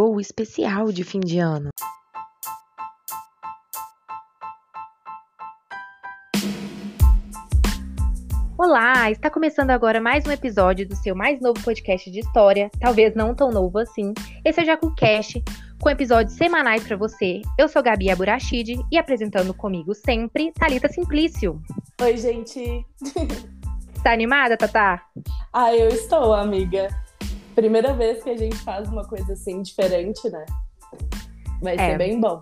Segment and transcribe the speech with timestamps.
[0.00, 1.68] chegou o especial de fim de ano.
[8.56, 13.14] Olá, está começando agora mais um episódio do seu mais novo podcast de história, talvez
[13.14, 14.14] não tão novo assim.
[14.42, 15.42] Esse é o JacuCast,
[15.80, 17.42] com episódios semanais para você.
[17.58, 21.60] Eu sou Gabi Aburachid e apresentando comigo sempre, Talita Simplício.
[22.00, 22.86] Oi, gente.
[24.02, 25.02] Tá animada, Tatá?
[25.52, 26.88] Ah, eu estou, amiga.
[27.60, 30.46] Primeira vez que a gente faz uma coisa assim diferente, né?
[31.60, 31.90] Vai é.
[31.90, 32.40] ser bem bom.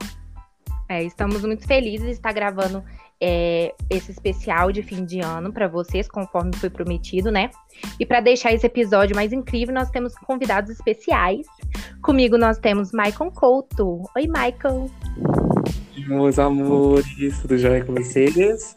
[0.89, 2.85] É, estamos muito felizes de estar gravando
[3.21, 7.51] é, esse especial de fim de ano para vocês, conforme foi prometido, né?
[7.99, 11.49] E para deixar esse episódio mais incrível, nós temos convidados especiais.
[12.01, 14.05] Comigo nós temos Michael Couto.
[14.15, 14.89] Oi, Michael.
[16.07, 18.77] Meus amores, tudo jóia com vocês?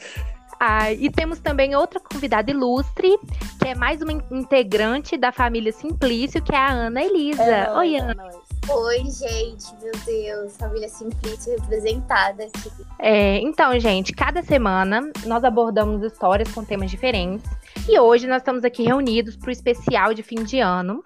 [0.64, 3.18] Ah, e temos também outra convidada ilustre,
[3.60, 7.42] que é mais uma integrante da família Simplício, que é a Ana Elisa.
[7.42, 8.30] É, Oi, Ana.
[8.70, 12.70] Oi, gente, meu Deus, família Simplício representada aqui.
[13.00, 17.50] É, então, gente, cada semana nós abordamos histórias com temas diferentes.
[17.90, 21.04] E hoje nós estamos aqui reunidos para o especial de fim de ano,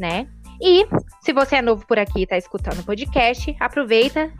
[0.00, 0.26] né?
[0.58, 0.86] E
[1.20, 4.32] se você é novo por aqui e está escutando o podcast, aproveita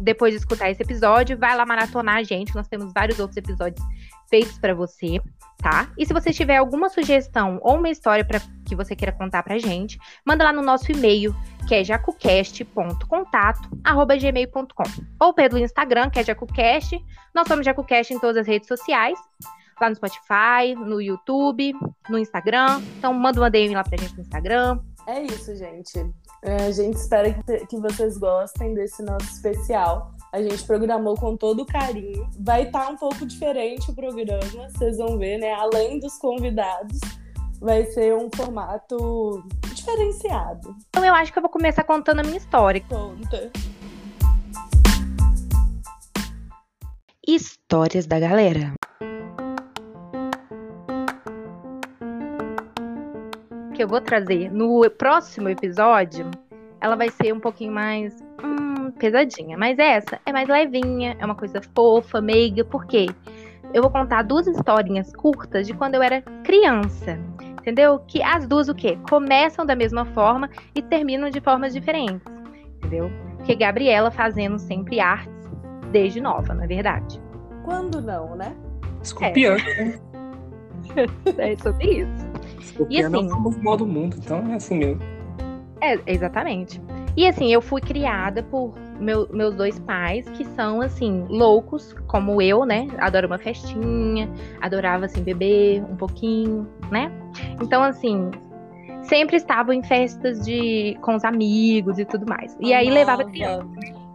[0.00, 2.54] depois de escutar esse episódio, vai lá maratonar a gente.
[2.54, 3.84] Nós temos vários outros episódios
[4.28, 5.20] feitos para você,
[5.58, 5.90] tá?
[5.98, 9.58] E se você tiver alguma sugestão ou uma história para que você queira contar pra
[9.58, 11.36] gente, manda lá no nosso e-mail,
[11.68, 14.84] que é jacucast.contato@gmail.com,
[15.20, 16.98] ou pelo Instagram, que é jacucast.
[17.34, 19.18] Nós somos jacucast em todas as redes sociais.
[19.80, 21.74] Lá no Spotify, no YouTube,
[22.08, 22.80] no Instagram.
[22.98, 24.78] Então, manda uma DM lá pra gente no Instagram.
[25.06, 26.06] É isso, gente.
[26.44, 30.10] É, a gente espera que, que vocês gostem desse nosso especial.
[30.32, 32.28] A gente programou com todo carinho.
[32.40, 35.52] Vai estar tá um pouco diferente o programa, vocês vão ver, né?
[35.52, 36.98] Além dos convidados,
[37.60, 40.74] vai ser um formato diferenciado.
[40.88, 42.82] Então eu acho que eu vou começar contando a minha história.
[42.88, 43.52] Conta.
[47.24, 48.74] Histórias da galera.
[53.82, 56.30] Que eu vou trazer no próximo episódio,
[56.80, 58.16] ela vai ser um pouquinho mais
[58.96, 59.58] pesadinha.
[59.58, 63.06] Mas essa é mais levinha, é uma coisa fofa, meiga, por quê?
[63.74, 67.18] Eu vou contar duas historinhas curtas de quando eu era criança.
[67.60, 67.98] Entendeu?
[68.06, 68.96] Que as duas o quê?
[69.10, 72.22] Começam da mesma forma e terminam de formas diferentes.
[72.76, 73.10] Entendeu?
[73.44, 75.50] Que Gabriela fazendo sempre artes
[75.90, 77.20] desde nova, na é verdade.
[77.64, 78.54] Quando não, né?
[79.02, 79.56] Escorpião.
[81.36, 82.31] É, é sobre isso.
[82.62, 85.02] Escorpião e assim, é o modo mundo, então é assim mesmo.
[85.80, 86.80] É, exatamente.
[87.16, 92.40] E assim, eu fui criada por meu, meus dois pais, que são, assim, loucos, como
[92.40, 92.86] eu, né?
[92.98, 94.30] Adoro uma festinha,
[94.60, 97.12] adorava, assim, beber um pouquinho, né?
[97.60, 98.30] Então, assim,
[99.02, 102.56] sempre estavam em festas de com os amigos e tudo mais.
[102.60, 103.66] E aí levava criança.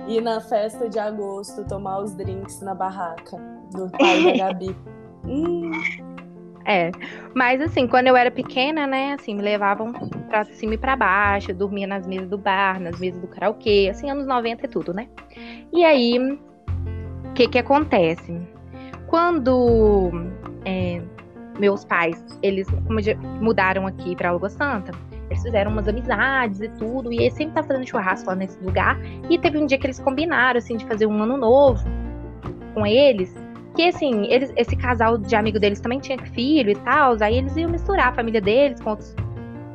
[0.08, 3.38] E na festa de agosto, tomar os drinks na barraca
[3.74, 4.76] do pai da Gabi.
[5.28, 5.72] hum.
[6.68, 6.92] É.
[7.34, 9.94] Mas assim, quando eu era pequena, né, assim, me levavam
[10.28, 14.10] pra cima e pra baixo, dormia nas mesas do bar, nas mesas do karaokê, assim,
[14.10, 15.08] anos 90 e tudo, né?
[15.74, 18.38] E aí, o que que acontece?
[19.08, 20.12] Quando
[20.66, 21.02] é,
[21.58, 22.68] meus pais, eles
[23.40, 24.92] mudaram aqui pra Lagoa Santa,
[25.30, 29.00] eles fizeram umas amizades e tudo, e eles sempre estavam fazendo churrasco lá nesse lugar,
[29.30, 31.82] e teve um dia que eles combinaram, assim, de fazer um ano novo
[32.74, 33.34] com eles,
[33.78, 37.56] que assim, eles, esse casal de amigo deles também tinha filho e tal, aí eles
[37.56, 39.16] iam misturar a família deles com, outros,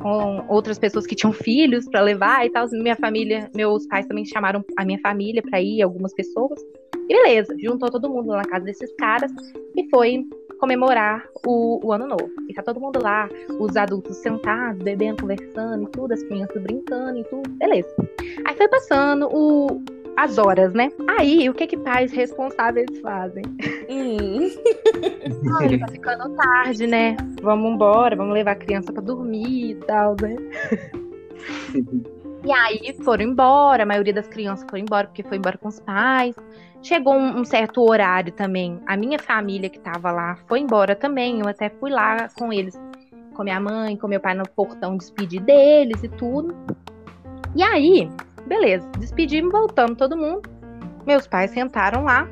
[0.01, 2.67] com outras pessoas que tinham filhos para levar e tal.
[2.73, 6.59] Minha família, meus pais também chamaram a minha família para ir, algumas pessoas.
[7.09, 9.31] E beleza, juntou todo mundo lá na casa desses caras
[9.73, 10.25] e foi
[10.59, 12.29] comemorar o, o, ano novo.
[12.49, 17.19] E tá todo mundo lá, os adultos sentados, bebendo, conversando e tudo, as crianças brincando
[17.19, 17.87] e tudo, beleza.
[18.45, 19.81] Aí foi passando o,
[20.17, 20.91] as horas, né?
[21.19, 23.43] Aí, o que que pais responsáveis fazem?
[23.89, 24.49] Hum.
[25.59, 27.17] Olha, tá ficando tarde, né?
[27.41, 30.35] Vamos embora, vamos levar a criança para dormir e tal, né?
[32.45, 35.79] e aí foram embora, a maioria das crianças foram embora porque foi embora com os
[35.79, 36.35] pais.
[36.81, 38.79] Chegou um, um certo horário também.
[38.85, 41.39] A minha família que tava lá foi embora também.
[41.39, 42.79] Eu até fui lá com eles,
[43.33, 46.53] com minha mãe, com meu pai no portão, despedir deles e tudo.
[47.55, 48.09] E aí,
[48.47, 50.49] Beleza, despedimos, voltamos todo mundo.
[51.05, 52.27] Meus pais sentaram lá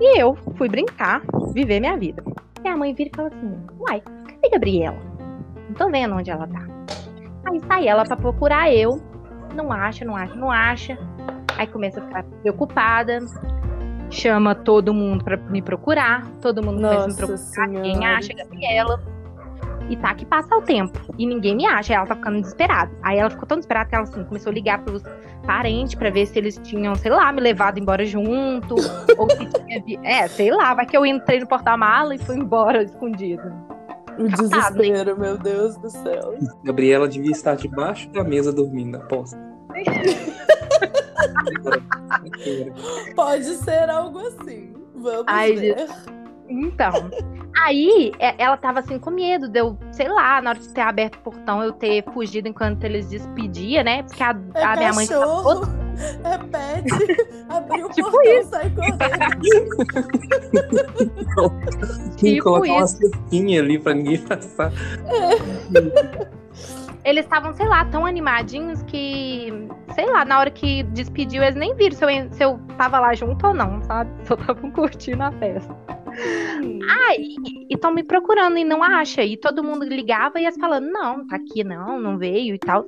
[0.00, 1.22] e eu fui brincar,
[1.52, 2.22] viver minha vida.
[2.64, 4.98] E a mãe vira e fala assim: Uai, cadê Gabriela?
[5.68, 6.66] Não tô vendo onde ela tá.
[7.46, 9.00] Aí sai ela pra procurar eu.
[9.54, 10.98] Não acha, não acha, não acha.
[11.56, 13.18] Aí começa a ficar preocupada.
[14.10, 16.26] Chama todo mundo pra me procurar.
[16.40, 17.38] Todo mundo Nossa começa a me procurar.
[17.38, 17.82] Senhora.
[17.82, 19.11] Quem acha Gabriela.
[19.92, 20.98] E tá que passa o tempo.
[21.18, 21.92] E ninguém me acha.
[21.92, 22.90] Aí ela tá ficando desesperada.
[23.02, 25.02] Aí ela ficou tão desesperada que ela assim, começou a ligar pros
[25.46, 28.76] parentes pra ver se eles tinham, sei lá, me levado embora junto.
[29.18, 29.82] ou se tinha.
[29.84, 29.98] Vi...
[30.02, 33.54] É, sei lá, vai que eu entrei no porta-mala e fui embora escondida.
[34.18, 36.38] O desespero, meu Deus do céu.
[36.64, 39.36] Gabriela devia estar debaixo da mesa dormindo, aposto.
[43.14, 44.72] Pode ser algo assim.
[44.94, 45.86] Vamos Ai, ver.
[46.48, 47.10] Então,
[47.64, 50.80] aí é, ela tava assim com medo de eu, sei lá, na hora de ter
[50.80, 54.02] aberto o portão, eu ter fugido enquanto eles despediam, né?
[54.02, 55.62] Porque a, É a minha mãe tava cachorro,
[56.24, 56.86] é pet,
[57.48, 58.50] abriu o Tipo portão, isso.
[58.50, 58.98] sai correndo.
[62.16, 62.98] Tem que Tipo colocar uma isso.
[62.98, 64.72] cerquinha ali pra ninguém passar.
[67.04, 69.52] Eles estavam, sei lá, tão animadinhos que,
[69.94, 73.12] sei lá, na hora que despediu, eles nem viram se eu, se eu tava lá
[73.14, 74.10] junto ou não, sabe?
[74.26, 75.76] Só estavam curtindo a festa.
[77.08, 77.34] Aí,
[77.68, 79.24] e estão me procurando e não acha.
[79.24, 82.86] E todo mundo ligava e eles falando, não, tá aqui não, não veio e tal.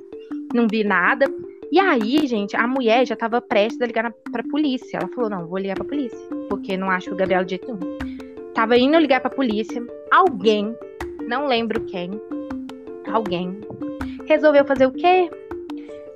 [0.53, 1.25] Não vi nada.
[1.71, 4.97] E aí, gente, a mulher já tava prestes a ligar na, pra polícia.
[4.97, 6.17] Ela falou, não, vou ligar pra polícia.
[6.49, 7.97] Porque não acho o Gabriel de jeito nenhum.
[8.53, 9.85] Tava indo ligar pra polícia.
[10.11, 10.73] Alguém,
[11.27, 12.11] não lembro quem,
[13.11, 13.59] alguém,
[14.27, 15.29] resolveu fazer o quê?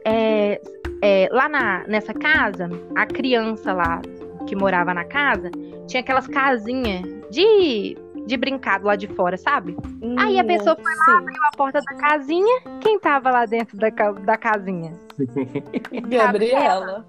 [0.05, 0.61] É,
[1.01, 4.01] é, lá na, nessa casa, a criança lá
[4.47, 5.51] que morava na casa
[5.87, 7.01] tinha aquelas casinhas
[7.31, 9.75] de, de brincado lá de fora, sabe?
[10.17, 12.61] Aí a pessoa foi lá, Abriu a porta da casinha.
[12.79, 14.93] Quem tava lá dentro da, da casinha?
[16.07, 17.05] Gabriela.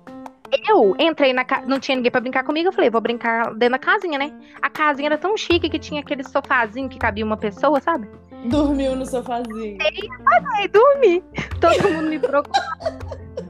[0.68, 1.66] Eu entrei na casa.
[1.66, 2.68] Não tinha ninguém pra brincar comigo.
[2.68, 4.32] Eu falei, vou brincar dentro da casinha, né?
[4.60, 8.08] A casinha era tão chique que tinha aquele sofazinho que cabia uma pessoa, sabe?
[8.46, 9.78] Dormiu no sofazinho.
[10.56, 11.22] Aí dormi.
[11.60, 12.62] Todo mundo me procurou.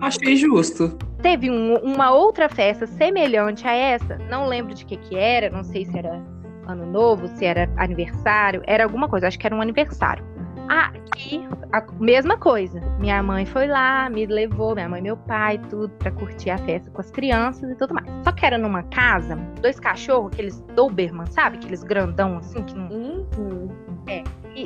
[0.01, 0.97] Achei justo.
[1.23, 4.17] Teve um- uma outra festa semelhante a essa.
[4.31, 5.51] Não lembro de que que era.
[5.51, 6.21] Não sei se era
[6.67, 8.63] ano novo, se era aniversário.
[8.67, 9.29] Era alguma coisa.
[9.29, 10.25] Acho que era um aniversário.
[10.69, 12.81] Aqui, a mesma coisa.
[13.01, 16.59] Minha mãe foi lá, me levou, minha mãe e meu pai, tudo, pra curtir a
[16.59, 18.07] festa com as crianças e tudo mais.
[18.23, 21.57] Só que era numa casa, dois cachorros, aqueles Doberman, sabe?
[21.59, 23.69] Aqueles grandão assim, que não Uhum.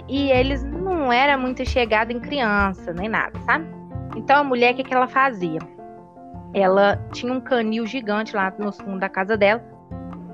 [0.09, 3.67] E, eles não eram muito chegados em criança, nem nada, sabe?
[4.17, 5.59] Então a mulher, o que, que ela fazia?
[6.55, 9.63] Ela tinha um canil gigante lá no fundo da casa dela.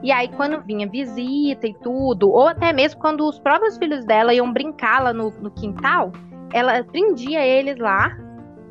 [0.03, 4.33] E aí, quando vinha visita e tudo, ou até mesmo quando os próprios filhos dela
[4.33, 6.13] iam brincar lá no, no quintal,
[6.53, 8.17] ela prendia eles lá,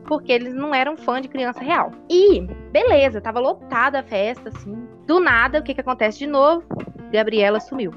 [0.06, 1.92] porque eles não eram fã de criança real.
[2.10, 4.88] E, beleza, tava lotada a festa, assim.
[5.06, 6.64] Do nada, o que, que acontece de novo?
[7.12, 7.92] Gabriela sumiu.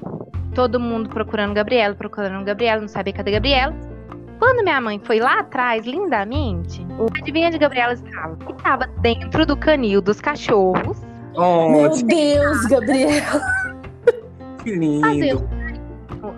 [0.53, 3.73] Todo mundo procurando Gabriela, procurando Gabriela, não sabia cadê Gabriela.
[4.39, 6.85] Quando minha mãe foi lá atrás, lindamente,
[7.19, 8.37] adivinha onde Gabriela estava?
[8.57, 10.97] Estava dentro do canil dos cachorros,
[11.35, 13.41] Oh, Meu Deus, Gabriela.
[14.63, 15.49] que lindo.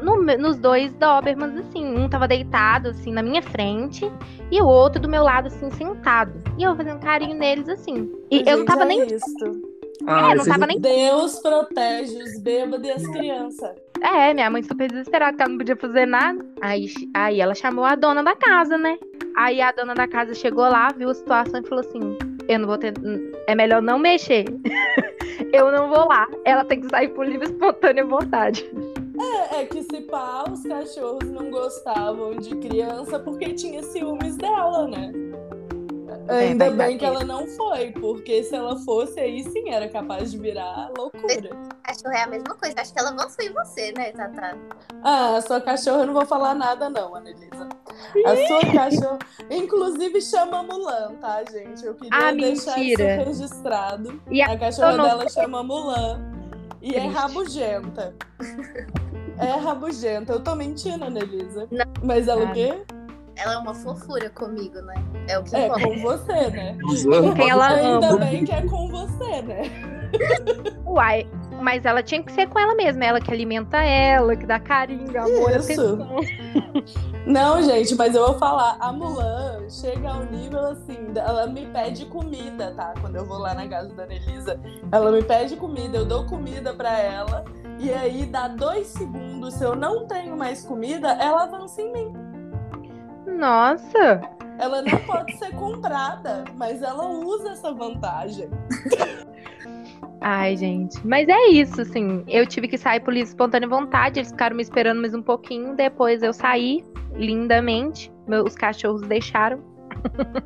[0.01, 1.85] no- nos dois Dobermans, assim.
[1.97, 4.09] Um tava deitado, assim, na minha frente,
[4.49, 6.31] e o outro do meu lado, assim, sentado.
[6.57, 8.09] E eu fazendo carinho neles, assim.
[8.31, 9.05] E eu não tava é nem.
[9.05, 9.75] Isto.
[10.07, 10.79] Ah, É, não tava nem.
[10.79, 13.75] Deus protege os bêbados e as crianças.
[14.01, 16.45] É, minha mãe super desesperada, que ela não podia fazer nada.
[16.61, 18.97] Aí, aí ela chamou a dona da casa, né?
[19.35, 22.67] Aí a dona da casa chegou lá, viu a situação e falou assim: Eu não
[22.67, 22.93] vou ter.
[23.47, 24.45] É melhor não mexer.
[25.53, 26.27] eu não vou lá.
[26.43, 28.69] Ela tem que sair por livre espontânea vontade.
[29.17, 34.87] É, é que se pá, os cachorros não gostavam de criança porque tinha ciúmes dela,
[34.87, 35.11] né?
[36.29, 40.31] Ainda vai bem que ela não foi, porque se ela fosse, aí sim era capaz
[40.31, 41.49] de virar loucura.
[41.83, 42.75] Cachorro é a mesma coisa.
[42.79, 44.57] Acho que ela avançou em você, né, Tata?
[45.03, 47.67] Ah, a sua cachorra eu não vou falar nada, não, Anelisa.
[48.25, 49.19] A sua cachorra.
[49.49, 51.85] Inclusive chama Mulan, tá, gente?
[51.85, 53.15] Eu queria Ah, deixar mentira.
[53.21, 54.21] isso registrado.
[54.29, 56.19] E a A cachorra não- dela chama Mulan.
[56.81, 57.13] E é Triste.
[57.15, 58.15] rabugenta.
[59.39, 60.33] É rabugenta.
[60.33, 61.67] Eu tô mentindo, Anelisa.
[61.71, 61.85] Não.
[62.03, 62.81] Mas ela o Ah, quê?
[63.35, 64.93] Ela é uma fofura comigo, né?
[65.27, 65.83] É o que É importa.
[65.87, 66.77] com você, né?
[66.81, 68.17] Com quem ela Ainda ama.
[68.25, 69.61] bem que é com você, né?
[70.85, 71.27] Uai,
[71.61, 73.03] mas ela tinha que ser com ela mesma.
[73.03, 75.71] Ela que alimenta ela, que dá carinho, amor, Isso.
[75.71, 76.07] atenção.
[77.25, 78.77] Não, gente, mas eu vou falar.
[78.79, 82.93] A Mulan chega ao nível assim, ela me pede comida, tá?
[83.01, 84.59] Quando eu vou lá na casa da Anelisa,
[84.91, 87.43] ela me pede comida, eu dou comida pra ela.
[87.79, 92.13] E aí, dá dois segundos, se eu não tenho mais comida, ela avança em mim.
[93.35, 94.21] Nossa!
[94.57, 98.49] Ela não pode ser comprada, mas ela usa essa vantagem.
[100.21, 101.05] Ai, gente.
[101.05, 102.23] Mas é isso, assim.
[102.27, 104.19] Eu tive que sair por livre espontânea vontade.
[104.19, 105.75] Eles ficaram me esperando mais um pouquinho.
[105.75, 108.11] Depois eu saí lindamente.
[108.27, 109.59] Meus cachorros deixaram.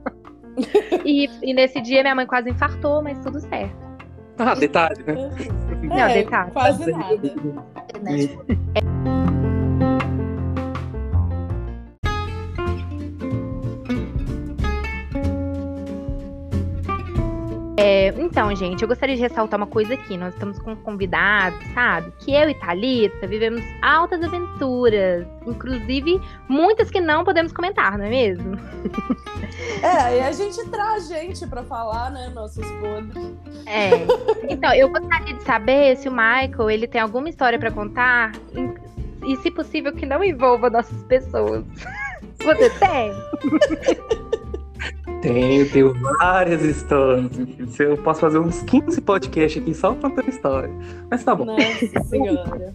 [1.05, 3.89] e, e nesse dia minha mãe quase infartou, mas tudo certo.
[4.38, 5.29] Ah, detalhe, né?
[5.84, 6.51] Não, é, detalhe.
[6.51, 7.36] quase nada.
[8.01, 9.29] né?
[17.79, 20.17] É, então, gente, eu gostaria de ressaltar uma coisa aqui.
[20.17, 22.12] Nós estamos com convidados, sabe?
[22.19, 25.25] Que eu e Thalita vivemos altas aventuras.
[25.48, 26.19] Inclusive,
[26.50, 28.59] muitas que não podemos comentar, não é mesmo?
[29.81, 33.33] É, e a gente traz gente pra falar, né, nossos podres.
[33.65, 33.91] É.
[34.50, 38.33] Então, eu gostaria de saber se o Michael ele tem alguma história pra contar.
[39.25, 41.63] E, se possível, que não envolva nossas pessoas.
[42.43, 43.13] Você tem?
[45.21, 47.29] Tenho, tenho várias histórias.
[47.79, 50.69] Eu posso fazer uns 15 podcasts aqui só contando história.
[51.09, 51.45] Mas tá bom.
[51.45, 52.73] Nossa senhora.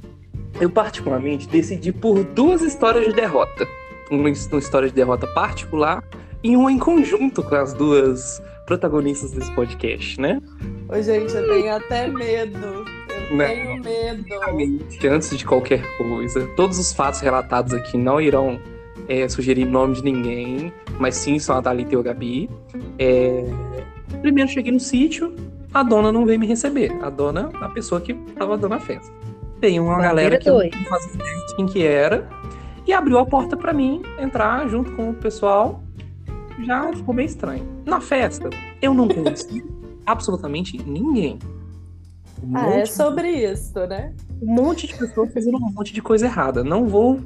[0.60, 3.66] Eu, particularmente, decidi por duas histórias de derrota.
[4.10, 6.04] Uma, uma história de derrota particular
[6.42, 10.40] e uma em conjunto com as duas protagonistas desse podcast, né?
[10.88, 12.84] Ô, gente, eu tenho até medo.
[13.30, 13.46] Eu Não.
[13.46, 14.24] tenho medo.
[15.10, 18.60] Antes de qualquer coisa, todos os fatos relatados aqui não irão
[19.08, 22.48] é, sugerir nome de ninguém, mas sim são a Thalita e o Gabi.
[22.98, 23.44] É,
[24.20, 25.34] Primeiro cheguei no sítio,
[25.72, 26.90] a dona não veio me receber.
[27.02, 29.12] A dona, a pessoa que tava dando a festa.
[29.60, 30.70] Tem uma Bandeira galera que dois.
[30.74, 32.28] não fazia ideia de quem que era
[32.86, 35.82] e abriu a porta pra mim entrar junto com o pessoal.
[36.64, 37.66] Já ficou meio estranho.
[37.84, 38.48] Na festa,
[38.80, 39.64] eu não conheci
[40.06, 41.38] absolutamente ninguém.
[42.42, 44.12] Um Ah, é sobre isso, né?
[44.46, 46.62] Um monte de pessoas fazendo um monte de coisa errada.
[46.64, 47.20] Não vou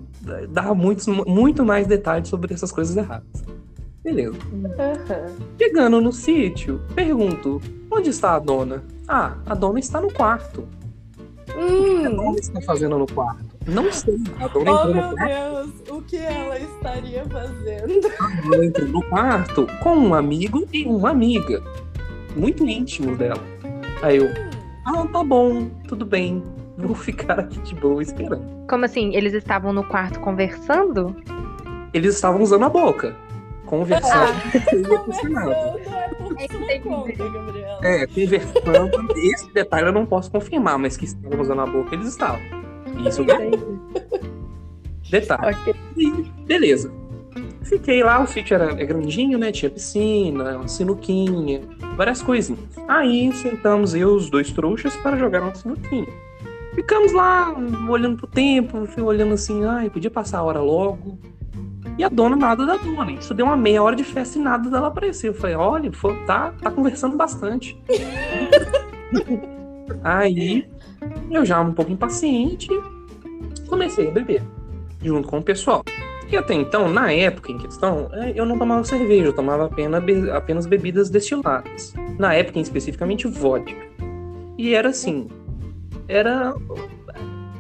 [0.50, 3.26] dar muitos, muito mais detalhes sobre essas coisas erradas.
[4.02, 4.37] Beleza.
[4.78, 5.26] Aham.
[5.60, 7.60] Chegando no sítio, pergunto:
[7.90, 8.82] onde está a dona?
[9.06, 10.66] Ah, a dona está no quarto.
[11.48, 12.16] O que a Hum.
[12.16, 13.44] dona está fazendo no quarto?
[13.66, 14.18] Não sei.
[14.38, 15.28] A dona Oh, entrou no meu quarto.
[15.88, 18.06] Deus, o que ela estaria fazendo?
[18.20, 21.62] A dona entrou no quarto com um amigo e uma amiga.
[22.37, 23.42] Muito íntimos dela.
[24.02, 24.28] Aí eu,
[24.87, 26.42] ah, tá bom, tudo bem.
[26.87, 28.66] Vou ficar aqui de boa esperando.
[28.68, 29.14] Como assim?
[29.14, 31.16] Eles estavam no quarto conversando?
[31.92, 33.16] Eles estavam usando a boca.
[33.66, 34.32] Conversando.
[34.70, 35.38] Conversando
[36.38, 37.12] é É conta.
[37.82, 39.12] É, conversando.
[39.16, 42.40] Esse detalhe eu não posso confirmar, mas que estavam usando a boca, eles estavam.
[43.04, 43.50] Isso é
[45.11, 45.56] detalhe.
[45.56, 45.75] Ok.
[45.97, 46.11] E,
[46.47, 46.92] beleza.
[47.62, 49.52] Fiquei lá, o sítio era é grandinho, né?
[49.52, 51.61] Tinha piscina, uma sinuquinha,
[51.97, 52.61] várias coisinhas.
[52.87, 56.06] Aí sentamos eu, os dois trouxas, para jogar uma sinuquinha.
[56.78, 57.52] Ficamos lá,
[57.90, 61.18] olhando pro tempo, olhando assim, ai, podia passar a hora logo.
[61.99, 63.11] E a dona nada da dona.
[63.11, 65.32] Isso deu uma meia hora de festa e nada dela apareceu.
[65.32, 67.76] Eu falei, olha, foi- tá, tá conversando bastante.
[70.04, 70.68] Aí,
[71.28, 72.68] eu já um pouco impaciente,
[73.66, 74.40] comecei a beber,
[75.02, 75.82] junto com o pessoal.
[76.30, 80.00] E até então, na época em questão, eh, eu não tomava cerveja, eu tomava apenas,
[80.28, 81.92] apenas bebidas destiladas.
[82.16, 83.75] Na época, em especificamente, vodka.
[84.56, 85.26] E era assim,
[86.08, 86.54] era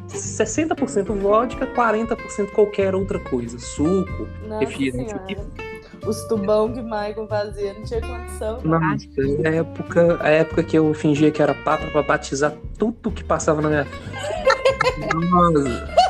[0.08, 3.58] 60% vodka, 40% qualquer outra coisa.
[3.58, 5.68] Suco, Nossa refrigerante, o que senhora.
[6.06, 8.60] Os tubão que o Michael fazia não tinha condição.
[8.62, 9.06] Nossa,
[9.44, 13.60] a época, a época que eu fingia que era papa pra batizar tudo que passava
[13.60, 15.14] na minha frente.
[15.30, 16.08] Nossa.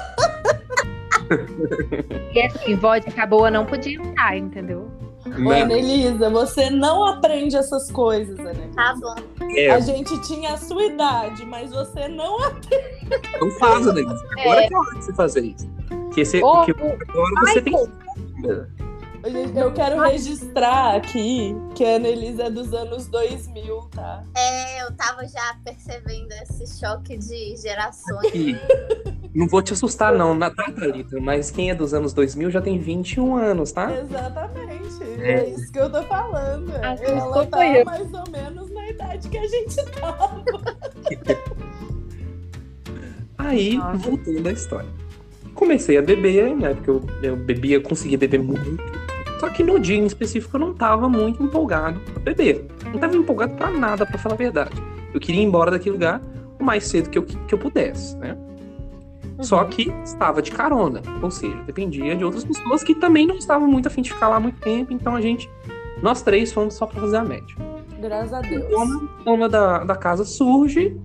[2.32, 4.88] E assim, vodka boa não podia estar, entendeu?
[5.44, 8.68] Ô, Anelisa, você não aprende essas coisas, Anelisa.
[8.74, 9.14] Tá bom.
[9.56, 12.38] É, A gente tinha a sua idade, mas você não
[13.40, 14.02] não faz, né?
[14.40, 15.68] Agora que é hora de você fazer isso.
[16.14, 17.00] Que esse, Ô, que agora
[17.40, 17.74] você tem
[19.54, 24.24] Eu quero registrar aqui que a Anelisa é dos anos 2000, tá?
[24.36, 28.30] É, eu tava já percebendo esse choque de gerações.
[28.30, 28.56] que.
[29.34, 32.62] Não vou te assustar, não, na tá, Thalita, mas quem é dos anos 2000 já
[32.62, 33.92] tem 21 anos, tá?
[33.94, 35.02] Exatamente.
[35.20, 35.32] É.
[35.32, 36.70] É isso que eu tô falando.
[36.76, 37.84] Assustou Ela tá eu.
[37.84, 40.44] mais ou menos na idade que a gente tava.
[43.38, 43.98] Aí, Nossa.
[43.98, 44.90] voltando à história.
[45.54, 46.74] Comecei a beber, né?
[46.74, 48.76] Porque eu, eu bebia, conseguia beber muito.
[49.38, 52.66] Só que no dia em específico eu não tava muito empolgado pra beber.
[52.92, 54.82] Não tava empolgado pra nada, pra falar a verdade.
[55.14, 56.20] Eu queria ir embora daquele lugar
[56.58, 58.36] o mais cedo que eu, que eu pudesse, né?
[59.40, 63.68] Só que estava de carona, ou seja, dependia de outras pessoas que também não estavam
[63.68, 65.48] muito afim de ficar lá muito tempo, então a gente,
[66.02, 67.54] nós três fomos só pra fazer a média.
[68.00, 68.68] Graças a A Deus.
[68.68, 70.96] dona, dona da, da casa surge,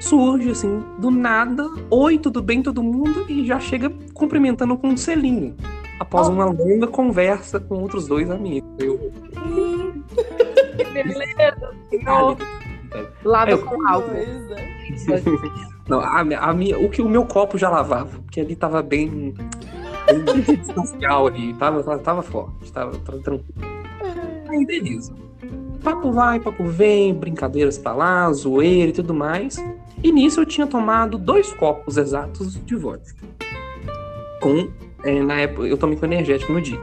[0.00, 4.96] surge assim, do nada, oi, tudo bem, todo mundo, e já chega cumprimentando com um
[4.96, 5.54] selinho.
[6.00, 6.32] Após Oh.
[6.32, 8.68] uma longa conversa com outros dois amigos.
[8.78, 9.12] Eu,
[9.46, 10.02] Hum,
[12.06, 12.36] "Ah,
[13.24, 14.12] Lava Eu- com álcool.
[15.88, 19.34] Não, a, a minha, o que o meu copo já lavava, porque ali tava bem,
[20.24, 23.54] bem substancial ali, tava, tava, tava forte, tava, tava tranquilo.
[24.48, 25.12] Aí beleza.
[25.82, 29.56] Papo vai, papo vem, brincadeiras pra lá, zoeira e tudo mais.
[30.02, 33.22] E nisso eu tinha tomado dois copos exatos de vodka.
[34.40, 34.68] Com,
[35.04, 36.80] é, na época, eu tomei com energético no dia.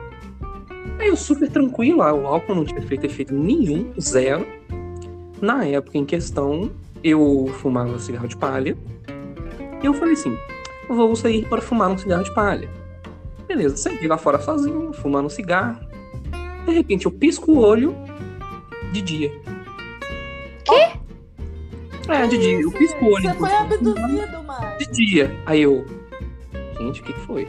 [1.00, 4.46] Aí eu super tranquilo, ah, o álcool não tinha feito efeito nenhum, zero.
[5.42, 6.72] Na época em questão,
[7.04, 8.78] eu fumava cigarro de palha.
[9.82, 10.38] E eu falei assim:
[10.88, 12.70] vou sair para fumar um cigarro de palha.
[13.48, 15.80] Beleza, saí lá fora sozinho, fumando um cigarro.
[16.66, 17.96] De repente eu pisco o olho
[18.92, 19.32] de dia.
[20.64, 21.00] Quê?
[22.08, 22.62] É, de dia.
[22.62, 23.24] Eu pisco o olho.
[23.24, 23.98] Você foi abduzido,
[24.44, 24.92] Mike.
[24.92, 25.32] de dia.
[25.46, 25.86] Aí eu.
[26.80, 27.48] Gente, o que foi?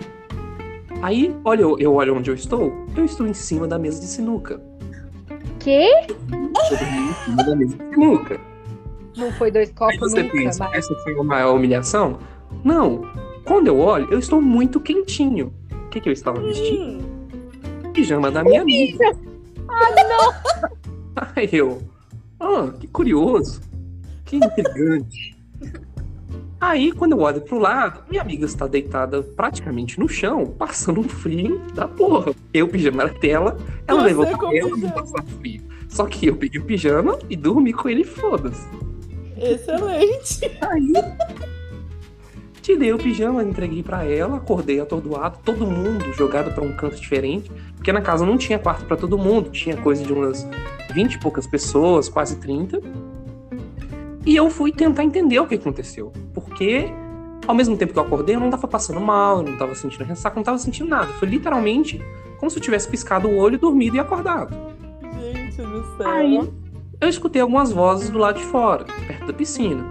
[1.02, 2.72] Aí, olha, eu, eu olho onde eu estou.
[2.96, 4.60] Eu estou em cima da mesa de sinuca.
[5.58, 5.90] Quê?
[6.30, 8.40] Eu dormi em cima da mesa de sinuca.
[9.16, 10.78] Não foi dois Aí copos você nunca, pensa, mas...
[10.78, 12.18] essa foi uma humilhação?
[12.64, 13.02] Não.
[13.44, 15.52] Quando eu olho, eu estou muito quentinho.
[15.72, 17.04] O que, que eu estava vestindo?
[17.04, 19.16] Hum, Pijama da minha amiga.
[19.68, 20.70] Ah, não!
[21.34, 21.82] Aí eu.
[22.38, 23.60] Ah, que curioso.
[24.24, 25.31] Que intrigante.
[26.62, 31.08] Aí, quando eu olho pro lado, minha amiga está deitada praticamente no chão, passando um
[31.08, 32.32] frio da porra.
[32.54, 35.60] Eu, pijama era dela, ela levou pra ela e passar frio.
[35.88, 38.64] Só que eu peguei o pijama e dormi com ele, foda-se.
[39.36, 40.56] excelente.
[40.60, 40.92] Aí,
[42.62, 47.50] tirei o pijama, entreguei pra ela, acordei atordoado, todo mundo jogado pra um canto diferente,
[47.74, 50.48] porque na casa não tinha quarto pra todo mundo, tinha coisa de umas
[50.94, 52.80] 20 e poucas pessoas, quase 30.
[54.24, 56.92] E eu fui tentar entender o que aconteceu, porque
[57.46, 60.04] ao mesmo tempo que eu acordei, eu não tava passando mal, eu não tava sentindo
[60.04, 61.06] ressaca, não tava sentindo nada.
[61.14, 62.00] Foi literalmente
[62.38, 64.56] como se eu tivesse piscado o olho, dormido e acordado.
[65.20, 66.08] Gente do céu.
[66.08, 66.50] Aí
[67.00, 69.84] eu escutei algumas vozes do lado de fora, perto da piscina.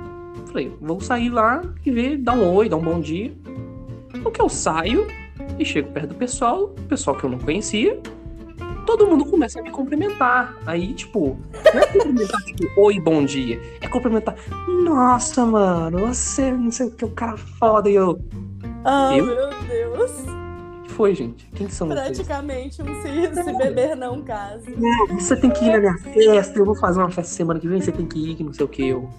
[0.48, 3.34] Falei, vou sair lá e ver, dar um oi, dar um bom dia.
[4.16, 5.08] No que eu saio
[5.58, 8.00] e chego perto do pessoal, pessoal que eu não conhecia,
[8.98, 10.56] todo mundo começa a me cumprimentar.
[10.66, 11.38] Aí, tipo,
[11.74, 13.62] não é cumprimentar tipo, oi, bom dia.
[13.80, 14.36] É cumprimentar,
[14.84, 17.90] nossa, mano, você não sei o que, o cara foda.
[17.90, 18.20] E eu,
[18.84, 19.26] Ah, Eu?
[19.26, 20.12] meu Deus.
[20.12, 21.48] o que foi, gente?
[21.56, 22.02] Quem que são vocês?
[22.04, 24.76] Praticamente um se, se beber não case.
[25.18, 27.80] Você tem que ir na minha festa, eu vou fazer uma festa semana que vem,
[27.80, 28.88] você tem que ir, que não sei o que.
[28.90, 29.10] Eu.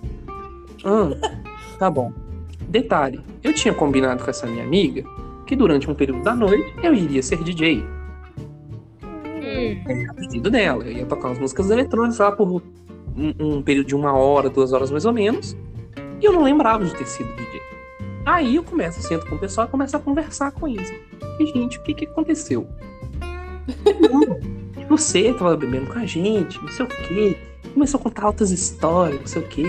[0.84, 1.10] Ah,
[1.78, 2.12] tá bom.
[2.68, 5.02] Detalhe, eu tinha combinado com essa minha amiga
[5.46, 7.84] que durante um período da noite eu iria ser DJ.
[9.62, 10.84] É, a pedido dela.
[10.84, 12.62] Eu ia tocar umas músicas eletrônicas lá por
[13.16, 15.56] um, um período de uma hora, duas horas mais ou menos.
[16.20, 17.60] E eu não lembrava de ter sido DJ.
[18.24, 20.88] Aí eu começo, sento com o pessoal e começo a conversar com eles.
[21.40, 22.66] E, gente, o que que aconteceu?
[24.88, 27.36] Você tava bebendo com a gente, não sei o quê.
[27.72, 29.64] Começou a contar altas histórias, não sei o quê.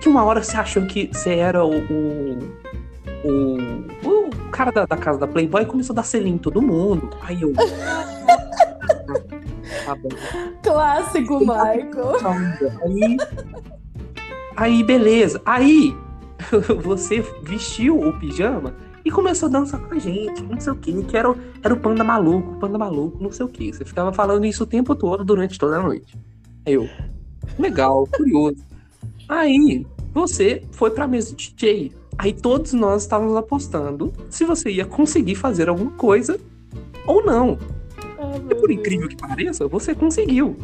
[0.00, 1.74] Que uma hora você achou que você era o.
[1.74, 2.38] o,
[3.24, 7.10] o, o cara da, da casa da Playboy começou a dar selinho em todo mundo.
[7.22, 7.52] Aí eu.
[9.06, 9.96] Tá.
[10.62, 12.16] Clássico, Michael.
[12.84, 13.16] Aí,
[14.56, 15.40] aí, beleza.
[15.44, 15.94] Aí,
[16.82, 21.02] você vestiu o pijama e começou a dançar com a gente, não sei o que,
[21.04, 23.72] que era, o- era o panda maluco, panda maluco, não sei o que.
[23.72, 26.16] Você ficava falando isso o tempo todo, durante toda a noite.
[26.66, 26.88] Aí eu,
[27.58, 28.64] legal, curioso.
[29.28, 31.92] Aí, você foi pra mesa de DJ.
[32.18, 36.40] Aí todos nós estávamos apostando se você ia conseguir fazer alguma coisa
[37.06, 37.58] ou não.
[38.50, 40.56] E por incrível que pareça, você conseguiu.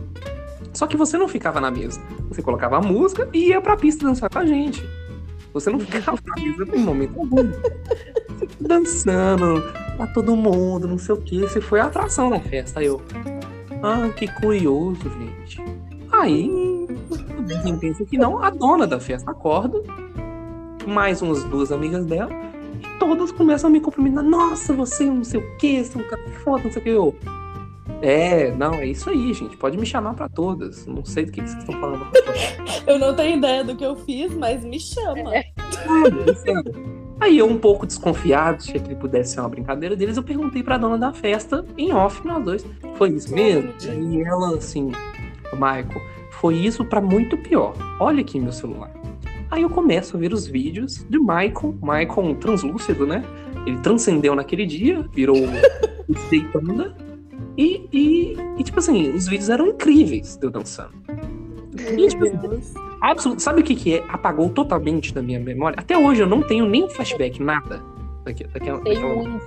[0.72, 2.00] Só que você não ficava na mesa.
[2.28, 4.82] Você colocava a música e ia pra pista dançar com a gente.
[5.52, 7.50] Você não ficava na mesa em momento algum.
[8.28, 9.62] Você ficou dançando,
[9.96, 11.40] pra todo mundo, não sei o que.
[11.40, 12.80] Você foi a atração na festa.
[12.80, 13.02] Aí eu.
[13.82, 15.60] Ah, que curioso, gente.
[16.12, 16.48] Aí,
[17.62, 19.82] quem pensa que não, a dona da festa acorda,
[20.86, 22.30] mais umas duas amigas dela,
[22.80, 24.22] e todas começam a me cumprimentar.
[24.22, 26.90] Nossa, você não sei o que, você é um cara foda, não sei o que.
[26.90, 27.16] Eu,
[28.02, 29.56] é, não, é isso aí, gente.
[29.56, 30.86] Pode me chamar pra todas.
[30.86, 32.06] Não sei do que, que vocês estão falando.
[32.86, 35.30] Eu não tenho ideia do que eu fiz, mas me chama.
[35.70, 36.92] Sério, sério.
[37.20, 40.76] Aí eu, um pouco desconfiado, que ele pudesse ser uma brincadeira deles, eu perguntei pra
[40.76, 42.66] dona da festa, em off, nós dois.
[42.96, 43.72] Foi isso mesmo?
[43.80, 44.90] E ela, assim,
[45.52, 47.72] Michael, foi isso pra muito pior.
[48.00, 48.90] Olha aqui meu celular.
[49.48, 53.22] Aí eu começo a ver os vídeos de Michael, Michael um translúcido, né?
[53.64, 57.11] Ele transcendeu naquele dia, virou o Panda.
[57.56, 60.92] E, e, e, tipo assim, os vídeos eram incríveis de eu dançando.
[61.78, 62.24] E, tipo.
[63.00, 63.40] Absoluto.
[63.42, 64.04] Sabe o que, que é?
[64.08, 65.76] Apagou totalmente da minha memória.
[65.78, 67.82] Até hoje eu não tenho nem flashback, nada.
[68.24, 68.78] Daquela, daquela-
[69.14, 69.46] muito.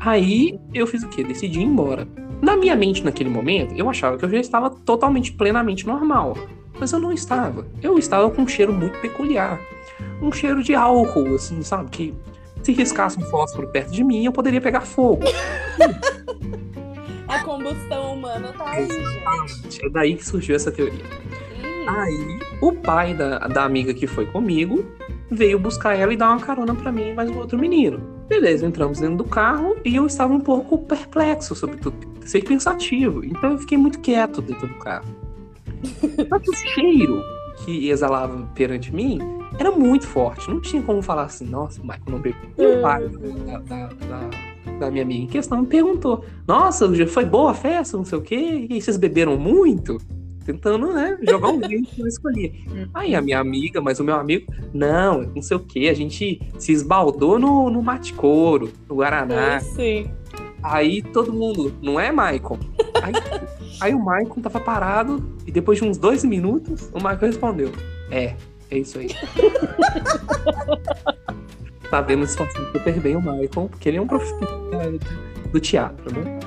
[0.00, 1.24] Aí eu fiz o quê?
[1.24, 2.06] Decidi ir embora.
[2.42, 6.36] Na minha mente, naquele momento, eu achava que eu já estava totalmente, plenamente normal.
[6.78, 7.66] Mas eu não estava.
[7.82, 9.58] Eu estava com um cheiro muito peculiar.
[10.20, 11.88] Um cheiro de álcool, assim, sabe?
[11.90, 12.14] Que
[12.62, 15.22] se riscasse um fósforo perto de mim, eu poderia pegar fogo.
[17.34, 19.84] A combustão humana tá aí, gente.
[19.84, 21.04] É daí que surgiu essa teoria.
[21.64, 21.88] Hum.
[21.88, 24.84] Aí, o pai da, da amiga que foi comigo
[25.30, 27.98] veio buscar ela e dar uma carona pra mim e mais um outro menino.
[28.28, 33.24] Beleza, entramos dentro do carro e eu estava um pouco perplexo sobre tudo, sei pensativo.
[33.24, 35.06] Então eu fiquei muito quieto dentro do carro.
[36.42, 37.22] Que o cheiro
[37.64, 39.18] que exalava perante mim
[39.58, 40.48] era muito forte.
[40.48, 42.40] Não tinha como falar assim, nossa, o Michael não bebeu.
[42.58, 44.28] E o pai da, da, da,
[44.78, 48.22] da minha amiga em questão me perguntou: Nossa, foi boa a festa, não sei o
[48.22, 49.98] quê, e aí vocês beberam muito?
[50.44, 52.66] Tentando, né, jogar um vento que eu escolhi.
[52.92, 56.38] Aí a minha amiga, mas o meu amigo, não, não sei o quê, a gente
[56.58, 59.58] se esbaldou no, no mate couro, no Guaraná.
[59.60, 60.10] Sim.
[60.62, 62.58] Aí todo mundo, não é, Michael?
[63.02, 63.12] Aí,
[63.80, 67.72] aí o Michael tava parado e depois de uns dois minutos, o Michael respondeu:
[68.10, 68.34] É,
[68.70, 69.08] é isso aí.
[71.90, 74.70] Sabendo esforçando super bem o Michael, porque ele é um profissional
[75.52, 76.40] do teatro, né?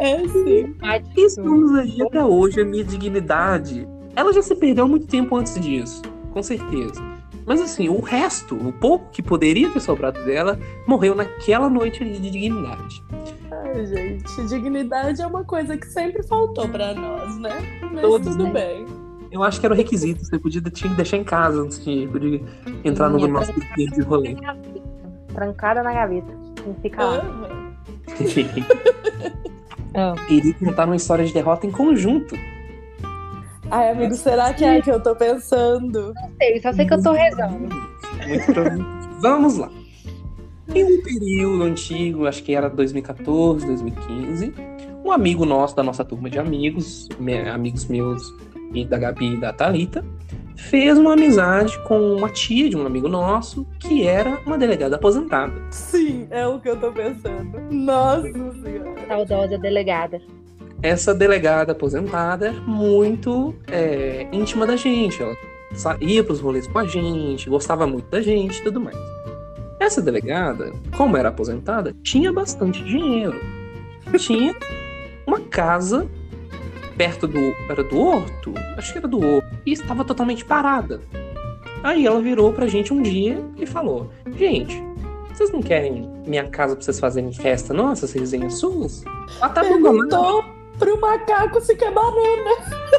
[0.00, 0.74] É sim.
[1.16, 3.86] E estamos aí até hoje, a minha dignidade.
[4.14, 7.02] Ela já se perdeu há muito tempo antes disso, com certeza.
[7.46, 12.18] Mas assim, o resto, o pouco que poderia ter sobrado dela, morreu naquela noite ali
[12.18, 13.02] de dignidade.
[13.50, 17.80] Ai, gente, dignidade é uma coisa que sempre faltou pra nós, né?
[17.90, 18.52] Mas Todos, tudo né?
[18.52, 19.07] bem.
[19.30, 22.06] Eu acho que era o requisito, você podia tinha que deixar em casa antes de,
[22.06, 22.42] de
[22.84, 24.34] entrar no nosso dia de rolê.
[25.34, 26.32] Trancada na gaveta.
[26.66, 27.22] Não fica lá.
[30.26, 32.34] Queria contar uma história de derrota em conjunto.
[33.70, 36.12] Ai, amigo, será que é que eu tô pensando?
[36.14, 37.58] Não sei, só sei que eu tô rezando.
[37.58, 39.08] Muito provavelmente.
[39.20, 39.70] Vamos lá.
[40.74, 44.52] Em um período antigo, acho que era 2014, 2015,
[45.04, 48.22] um amigo nosso, da nossa turma de amigos, me- amigos meus
[48.72, 50.04] e da Gabi e da Thalita,
[50.56, 55.54] fez uma amizade com uma tia de um amigo nosso, que era uma delegada aposentada.
[55.70, 57.60] Sim, é o que eu tô pensando.
[57.70, 58.94] Nossa senhora.
[59.06, 60.20] Saudosa delegada.
[60.82, 65.22] Essa delegada aposentada era muito é, íntima da gente.
[65.22, 65.34] Ela
[65.74, 68.96] saía pros rolês com a gente, gostava muito da gente e tudo mais.
[69.80, 73.40] Essa delegada, como era aposentada, tinha bastante dinheiro.
[74.18, 74.54] Tinha
[75.26, 76.08] uma casa
[76.98, 77.38] perto do.
[77.70, 78.52] Era do Horto?
[78.76, 79.48] Acho que era do Horto.
[79.64, 81.00] E estava totalmente parada.
[81.82, 84.82] Aí ela virou pra gente um dia e falou: Gente,
[85.32, 87.92] vocês não querem minha casa pra vocês fazerem festa, não?
[87.92, 89.04] Essas resenhas suas?
[89.40, 89.62] Ela tá.
[89.62, 90.44] Perguntou
[90.78, 92.50] pro macaco se quer banana.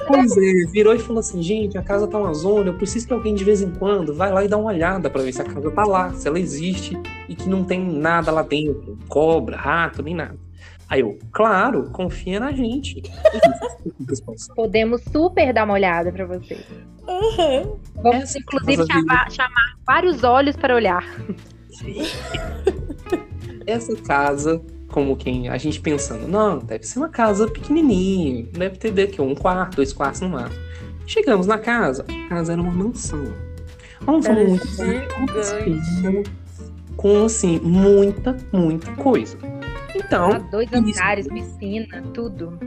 [0.07, 3.13] Pois é, virou e falou assim: gente, a casa tá uma zona, eu preciso que
[3.13, 5.45] alguém de vez em quando vai lá e dá uma olhada pra ver se a
[5.45, 10.01] casa tá lá, se ela existe e que não tem nada lá dentro, cobra, rato,
[10.01, 10.48] nem nada.
[10.89, 13.03] Aí eu, claro, confia na gente.
[14.55, 16.65] Podemos super dar uma olhada pra vocês.
[17.07, 17.73] Aham.
[17.95, 21.03] Vamos, Essa inclusive, casa chamar, chamar vários olhos para olhar.
[23.67, 28.91] Essa casa, como quem a gente pensando, não, deve ser uma casa pequenininha, deve ter
[28.91, 30.59] daqui um quarto, dois quartos no máximo.
[31.05, 33.33] Chegamos na casa, a casa era uma mansão.
[34.01, 36.29] Uma mansão Era muito
[36.95, 39.37] com assim muita, muita coisa.
[39.95, 42.57] Então, Há dois andares, piscina, tudo.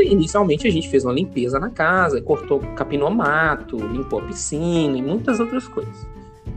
[0.00, 5.02] inicialmente a gente fez uma limpeza na casa, cortou, capinou mato, limpou a piscina e
[5.02, 6.06] muitas outras coisas.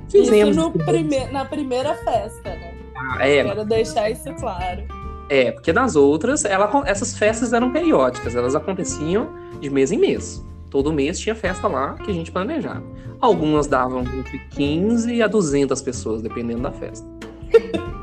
[0.09, 1.25] Fizemos Isso prime...
[1.31, 2.73] na primeira festa, né?
[2.95, 4.83] Ah, é, Quero deixar isso claro.
[5.29, 10.45] É, porque nas outras, ela, essas festas eram periódicas, elas aconteciam de mês em mês.
[10.69, 12.83] Todo mês tinha festa lá que a gente planejava.
[13.19, 17.07] Algumas davam entre 15 a 200 pessoas, dependendo da festa.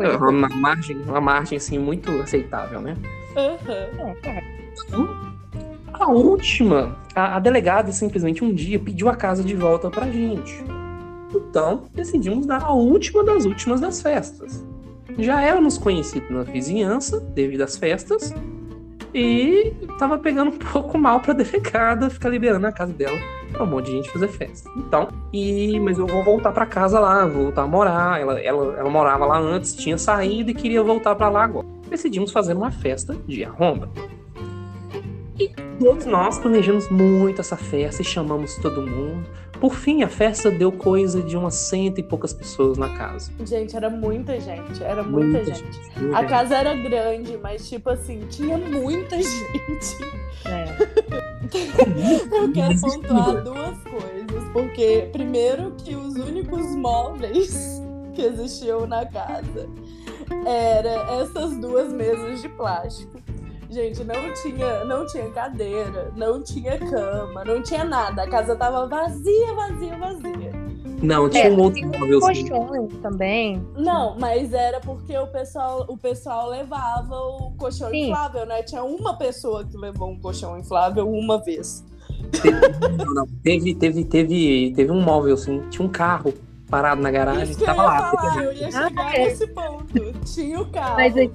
[0.00, 2.96] Foi É uma margem, uma margem assim, muito aceitável, né?
[3.36, 4.16] Aham.
[4.24, 4.60] É, é.
[5.92, 10.64] A última, a, a delegada simplesmente um dia pediu a casa de volta pra gente.
[11.34, 14.64] Então, decidimos dar a última das últimas das festas.
[15.18, 18.32] Já éramos conhecidos na vizinhança devido às festas
[19.14, 23.18] e tava pegando um pouco mal pra delegada ficar liberando a casa dela
[23.52, 24.70] pra um monte de gente fazer festa.
[24.76, 28.20] Então, e mas eu vou voltar pra casa lá, vou voltar a morar.
[28.20, 31.66] Ela, ela, ela morava lá antes, tinha saído e queria voltar pra lá agora.
[31.88, 33.90] Decidimos fazer uma festa de arromba.
[35.38, 39.26] E todos nós planejamos muito essa festa e chamamos todo mundo.
[39.60, 43.30] Por fim, a festa deu coisa de umas cento e poucas pessoas na casa.
[43.44, 44.82] Gente, era muita gente.
[44.82, 45.62] Era muita, gente.
[45.98, 46.30] muita A gente.
[46.30, 49.96] casa era grande, mas tipo assim, tinha muita gente.
[50.46, 50.76] É.
[52.32, 54.44] Eu quero pontuar duas coisas.
[54.52, 57.80] Porque, primeiro, que os únicos móveis
[58.14, 59.68] que existiam na casa
[60.46, 63.20] eram essas duas mesas de plástico.
[63.70, 68.22] Gente, não tinha, não tinha cadeira, não tinha cama, não tinha nada.
[68.24, 70.50] A casa tava vazia, vazia, vazia.
[71.02, 72.20] Não, tinha É, um outro móvel.
[72.20, 73.64] Colchões também.
[73.76, 78.06] Não, mas era porque o pessoal, o pessoal levava o colchão Sim.
[78.10, 78.62] inflável, né?
[78.64, 81.84] Tinha uma pessoa que levou um colchão inflável uma vez.
[82.42, 82.60] Teve,
[83.04, 86.34] não, não, teve, teve, teve, teve um móvel assim, tinha um carro
[86.68, 88.10] parado na garagem Isso que que eu tava ia lá.
[88.10, 89.18] falar, eu ia Ah, chegar é.
[89.24, 90.12] nesse ponto.
[90.34, 90.96] Tinha o carro.
[90.96, 91.30] Mas É,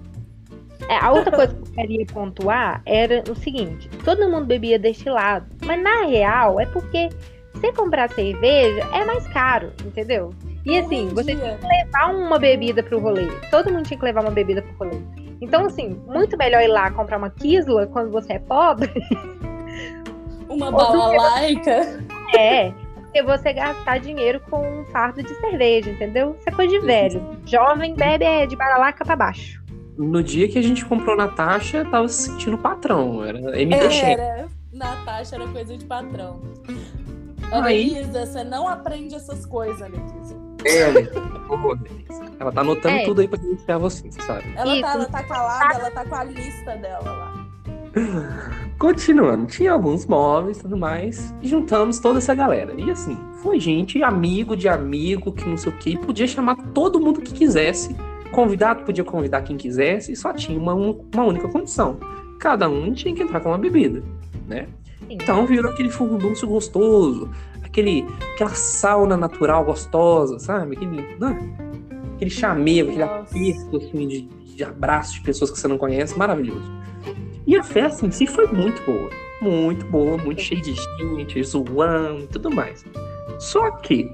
[0.90, 5.82] a outra coisa que eu queria pontuar era o seguinte: todo mundo bebia destilado, mas
[5.82, 7.10] na real é porque
[7.54, 10.32] você comprar cerveja é mais caro, entendeu?
[10.66, 13.28] E assim, você tinha que levar uma bebida pro rolê.
[13.52, 15.00] Todo mundo tinha que levar uma bebida pro rolê.
[15.40, 18.92] Então, assim, muito melhor ir lá comprar uma Kisla quando você é pobre.
[20.48, 22.06] Uma balalaica.
[22.38, 26.36] É, porque você gastar dinheiro com um fardo de cerveja, entendeu?
[26.40, 27.38] Isso é coisa de velho.
[27.46, 29.65] Jovem bebe é de baralaca pra baixo.
[29.98, 33.24] No dia que a gente comprou Natasha, tava se sentindo patrão.
[33.24, 34.20] Era MD cheque.
[34.22, 34.48] Era.
[34.74, 36.42] Natasha era coisa de patrão.
[37.52, 40.36] Aí- Elisa, você não aprende essas coisas, Letícia.
[40.66, 41.04] É,
[41.48, 41.80] porra,
[42.40, 43.06] ela tá anotando É.
[43.06, 44.44] tudo aí pra denunciar você, você sabe?
[44.56, 47.46] Ela tá, ela tá calada, ela tá com a lista dela lá.
[48.80, 52.74] Continuando, tinha alguns móveis e tudo mais, e juntamos toda essa galera.
[52.78, 57.00] E assim, foi gente, amigo de amigo, que não sei o que, podia chamar todo
[57.00, 57.96] mundo que quisesse.
[58.36, 61.98] Convidado podia convidar quem quisesse, e só tinha uma, uma única condição.
[62.38, 64.04] Cada um tinha que entrar com uma bebida,
[64.46, 64.68] né?
[65.10, 67.30] Então virou aquele furdunço gostoso,
[67.64, 70.76] aquele, aquela sauna natural gostosa, sabe?
[70.76, 71.56] Aquele, né?
[72.16, 74.22] aquele chamego, aquele aperto assim, de,
[74.54, 76.70] de abraço de pessoas que você não conhece, maravilhoso.
[77.48, 79.10] E a festa em si foi muito boa.
[79.42, 82.84] Muito boa, muito cheia de gente, zoando e tudo mais.
[83.40, 84.12] Só que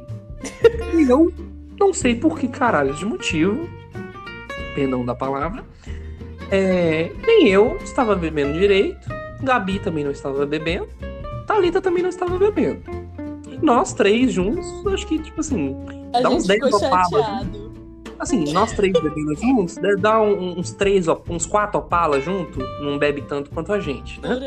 [1.09, 1.33] eu
[1.79, 3.67] não sei por que caralho de motivo,
[4.73, 5.63] perdão da palavra,
[6.49, 9.07] é, nem eu estava bebendo direito,
[9.41, 10.87] Gabi também não estava bebendo,
[11.47, 12.81] Thalita também não estava bebendo.
[13.49, 15.75] E nós três juntos, acho que, tipo assim,
[16.13, 17.71] A Dá uns gente 10 ficou opalas, chateado.
[18.19, 22.97] assim, nós três bebendo juntos, deve dar um- uns três, uns quatro opalas junto, não
[22.97, 24.37] bebe tanto quanto a gente, né?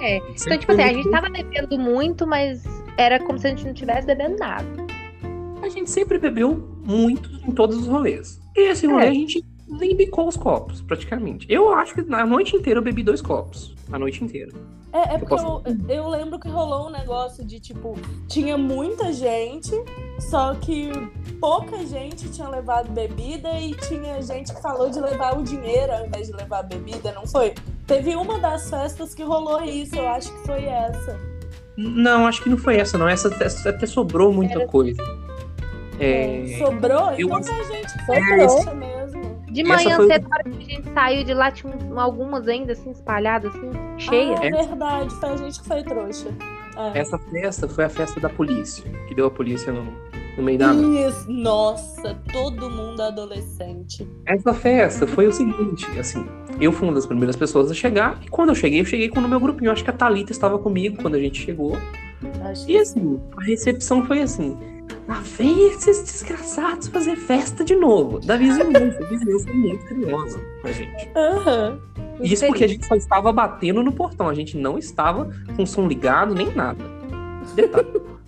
[0.00, 0.16] É.
[0.18, 2.62] Então, tipo assim, a gente tava bebendo muito, mas
[2.98, 4.66] era como se a gente não estivesse bebendo nada.
[5.62, 8.38] A gente sempre bebeu muito em todos os rolês.
[8.56, 9.08] E esse rolê É.
[9.08, 11.46] a gente nem bicou os copos, praticamente.
[11.48, 13.74] Eu acho que na noite inteira eu bebi dois copos.
[13.92, 14.52] A noite inteira.
[14.92, 17.94] É, é porque posso- eu, eu lembro que rolou um negócio de tipo,
[18.26, 19.70] tinha muita gente,
[20.18, 20.90] só que
[21.40, 26.06] pouca gente tinha levado bebida e tinha gente que falou de levar o dinheiro ao
[26.06, 27.54] invés de levar a bebida, não foi?
[27.86, 31.18] Teve uma das festas que rolou isso, eu acho que foi essa.
[31.76, 33.08] Não, acho que não foi essa, não.
[33.08, 35.00] Essa, essa até sobrou muita coisa.
[36.00, 37.12] É, Sobrou?
[37.12, 38.58] eu Então foi gente foi É, mesmo.
[39.50, 41.98] De manhã foi o- cedo, na hora que a gente saiu de lá, tinha um-
[41.98, 44.38] algumas ainda assim, espalhadas, assim, cheias.
[44.40, 44.50] Ah, É.
[44.50, 46.28] verdade, foi a gente que foi trouxa.
[46.94, 47.00] É.
[47.00, 49.82] essa festa foi a festa da polícia, que deu a polícia no,
[50.36, 51.08] no meio da noite.
[51.12, 54.06] Isso, nossa, todo mundo adolescente.
[54.24, 56.24] Essa festa foi o seguinte, assim,
[56.60, 59.18] eu fui uma das primeiras pessoas a chegar, e quando eu cheguei, eu cheguei com
[59.18, 59.72] o meu grupinho.
[59.72, 61.76] Acho que a Thalita estava comigo quando a gente chegou.
[62.44, 64.56] Acho E assim, a recepção foi assim.
[65.06, 68.20] Lá vem esses desgraçados fazer festa de novo.
[68.20, 68.98] Da vizinhança.
[69.02, 71.10] A vizinhança é muito curiosa com a gente.
[71.16, 71.80] Aham.
[72.20, 74.28] Isso porque a gente só estava batendo no portão.
[74.28, 76.84] A gente não estava com o som ligado nem nada.
[77.54, 77.88] Detalhe.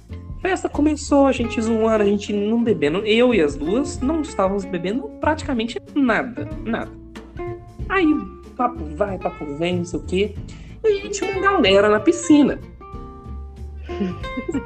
[0.40, 2.98] Festa começou, a gente zoando, a gente não bebendo.
[3.04, 6.48] Eu e as duas não estávamos bebendo praticamente nada.
[6.64, 6.90] Nada.
[7.90, 8.06] Aí,
[8.56, 10.34] papo vai, papo vem, não sei o quê.
[10.82, 12.58] E a gente tinha uma galera na piscina.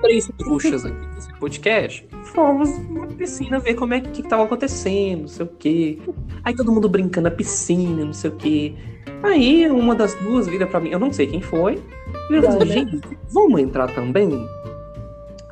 [0.01, 5.23] Três trouxas aqui desse podcast, fomos na piscina ver como é que, que tava acontecendo,
[5.23, 5.99] não sei o quê.
[6.43, 8.75] Aí todo mundo brincando na piscina, não sei o quê.
[9.23, 11.83] Aí uma das duas vira pra mim, eu não sei quem foi,
[12.29, 14.31] vira pra mim, gente, vamos entrar também?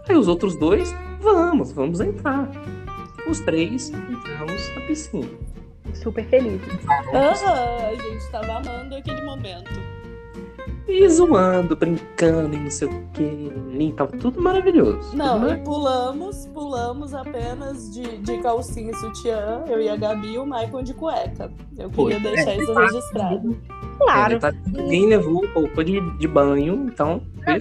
[0.08, 2.50] Aí os outros dois, vamos, vamos entrar.
[3.28, 5.28] Os três entramos na piscina.
[5.94, 6.60] Super feliz.
[7.14, 9.91] Aham, a gente tava amando aquele momento.
[10.88, 13.52] E zoando, brincando e não sei o que.
[13.78, 15.16] E tava tudo maravilhoso.
[15.16, 20.34] Não, tudo e pulamos, pulamos apenas de, de calcinha e sutiã, eu e a Gabi
[20.34, 21.50] e o Michael de cueca.
[21.78, 22.30] Eu queria Foi.
[22.30, 23.58] deixar isso registrado.
[23.98, 24.38] Claro.
[24.38, 27.22] Tá- ninguém levou roupa de, de banho, então.
[27.46, 27.56] Não,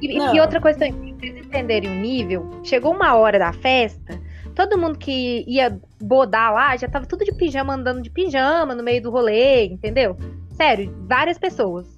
[0.00, 4.20] e, e outra coisa também, pra vocês entenderem o nível, chegou uma hora da festa,
[4.54, 8.82] todo mundo que ia bodar lá já tava tudo de pijama, andando de pijama no
[8.82, 10.16] meio do rolê, entendeu?
[10.52, 11.95] Sério, várias pessoas.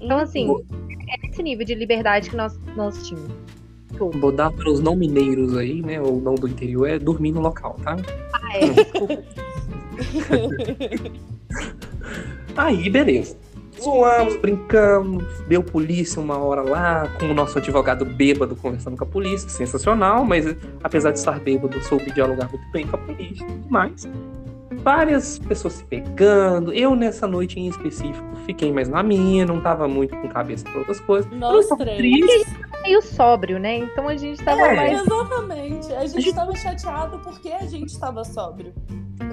[0.00, 0.48] Então, assim,
[1.08, 3.30] é nesse nível de liberdade que nós, nós tínhamos.
[3.96, 4.18] Tudo.
[4.18, 6.00] Bodar para os não mineiros aí, né?
[6.00, 7.96] Ou não do interior, é dormir no local, tá?
[8.34, 9.16] Ah, é, desculpa.
[12.56, 13.36] Aí, beleza.
[13.80, 19.06] Zoamos, brincamos, deu polícia uma hora lá, com o nosso advogado bêbado conversando com a
[19.06, 20.46] polícia, sensacional, mas
[20.82, 24.08] apesar de estar bêbado, soube dialogar muito bem com a polícia e tudo mais.
[24.70, 29.86] Várias pessoas se pegando, eu nessa noite em específico fiquei mais na minha, não tava
[29.86, 31.30] muito com cabeça para outras coisas.
[31.32, 31.98] Nós três.
[31.98, 33.78] triste, Meio sóbrio, né?
[33.78, 34.76] Então a gente tava É.
[34.76, 35.00] mais.
[35.00, 35.92] Exatamente.
[35.92, 38.72] A A gente tava chateado porque a gente tava sóbrio.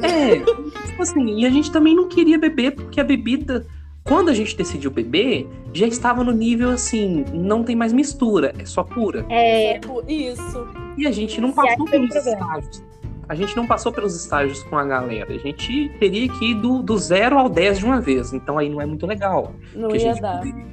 [0.02, 3.66] É, tipo assim, e a gente também não queria beber porque a bebida,
[4.04, 8.66] quando a gente decidiu beber, já estava no nível assim, não tem mais mistura, é
[8.66, 9.26] só pura.
[9.30, 10.68] É, Tipo, Isso.
[10.98, 12.84] E a gente não passou pelos estágios.
[13.28, 15.34] A gente não passou pelos estágios com a galera.
[15.34, 18.34] A gente teria que ir do, do zero ao 10 de uma vez.
[18.34, 19.54] Então aí não é muito legal.
[19.74, 20.38] Não ia gente dar.
[20.40, 20.66] poderia-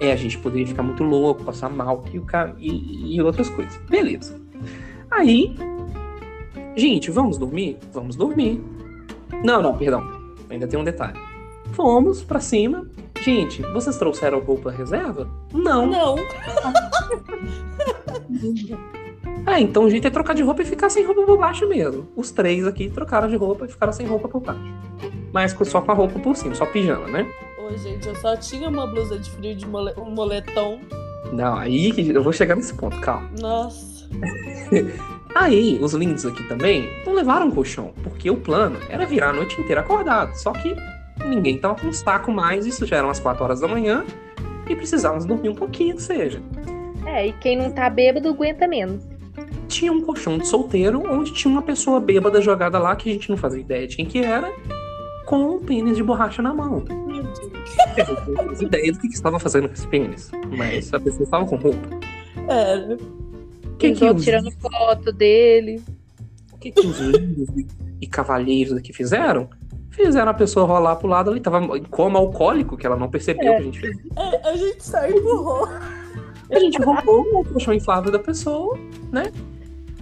[0.00, 2.20] é, a gente poderia ficar muito louco, passar mal e,
[2.58, 3.76] e, e outras coisas.
[3.88, 4.38] Beleza.
[5.10, 5.56] Aí,
[6.76, 7.78] gente, vamos dormir?
[7.94, 8.62] Vamos dormir.
[9.42, 10.06] Não, não, perdão.
[10.50, 11.18] Ainda tem um detalhe.
[11.72, 12.86] Fomos pra cima.
[13.22, 15.26] Gente, vocês trouxeram roupa reserva?
[15.52, 15.86] Não.
[15.86, 16.16] Não.
[19.46, 22.08] Ah, então o jeito é trocar de roupa e ficar sem roupa por baixo mesmo.
[22.16, 24.60] Os três aqui trocaram de roupa e ficaram sem roupa por baixo.
[25.32, 27.26] Mas só com a roupa por cima, só pijama, né?
[27.58, 30.80] Ô, gente, eu só tinha uma blusa de frio de mole- um moletom.
[31.32, 33.30] Não, aí que eu vou chegar nesse ponto, calma.
[33.40, 34.08] Nossa.
[35.34, 39.60] Aí, os lindos aqui também não levaram colchão, porque o plano era virar a noite
[39.60, 40.34] inteira acordado.
[40.34, 40.74] Só que
[41.26, 44.02] ninguém tava com saco mais, isso já eram as 4 horas da manhã,
[44.66, 46.40] e precisávamos dormir um pouquinho, que seja.
[47.04, 49.06] é, e quem não tá bêbado aguenta menos.
[49.68, 53.30] Tinha um colchão de solteiro, onde tinha uma pessoa bêbada jogada lá, que a gente
[53.30, 54.52] não fazia ideia de quem que era,
[55.24, 56.84] com um pênis de borracha na mão.
[56.88, 61.24] Eu não fazia ideia do que, que estava fazendo com esse pênis, mas a pessoa
[61.24, 61.88] estava com roupa.
[62.48, 62.96] Era.
[63.76, 65.82] O que, que os, tirando foto dele.
[66.52, 67.48] o que, que os lindos
[68.00, 69.50] e, cavalheiros aqui fizeram?
[69.90, 73.56] Fizeram a pessoa rolar pro lado ali, tava em coma alcoólico, que ela não percebeu
[73.56, 73.96] que a gente fez.
[74.16, 75.68] É, a gente só empurrou.
[76.50, 78.78] A gente roubou o colchão inflável da pessoa,
[79.12, 79.24] né?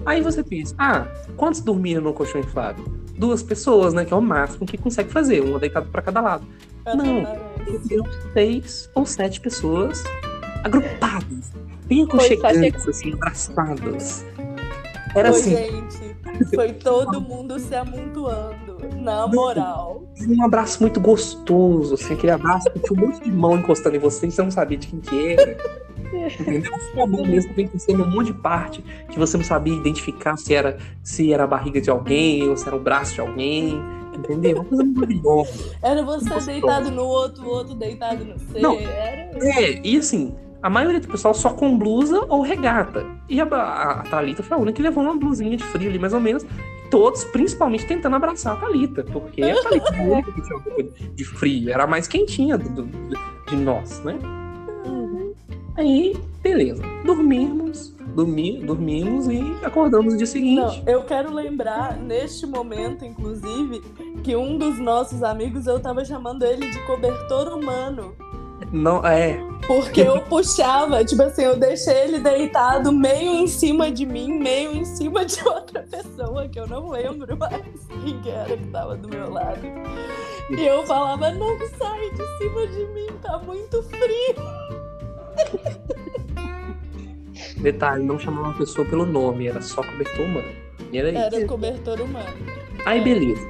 [0.06, 2.84] Aí você pensa, ah, quantos dormiram no colchão inflável?
[3.18, 4.04] Duas pessoas, né?
[4.04, 6.44] Que é o máximo que consegue fazer, uma deitada pra cada lado.
[6.84, 7.24] Não.
[7.64, 10.02] Dormiram seis ou sete pessoas
[10.62, 11.52] agrupadas,
[11.86, 14.24] bem aconchegantes, assim, abraçadas.
[15.14, 16.16] Era Ô, assim, gente,
[16.54, 18.64] foi todo mundo se amontoando.
[19.00, 20.02] Na moral.
[20.26, 23.98] um abraço muito gostoso, assim, aquele abraço que tinha um monte de mão encostando em
[23.98, 25.83] você e você não sabia de quem que era.
[26.40, 26.70] Entendeu?
[26.92, 30.36] Foi a mão mesmo vem crescendo um monte de parte que você não sabia identificar
[30.36, 33.82] se era, se era a barriga de alguém ou se era o braço de alguém.
[34.14, 34.56] Entendeu?
[34.58, 35.76] Uma coisa maravilhosa.
[35.82, 36.46] Era você Gostoso.
[36.46, 38.60] deitado no outro, o outro deitado no C.
[38.60, 38.78] Não.
[38.78, 39.30] Era.
[39.60, 43.04] É, e assim, a maioria do pessoal só com blusa ou regata.
[43.28, 45.98] E a, a, a Thalita foi a única que levou uma blusinha de frio ali,
[45.98, 46.46] mais ou menos.
[46.92, 51.82] Todos, principalmente, tentando abraçar a Thalita, porque a Thalita única que tinha de frio, era
[51.82, 54.16] a mais quentinha do, do- de nós, né?
[55.76, 56.82] Aí, beleza.
[57.04, 60.82] Dormimos, dormi, dormimos e acordamos no dia seguinte.
[60.84, 63.80] Não, eu quero lembrar, neste momento, inclusive,
[64.22, 68.14] que um dos nossos amigos, eu tava chamando ele de cobertor humano.
[68.70, 69.38] Não, é.
[69.66, 74.72] Porque eu puxava, tipo assim, eu deixei ele deitado meio em cima de mim, meio
[74.72, 77.62] em cima de outra pessoa, que eu não lembro mais
[78.02, 79.60] quem que era que tava do meu lado.
[80.50, 84.83] E eu falava, não sai de cima de mim, tá muito frio.
[87.60, 90.48] Detalhe, não chamava uma pessoa pelo nome, era só cobertor humano.
[90.92, 91.36] E era isso.
[91.36, 92.26] Era cobertor humano.
[92.84, 93.46] Aí, beleza.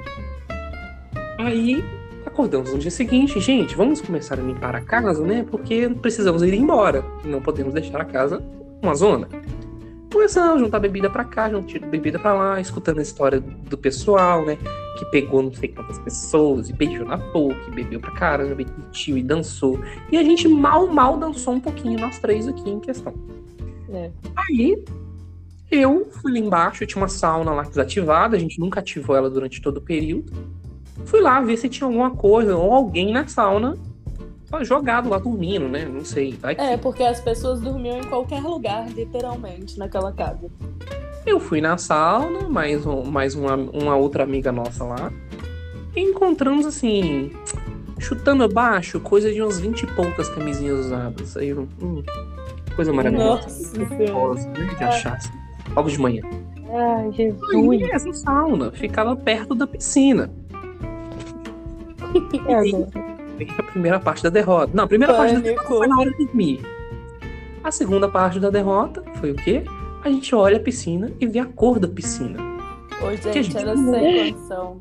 [1.39, 1.85] Aí,
[2.25, 3.41] acordamos no dia seguinte.
[3.41, 5.45] Gente, vamos começar a limpar a casa, né?
[5.51, 7.05] Porque precisamos ir embora.
[7.25, 8.43] Não podemos deixar a casa
[8.83, 9.29] uma zona.
[10.17, 14.57] A juntar bebida pra cá, juntar bebida pra lá, escutando a história do pessoal, né?
[14.99, 18.65] Que pegou não sei quantas pessoas e beijou na boca, e bebeu pra caramba, e
[18.65, 19.79] curtiu e dançou.
[20.11, 23.13] E a gente mal, mal dançou um pouquinho, nós três aqui em questão.
[23.91, 24.11] É.
[24.37, 24.83] Aí,
[25.71, 29.61] eu fui lá embaixo, tinha uma sauna lá desativada, a gente nunca ativou ela durante
[29.61, 30.33] todo o período.
[31.05, 33.77] Fui lá ver se tinha alguma coisa ou alguém na sauna
[34.63, 35.85] jogado lá dormindo, né?
[35.87, 36.35] Não sei.
[36.41, 40.51] Vai que- É, porque as pessoas dormiam em qualquer lugar, literalmente, naquela casa.
[41.27, 45.11] Eu fui na sauna, mais, um- mais uma, uma outra amiga nossa lá.
[45.97, 47.31] E encontramos assim,
[47.99, 51.37] chutando abaixo, coisa de umas 20 e poucas camisinhas usadas.
[51.37, 52.03] Aí eu, hum,
[52.77, 53.47] coisa maravilhosa.
[53.49, 53.79] Nossa.
[53.79, 55.31] Gostosa, né, de achar assim,
[55.75, 56.23] logo de manhã.
[56.77, 57.81] Ai, Jesus.
[57.81, 60.31] E essa sauna ficava perto da piscina.
[62.49, 63.14] É agora.
[63.59, 64.71] A primeira parte da derrota.
[64.75, 65.79] Não, a primeira parte da derrota Pânico.
[65.79, 66.61] foi na hora de dormir.
[67.63, 69.65] A segunda parte da derrota foi o quê?
[70.05, 72.39] A gente olha a piscina e vê a cor da piscina.
[73.01, 74.81] Ô, Que a gente, gente era não sem condição.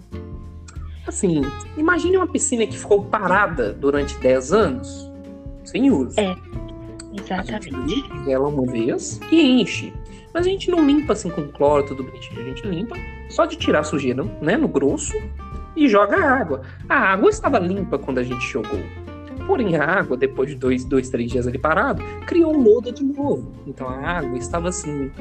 [1.07, 1.41] Assim,
[1.77, 5.11] imagine uma piscina que ficou parada durante 10 anos,
[5.63, 6.19] sem uso.
[6.19, 6.27] É.
[6.27, 8.31] A gente Exatamente.
[8.31, 9.93] ela uma vez e enche.
[10.33, 12.41] Mas a gente não limpa assim com cloro, tudo bonitinho.
[12.41, 12.95] A gente limpa
[13.29, 15.13] só de tirar a sujeira, né, no grosso
[15.75, 16.61] e joga a água.
[16.87, 18.79] A água estava limpa quando a gente jogou.
[19.47, 23.51] Porém, a água, depois de dois, dois, três dias ali parado, criou lodo de novo.
[23.67, 25.11] Então a água estava assim,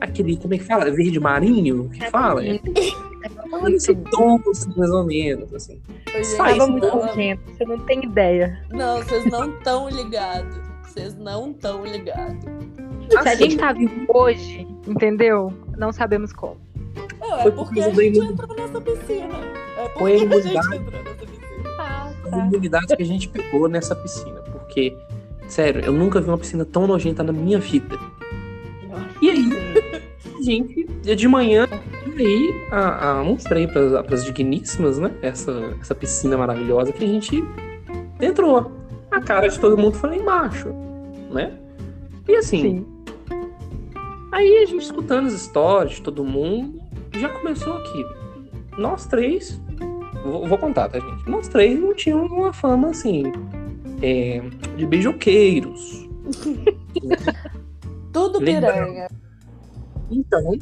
[0.00, 0.90] aquele, como é que fala?
[0.90, 2.42] Verde marinho que fala?
[3.24, 5.80] É, esse tom, assim, mais ou menos, assim.
[6.12, 8.60] Gente, Tava muito nojento, você não tem ideia.
[8.70, 10.56] Não, vocês não estão ligados.
[10.82, 12.42] Vocês não estão ligados.
[13.08, 15.52] Se a Assim, gente tá vivo hoje, entendeu?
[15.78, 16.56] Não sabemos como.
[17.20, 19.28] Não, é Foi porque por a gente entrou nessa piscina.
[19.84, 20.68] É Foi a a imunidade.
[20.68, 22.14] nessa piscina.
[22.24, 24.40] as imunidades que a gente pegou nessa piscina.
[24.42, 24.96] Porque,
[25.48, 27.98] sério, eu nunca vi uma piscina tão nojenta na minha vida.
[29.20, 29.48] E aí,
[30.38, 31.68] a gente, de manhã,
[32.16, 35.10] e aí, a, a, mostrei para as digníssimas, né?
[35.22, 37.42] Essa, essa piscina maravilhosa que a gente
[38.20, 38.72] entrou.
[39.10, 40.68] A cara de todo mundo foi lá embaixo,
[41.30, 41.52] né?
[42.28, 42.86] E assim, Sim.
[44.32, 46.80] Aí a gente escutando as histórias de todo mundo,
[47.12, 48.04] já começou aqui.
[48.78, 49.60] Nós três,
[50.22, 51.28] vou, vou contar, tá, gente?
[51.28, 53.24] Nós três não tínhamos uma fama assim,
[54.00, 54.42] é,
[54.76, 56.08] de beijoqueiros.
[58.12, 59.08] Tudo piranha.
[60.10, 60.58] Então,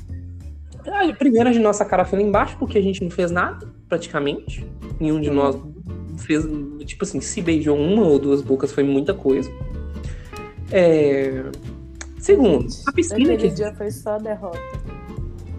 [0.86, 4.66] a primeira de nossa cara foi lá embaixo, porque a gente não fez nada, praticamente.
[5.00, 5.56] Nenhum de nós
[6.18, 6.46] fez,
[6.84, 9.50] tipo assim, se beijou uma ou duas bocas foi muita coisa.
[10.70, 11.42] É,
[12.20, 14.61] Segundo, a piscina que Aquele a dia foi só derrota.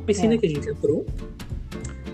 [0.06, 0.38] piscina É.
[0.38, 1.06] que a gente entrou.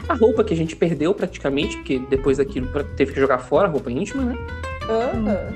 [0.09, 3.71] A roupa que a gente perdeu praticamente, porque depois daquilo teve que jogar fora a
[3.71, 4.35] roupa íntima, né?
[4.89, 5.53] Aham.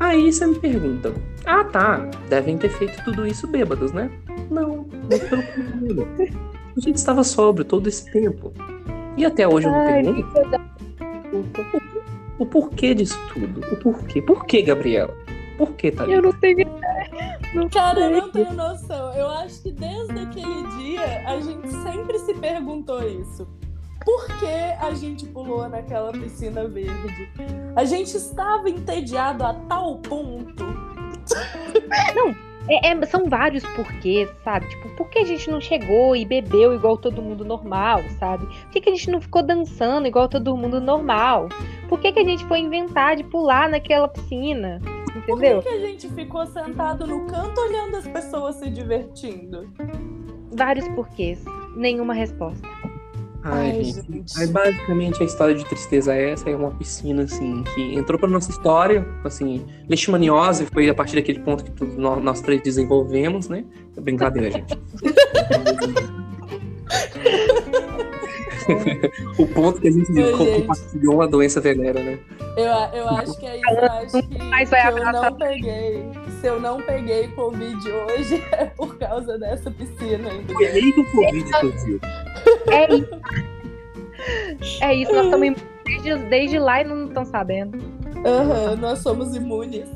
[0.00, 1.12] Aí você me pergunta:
[1.44, 4.10] Ah, tá, devem ter feito tudo isso bêbados, né?
[4.50, 6.08] Não, muito pelo contrário.
[6.76, 8.52] A gente estava sóbrio todo esse tempo.
[9.16, 10.32] E até hoje eu me Ai, pergunto
[12.38, 13.60] o porquê disso tudo.
[13.72, 14.20] O porquê.
[14.20, 15.14] Por que, Gabriela?
[15.56, 16.16] Por que, Thalita?
[16.16, 16.61] Eu não tenho
[17.72, 19.12] Cara, eu não tenho noção.
[19.14, 23.46] Eu acho que desde aquele dia a gente sempre se perguntou isso.
[24.04, 24.46] Por que
[24.80, 27.30] a gente pulou naquela piscina verde?
[27.76, 30.64] A gente estava entediado a tal ponto.
[32.68, 34.68] É, é, são vários porquês, sabe?
[34.68, 38.46] Tipo, por que a gente não chegou e bebeu igual todo mundo normal, sabe?
[38.46, 41.48] Por que, que a gente não ficou dançando igual todo mundo normal?
[41.88, 44.80] Por que, que a gente foi inventar de pular naquela piscina?
[45.12, 45.62] Por que, Entendeu?
[45.62, 49.68] que a gente ficou sentado no canto olhando as pessoas se divertindo?
[50.52, 51.44] Vários porquês,
[51.76, 52.66] nenhuma resposta.
[53.44, 54.12] Ai, Ai, gente.
[54.12, 54.40] gente.
[54.40, 56.48] Aí, basicamente, a história de tristeza é essa.
[56.48, 60.66] É uma piscina, assim, que entrou pra nossa história, assim, leishmaniose.
[60.66, 63.64] Foi a partir daquele ponto que tudo- nó- nós, três desenvolvemos, né?
[63.96, 64.78] É Brincadeira, gente.
[69.38, 70.32] o ponto que a gente gente.
[70.60, 72.18] compartilhou uma doença venera, né?
[72.56, 73.70] Eu, eu acho que é isso.
[73.70, 76.04] Eu acho que, Mas vai que eu abraçar não peguei.
[76.40, 80.32] Se eu não peguei Covid hoje, é por causa dessa piscina.
[80.32, 80.54] entendeu?
[80.56, 82.00] Foi aí que o Covid surgiu.
[82.70, 83.20] É isso.
[84.80, 87.78] É isso, nós estamos desde, desde lá e não estão sabendo.
[88.24, 89.88] Aham, nós somos imunes.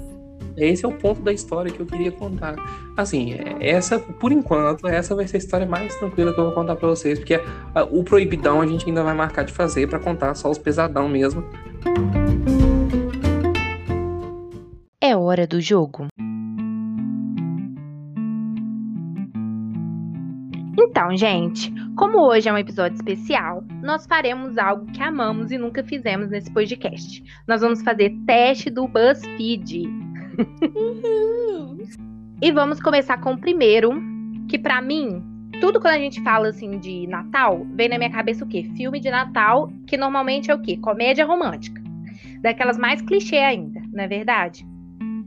[0.57, 2.57] Esse é o ponto da história que eu queria contar.
[2.97, 6.55] Assim, é- essa, por enquanto, essa vai ser a história mais tranquila que eu vou
[6.55, 7.35] contar pra vocês, porque
[7.75, 11.09] ah, o proibidão a gente ainda vai marcar de fazer pra contar só os pesadão
[11.09, 11.45] mesmo.
[15.01, 16.07] É hora do jogo.
[20.79, 25.85] Então, gente, como hoje é um episódio especial, nós faremos algo que amamos e nunca
[25.85, 27.23] fizemos nesse podcast.
[27.47, 29.89] Nós vamos fazer teste do BuzzFeed.
[32.41, 33.93] E vamos começar com o primeiro,
[34.49, 35.23] que pra mim,
[35.61, 38.71] tudo quando a gente fala assim de Natal, vem na minha cabeça o quê?
[38.77, 40.77] Filme de Natal, que normalmente é o quê?
[40.77, 41.83] Comédia romântica.
[42.43, 44.67] Daquelas mais clichê ainda, não é verdade?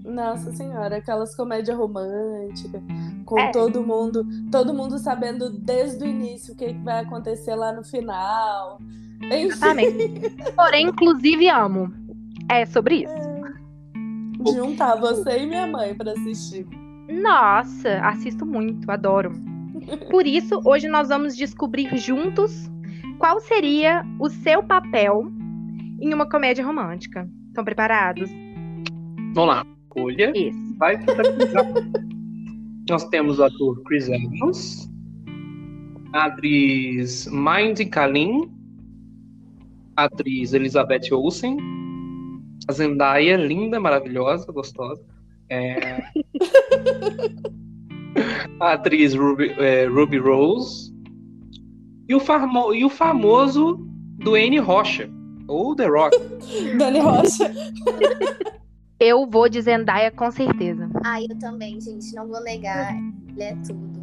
[0.05, 2.81] Nossa senhora, aquelas comédias românticas,
[3.25, 3.51] com É.
[3.51, 8.79] todo mundo, todo mundo sabendo desde o início o que, vai acontecer lá no final.
[9.21, 10.29] Enfim, Exatamente.
[10.55, 11.93] Porém, inclusive, amo.
[12.49, 13.38] É sobre isso.
[14.47, 16.65] Juntar você e minha mãe pra assistir.
[17.09, 19.31] Nossa, assisto muito, adoro.
[20.09, 22.69] Por isso, hoje nós vamos descobrir juntos
[23.17, 25.31] qual seria o seu papel
[25.99, 27.29] em uma comédia romântica.
[27.47, 28.29] Estão preparados?
[29.33, 29.65] Vamos lá.
[29.83, 30.31] Escolha.
[30.35, 30.75] Isso.
[30.77, 30.97] Vai.
[32.89, 34.89] Nós temos o ator Chris Evans,
[36.13, 38.49] a atriz Mindy Kaling,
[39.95, 41.57] a atriz Elizabeth Olsen,
[42.69, 45.01] a Zendaya, linda, maravilhosa, gostosa.
[45.49, 46.03] É,
[48.61, 50.93] a atriz Ruby, é, Ruby Rose
[52.07, 53.77] e o, famo- e o famoso
[54.19, 55.09] Dwayne Rocha,
[55.47, 56.15] ou The Rock.
[56.77, 57.51] Dani Rocha.
[58.99, 60.87] Eu vou de Zendaya com certeza.
[61.03, 62.93] Ai, eu também, gente, não vou negar.
[63.29, 63.98] Ele é tudo.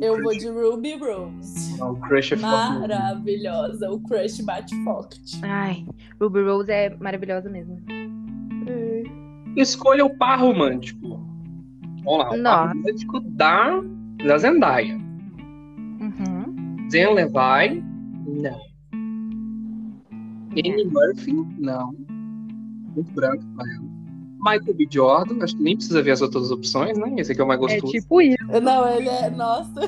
[0.00, 1.80] Eu vou de Ruby Rose.
[1.82, 2.36] O crush é.
[2.36, 3.90] Maravilhosa.
[3.90, 5.20] O crush bate forte.
[5.42, 5.86] Ai,
[6.20, 7.78] Ruby Rose é maravilhosa mesmo.
[9.56, 11.20] Escolha o par romântico.
[12.04, 12.74] Vamos lá, o par Nossa.
[12.74, 13.80] romântico da,
[14.24, 14.98] da Zendaya.
[16.90, 17.84] Zen Levi,
[18.26, 18.60] não.
[20.52, 21.94] Annie Murphy, não.
[22.94, 23.99] Muito branco pra ela.
[24.42, 24.88] Michael B.
[24.90, 27.14] Jordan, acho que nem precisa ver as outras opções, né?
[27.18, 27.92] Esse aqui é o mais É gostoso.
[27.92, 28.36] tipo isso.
[28.62, 29.30] Não, ele é.
[29.30, 29.80] Nossa,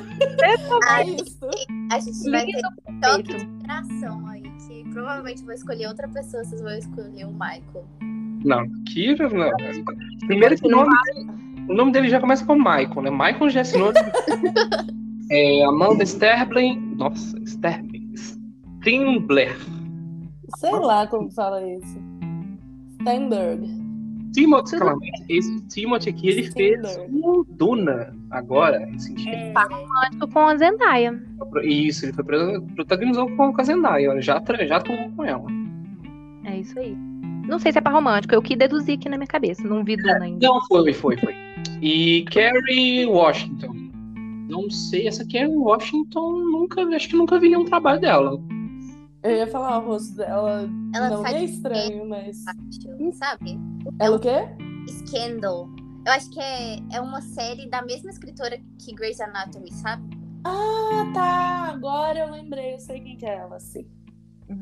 [0.43, 1.49] é isso.
[1.91, 6.43] a gente vai ter um toque de geração aí, que provavelmente vou escolher outra pessoa,
[6.43, 7.85] vocês vão escolher o Michael.
[8.45, 9.49] Não, Kira, não.
[10.27, 10.93] Primeiro que o nome,
[11.69, 13.09] o nome dele já começa com Michael, né?
[13.09, 13.91] Michael já assinou.
[15.31, 16.95] é, Amanda Sterling.
[16.97, 18.13] Nossa, Sterling.
[18.81, 19.55] Strimler.
[20.57, 21.97] Sei lá como fala isso.
[23.01, 23.82] Steinberg.
[24.33, 25.11] Timothy Chalamet.
[25.29, 27.19] Esse Timothy aqui, ele fez Steinberg.
[27.23, 29.37] o Duna agora, recentemente.
[29.37, 31.23] É, Romântico com a Zendaya.
[31.63, 35.45] Isso, ele foi pro- protagonizou com a Zendaya, já, já atuou com ela.
[36.45, 36.95] É isso aí.
[37.47, 39.67] Não sei se é pra romântico, eu que deduzi aqui na minha cabeça.
[39.67, 40.47] Não vi Duna ainda.
[40.47, 41.35] Não, foi, foi, foi.
[41.81, 43.73] E Kerry Washington.
[44.49, 48.39] Não sei, essa Kerry Washington, nunca, acho que nunca vi nenhum trabalho dela.
[49.23, 50.69] Eu ia falar o rosto dela.
[50.93, 52.43] Ela não faz é estranho, mas.
[52.45, 53.57] acho, sabe?
[53.99, 54.47] Ela o quê?
[54.89, 55.69] Scandal.
[56.05, 60.03] Eu acho que é, é uma série da mesma escritora que Grey's Anatomy, sabe?
[60.45, 61.71] Ah, tá.
[61.73, 62.73] Agora eu lembrei.
[62.73, 63.87] Eu sei quem que é ela, sim.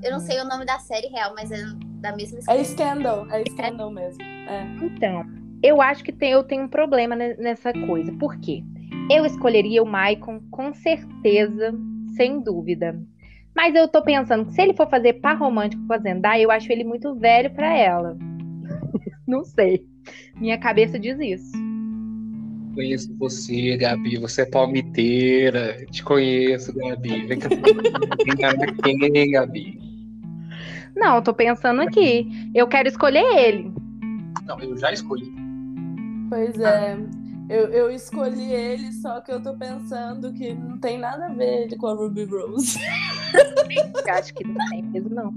[0.04, 1.58] Eu não sei o nome da série real, mas é
[2.02, 2.64] da mesma É escritora.
[2.64, 3.28] Scandal.
[3.32, 4.22] É Scandal mesmo.
[4.24, 4.64] É.
[4.84, 5.26] Então,
[5.64, 8.12] eu acho que tem- eu tenho um problema ne- nessa coisa.
[8.14, 8.64] Por quê?
[9.10, 11.74] Eu escolheria o Maicon, com certeza,
[12.16, 13.00] sem dúvida.
[13.56, 16.52] Mas eu tô pensando que se ele for fazer par romântico com a Zendaya, eu
[16.52, 18.18] acho ele muito velho pra ela.
[19.32, 19.88] Não sei.
[20.36, 21.54] Minha cabeça diz isso.
[22.76, 24.18] Conheço você, Gabi.
[24.18, 25.86] Você é palmiteira.
[25.90, 27.28] Te conheço, Gabi.
[27.28, 27.50] Vem cá.
[28.84, 29.80] Quem, Gabi?
[30.98, 32.28] Não, eu tô pensando aqui.
[32.54, 33.74] Eu quero escolher ele.
[34.46, 35.32] Não, eu já escolhi.
[36.28, 36.98] Pois é.
[37.50, 41.64] Eu, eu escolhi ele, só que eu tô pensando que não tem nada a ver
[41.64, 42.78] ele com a Ruby Rose.
[44.06, 45.34] Eu acho que não tem mesmo, não.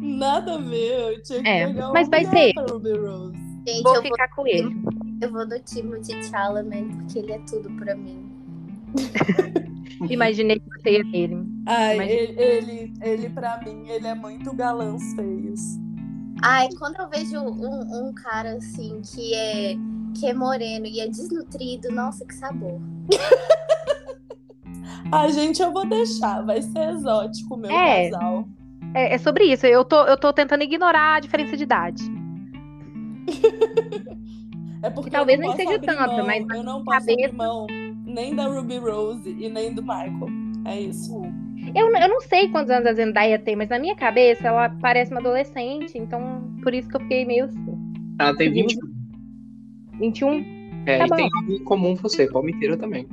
[0.00, 1.14] Nada a ver.
[1.14, 2.54] Eu tinha que É, pegar mas vai ser.
[2.54, 3.36] pra Ruby Rose.
[3.66, 4.76] Gente, Vou eu, vou, ficar com ele.
[5.20, 8.24] eu vou no Timothy Chalamet, porque ele é tudo pra mim.
[10.08, 11.44] Imaginei que você ia nele.
[11.66, 15.60] Ai, Mas- ele, ele, ele, pra mim, ele é muito galãs feios.
[16.40, 19.74] Ai, quando eu vejo um, um cara assim que é,
[20.16, 22.80] que é moreno e é desnutrido, nossa, que sabor.
[25.10, 26.44] Ai, gente, eu vou deixar.
[26.44, 28.10] Vai ser exótico o meu É.
[28.10, 28.46] casal.
[28.94, 29.66] É, é sobre isso.
[29.66, 32.02] Eu tô, eu tô tentando ignorar a diferença de idade.
[34.80, 37.16] É porque Que talvez nem seja abrir tanta, mão, mas na eu não posso abrir
[37.16, 37.66] cabeça- mão
[38.06, 40.28] nem da Ruby Rose e nem do Michael.
[40.66, 41.20] É isso.
[41.74, 45.10] Eu, eu não sei quantos anos a Zendaya tem, mas na minha cabeça ela parece
[45.10, 47.76] uma adolescente, então por isso que eu fiquei meio assim.
[48.20, 48.78] Ela tem 20
[49.98, 50.44] 21?
[50.86, 51.16] É, Tá e bom.
[51.16, 53.04] tem algo em comum você, palmiteira também.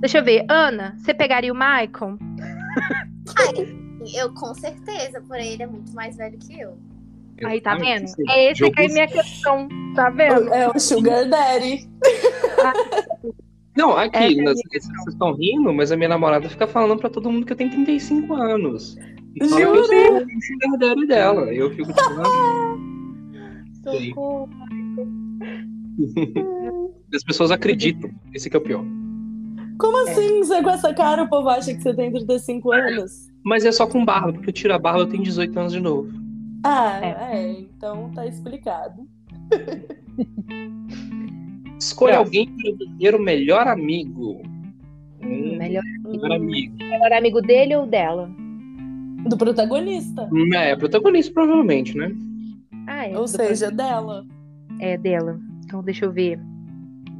[0.00, 0.44] Deixa eu ver.
[0.50, 2.18] Ana, você pegaria o Michael?
[4.12, 6.76] Eu com certeza, porém ele é muito mais velho que eu.
[7.44, 8.06] Aí, tá vendo?
[8.28, 9.68] É esse Jogo que é a minha questão.
[9.94, 10.54] Tá vendo?
[10.54, 11.88] É o Sugar Daddy.
[13.76, 17.10] Não, Essa é aqui, minha vocês estão rindo, mas a minha namorada fica falando pra
[17.10, 18.96] todo mundo que eu tenho 35 anos.
[19.34, 19.74] E fala que Jura?
[19.74, 21.52] eu sou o sugar daddy dela.
[21.52, 22.76] Eu fico tipo, ah,
[27.14, 28.10] as pessoas acreditam.
[28.32, 28.84] Esse que é o pior.
[29.78, 30.38] Como assim?
[30.38, 33.33] Você com essa cara, o povo acha que você tem 35 anos?
[33.44, 35.80] Mas é só com barba, porque eu tiro a barba, eu tenho 18 anos de
[35.80, 36.10] novo.
[36.64, 37.36] Ah, É.
[37.36, 37.52] é.
[37.60, 39.06] então tá explicado.
[41.78, 42.40] Escolha Próximo.
[42.40, 44.40] alguém para ser o melhor amigo.
[45.22, 46.76] Hum, melhor, Melhor amigo.
[46.78, 48.30] melhor amigo dele ou dela?
[49.28, 50.28] Do protagonista.
[50.32, 52.14] Hum, É, protagonista, provavelmente, né?
[52.86, 53.18] Ah, é.
[53.18, 54.24] Ou seja, dela.
[54.80, 55.40] É dela.
[55.64, 56.38] Então deixa eu ver.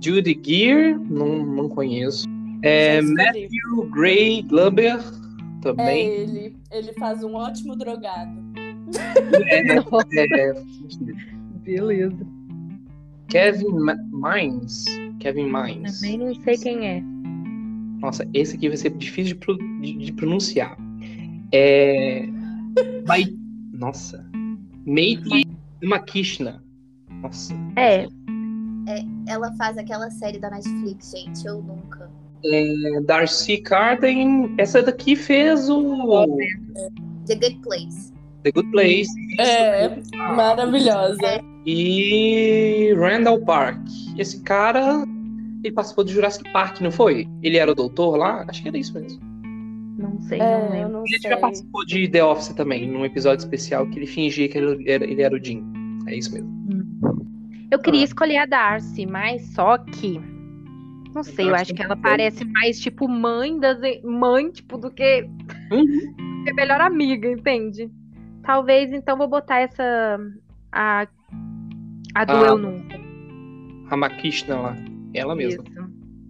[0.02, 2.26] Judy Gear, não, não conheço.
[2.62, 3.00] É.
[3.00, 4.42] Matthew Gray
[5.64, 6.06] Glover, É também.
[6.08, 6.56] ele.
[6.70, 8.42] Ele faz um ótimo drogado.
[9.50, 9.76] É,
[10.40, 10.54] é,
[11.62, 12.26] Beleza.
[13.28, 13.66] Kevin
[14.12, 14.84] Mines.
[15.18, 16.00] Kevin Mines.
[16.00, 17.02] Também não sei quem é.
[18.00, 20.76] Nossa, esse aqui vai ser difícil de, pro- de- de pronunciar.
[21.52, 22.26] É.
[23.06, 23.24] Vai.
[23.72, 24.24] Nossa.
[24.86, 25.46] Meite
[25.82, 26.62] Makishna.
[27.22, 27.54] Nossa.
[27.76, 28.06] É,
[29.26, 32.10] Ela faz aquela série da Netflix, gente, eu nunca.
[32.46, 34.54] É, Darcy Carden.
[34.58, 36.36] Essa daqui fez o
[37.26, 38.12] The Good Place.
[38.42, 39.08] The Good Place.
[39.40, 39.88] É,
[40.34, 41.40] maravilhosa.
[41.66, 43.80] E Randall Park.
[44.18, 45.04] Esse cara.
[45.62, 47.26] Ele participou do Jurassic Park, não foi?
[47.42, 48.44] Ele era o doutor lá?
[48.48, 49.18] Acho que era isso mesmo.
[49.96, 50.92] não sei, não É, eu lembro.
[50.92, 51.30] não Ele sei.
[51.30, 55.04] já participou de The Office também, num episódio especial que ele fingia que ele era,
[55.04, 55.64] ele era o Jim.
[56.06, 56.52] É isso mesmo.
[57.70, 60.20] Eu queria escolher a Darcy, mas só que
[61.14, 65.22] Não sei, eu acho que ela parece mais tipo mãe das mãe, tipo, do que,
[65.70, 66.44] Uhum.
[66.44, 67.88] que melhor amiga, entende?
[68.42, 70.18] Talvez então vou botar essa
[70.72, 71.06] a
[72.14, 72.98] a do Ah, eu nunca.
[73.86, 74.76] Ramakishna lá.
[75.14, 75.72] Ela mesma, Isso.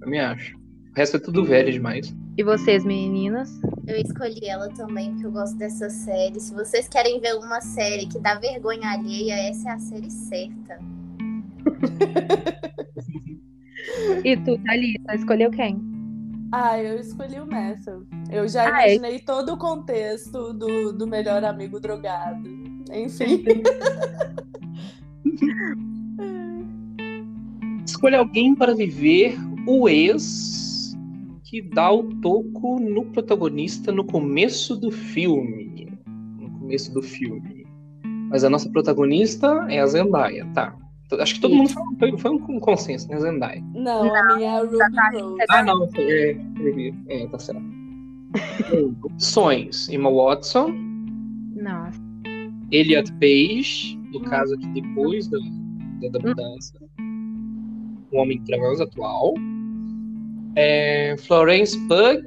[0.00, 0.56] também acho.
[0.56, 2.14] O resto é tudo velho demais.
[2.36, 3.60] E vocês, meninas?
[3.86, 6.38] Eu escolhi ela também, porque eu gosto dessa série.
[6.40, 10.78] Se vocês querem ver uma série que dá vergonha alheia, essa é a série certa.
[14.24, 15.80] E tu, Thalita, escolheu quem?
[16.52, 18.06] Ah, eu escolhi o Matthew.
[18.30, 18.96] Eu já Ah, é?
[18.96, 22.48] imaginei todo o contexto do, do melhor amigo drogado.
[22.92, 23.42] Enfim.
[27.86, 30.94] Escolha alguém para viver o ex
[31.44, 35.88] que dá o toco no protagonista no começo do filme.
[36.38, 37.64] No começo do filme.
[38.30, 40.74] Mas a nossa protagonista é a Zendaya, tá?
[41.20, 43.18] Acho que todo mundo foi, foi- foi um consenso, né?
[43.20, 43.62] Zendaya.
[43.74, 44.76] Não, a minha é a Ruby
[45.20, 45.44] Rose.
[45.50, 45.88] Ah, não.
[45.96, 47.62] É, é, é, tá certo.
[49.04, 50.72] Opções: Emma Watson,
[51.56, 52.00] Nossa.
[52.72, 55.38] Elliot Page, no caso aqui depois da,
[56.00, 56.74] da, da mudança.
[56.98, 59.34] Um homem trans atual.
[60.56, 62.22] É, Florence Pugh,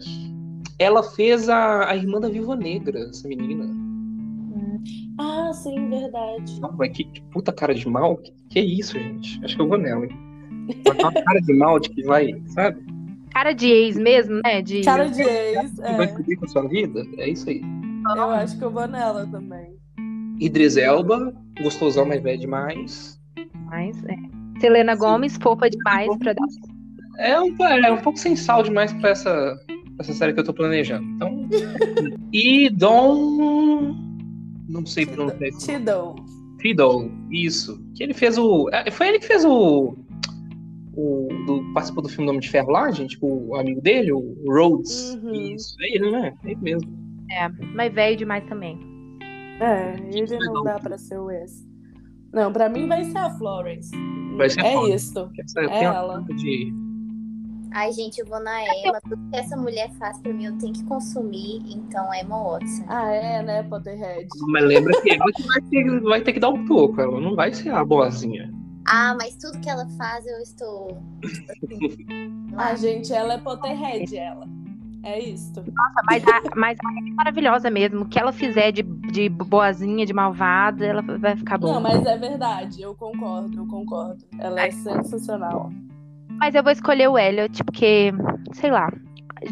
[0.80, 3.66] ela fez a, a irmã da Viúva Negra, essa menina.
[5.20, 6.60] Ah, sim, verdade.
[6.62, 8.18] Não, mas que, que puta cara de mal.
[8.18, 9.44] Que, que é isso, gente?
[9.44, 10.28] Acho que eu vou nela, hein?
[10.86, 12.86] Vai uma cara de mal de que vai, sabe?
[13.32, 14.62] Cara de ex mesmo, né?
[14.62, 14.82] De...
[14.82, 16.08] Cara de ex, Que vai é.
[16.08, 17.06] cuidar com a sua vida.
[17.18, 17.62] É isso aí.
[18.16, 19.76] Eu acho que eu vou nela também.
[20.40, 23.20] Idris Elba, gostosão, mas velho demais.
[23.66, 24.16] Mas, é.
[24.60, 26.48] Selena Gomes, fofa demais pra dar.
[27.20, 29.58] É um, é um pouco sem sal demais pra essa,
[30.00, 31.04] essa série que eu tô planejando.
[31.04, 31.50] Então.
[32.32, 34.07] e Dom.
[34.68, 35.58] Não sei pronunciar nome.
[35.60, 36.16] Tidal.
[36.60, 37.80] Fiddle, isso.
[37.96, 38.70] Que ele fez o.
[38.72, 39.96] é, Foi ele que fez o.
[40.96, 41.28] O.
[41.46, 43.18] Do, participou do filme Nome de Ferro lá, gente?
[43.22, 45.16] O amigo dele, o Rhodes.
[45.16, 45.32] Uhum.
[45.32, 46.34] Isso, é ele, né?
[46.44, 46.98] É ele mesmo.
[47.32, 48.80] É, mas velho demais também.
[49.60, 51.68] É, ele não dá pra ser o ex.
[52.34, 53.92] Não, pra mim vai ser a Florence.
[54.36, 55.06] Vai ser a é Florence.
[55.06, 55.32] isso.
[55.58, 56.26] É tem uma ela.
[56.36, 56.87] de.
[57.78, 59.00] Ai, gente, eu vou na Emma.
[59.08, 61.62] Tudo que essa mulher faz pra mim, eu tenho que consumir.
[61.72, 62.84] Então, Emma Watson.
[62.88, 64.28] Ah, é, né, Potterhead?
[64.48, 67.00] Mas lembra que ela que vai ter, vai ter que dar um toco.
[67.00, 68.52] Ela não vai ser a boazinha.
[68.88, 70.98] Ah, mas tudo que ela faz, eu estou.
[71.24, 72.76] Assim, Ah, lá.
[72.76, 74.48] gente, ela é Potterhead, ela.
[75.04, 75.54] É isso.
[75.58, 78.02] Nossa, mas a, mas a é maravilhosa mesmo.
[78.02, 81.76] O que ela fizer de, de boazinha, de malvada, ela vai ficar boa.
[81.76, 84.26] Não, mas é verdade, eu concordo, eu concordo.
[84.40, 85.70] Ela é sensacional.
[86.38, 88.12] Mas eu vou escolher o Elliot, porque,
[88.54, 88.92] sei lá,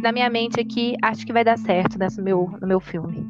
[0.01, 3.25] na minha mente aqui, acho que vai dar certo nesse meu, no meu filme.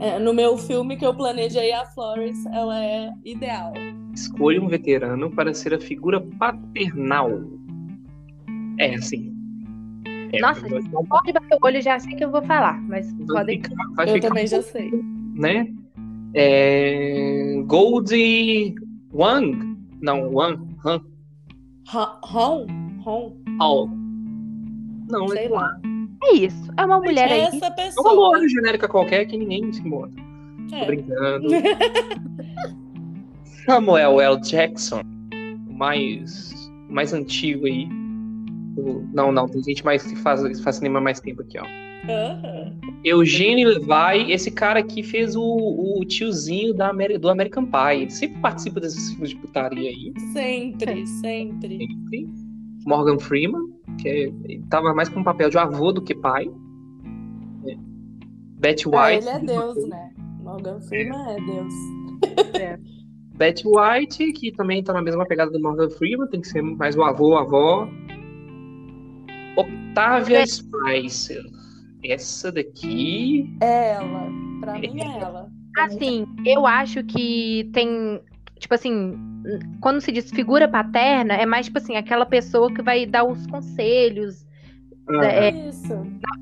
[0.00, 3.72] É, no meu filme que eu planejei, a Florence, ela é ideal.
[4.14, 7.30] Escolha um veterano para ser a figura paternal.
[8.78, 9.34] É, assim.
[10.32, 13.10] É, Nossa, ficar um Pode bater o olho, já sei que eu vou falar, mas
[13.12, 13.62] vai podem.
[13.62, 14.90] ficar, vai eu ficar também um já sei.
[15.34, 15.72] né?
[16.34, 18.74] É, Goldie
[19.14, 19.78] Wang.
[20.02, 20.62] Não, Wang.
[20.84, 21.00] Han.
[21.86, 22.66] Ron?
[23.02, 23.36] Ron?
[23.60, 23.88] Hall.
[25.08, 25.78] Não, Sei é lá.
[26.24, 26.70] É isso.
[26.76, 27.40] É uma mulher aí.
[27.42, 28.12] Essa É uma pessoa.
[28.12, 30.14] loja genérica qualquer que ninguém se importa.
[30.68, 30.86] Tô É.
[30.86, 31.48] brincando.
[33.64, 34.40] Samuel L.
[34.40, 35.00] Jackson.
[35.68, 36.52] O mais,
[36.88, 37.88] o mais antigo aí.
[39.12, 41.64] Não, não, tem gente mais que faz, faz cinema mais tempo aqui, ó.
[42.08, 42.72] Aham.
[43.02, 48.02] Eugene Levi, esse cara aqui fez o, o tiozinho da Ameri- do American Pie.
[48.02, 50.12] Ele sempre participa desses filmes de putaria aí.
[50.32, 51.78] Sempre, sempre.
[51.78, 52.28] sempre.
[52.86, 53.62] Morgan Freeman,
[54.00, 56.48] que é, ele tava mais com um papel de avô do que pai.
[57.66, 57.76] É.
[58.60, 59.26] Betty Ah, White.
[59.26, 60.10] ele é Deus, né?
[60.42, 61.74] Morgan Freeman é Deus.
[63.36, 66.96] Betty White, que também tá na mesma pegada do Morgan Freeman, tem que ser mais
[66.96, 67.88] o avô, a avó.
[69.56, 71.42] Octavia Spicer.
[72.04, 73.56] Essa daqui.
[73.60, 74.28] É ela.
[74.60, 75.48] Pra mim é ela.
[75.78, 78.20] Assim, eu acho que tem.
[78.58, 79.14] Tipo assim,
[79.80, 83.46] quando se diz figura paterna, é mais tipo assim, aquela pessoa que vai dar os
[83.48, 84.46] conselhos
[85.22, 85.50] É.
[85.68, 85.94] Isso.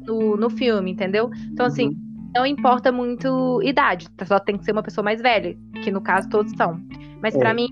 [0.07, 1.31] no, no filme, entendeu?
[1.53, 1.97] Então, assim,
[2.35, 6.29] não importa muito idade, só tem que ser uma pessoa mais velha, que no caso
[6.29, 6.81] todos são.
[7.21, 7.55] Mas pra É.
[7.55, 7.69] mim,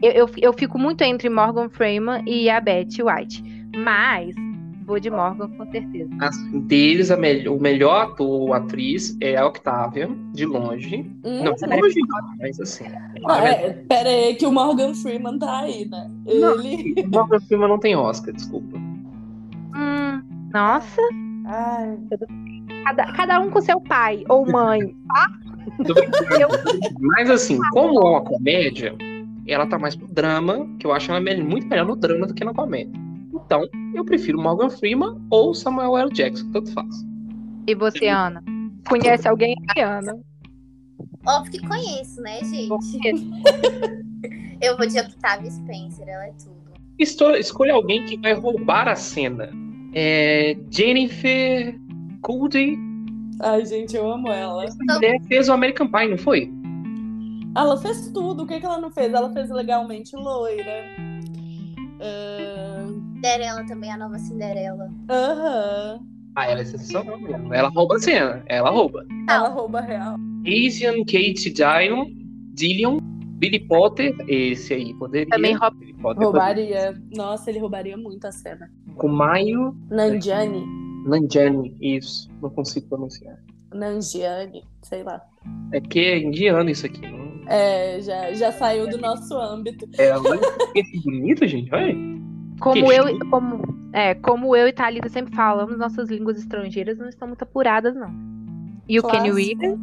[0.00, 3.42] eu, eu, eu fico muito entre Morgan Freeman e a Betty White.
[3.76, 4.34] Mas
[4.84, 6.10] vou de Morgan com certeza.
[6.20, 10.96] Assim, deles, a mel- o melhor ator ou atriz é a Octavia, de longe.
[11.24, 11.44] Hum?
[11.44, 12.84] Não, de longe não, mas assim.
[13.28, 16.10] Ah, é, pera aí que o Morgan Freeman tá aí, né?
[16.26, 16.60] Não.
[16.62, 16.94] Ele.
[17.06, 18.76] O Morgan Freeman não tem Oscar, desculpa.
[18.78, 20.22] Hum,
[20.52, 21.00] nossa,
[21.46, 21.98] Ai,
[22.84, 24.94] cada, cada um com seu pai ou mãe.
[25.86, 26.98] Tô brincando.
[27.00, 28.94] Mas assim, como é uma comédia,
[29.46, 32.34] ela tá mais pro drama, que eu acho ela me- muito melhor no drama do
[32.34, 32.92] que na comédia.
[33.44, 36.12] Então, eu prefiro Morgan Freeman ou Samuel L.
[36.12, 36.94] Jackson, tanto faz.
[37.66, 38.42] E você, Ana?
[38.88, 40.18] Conhece alguém, Ana?
[41.26, 42.68] Óbvio que conheço, né, gente?
[44.60, 46.62] Eu vou de Octavia Spencer, ela é tudo.
[46.96, 49.50] Estou, escolha alguém que vai roubar a cena.
[49.92, 51.76] É, Jennifer
[52.20, 52.78] Cooley.
[53.40, 54.64] Ai, gente, eu amo ela.
[54.64, 56.52] Essa mulher fez o American Pie, não foi?
[57.56, 58.44] Ela fez tudo.
[58.44, 59.12] O que, que ela não fez?
[59.12, 60.84] Ela fez legalmente loira.
[62.00, 62.71] Ahn,
[63.22, 64.90] Cinderela também, a nova Cinderela.
[65.08, 66.00] Aham.
[66.34, 67.54] Ah, ela é sensacional mesmo.
[67.54, 68.42] Ela rouba a cena.
[68.46, 69.06] Ela rouba.
[69.28, 70.16] Ela rouba real.
[70.44, 72.06] Asian Kate Dillon,
[72.54, 72.98] Dillion,
[73.38, 75.28] Billy Potter, esse aí poderia.
[75.28, 75.70] Também rouba.
[75.76, 77.00] Billy Potter Roubaria.
[77.14, 78.68] Nossa, ele roubaria muito a cena.
[78.86, 78.96] poderia.
[78.96, 80.66] Kumayo Nanjiani.
[81.06, 82.28] Nanjiani, isso.
[82.42, 83.36] Não consigo pronunciar.
[83.72, 85.22] Nanjiani, sei lá.
[85.72, 87.02] É que é indiano isso aqui.
[87.02, 87.22] Não...
[87.46, 89.88] É, já, já saiu do nosso âmbito.
[89.96, 90.40] É olha
[90.72, 91.72] que bonito, gente.
[91.72, 92.21] Olha.
[92.60, 97.08] Como Que eu, como, é, como eu e Thalita sempre falamos, nossas línguas estrangeiras não
[97.08, 98.12] estão muito apuradas, não.
[98.88, 99.32] E o Kenny.
[99.32, 99.78] Wheeler,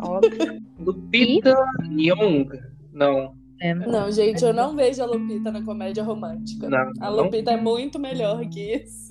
[0.00, 0.62] óbvio.
[0.78, 1.56] Lupita
[1.88, 2.48] Nyong.
[2.92, 3.34] Não.
[3.60, 3.74] É.
[3.74, 6.68] Não, gente, eu não vejo a Lupita na comédia romântica.
[6.68, 7.24] Não, A não.
[7.24, 9.08] Lupita é muito melhor que isso.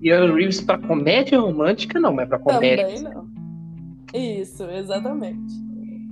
[0.00, 2.86] E a Reeves pra comédia romântica, não, mas pra comédia.
[2.86, 3.30] Também não.
[4.14, 5.54] Isso, exatamente.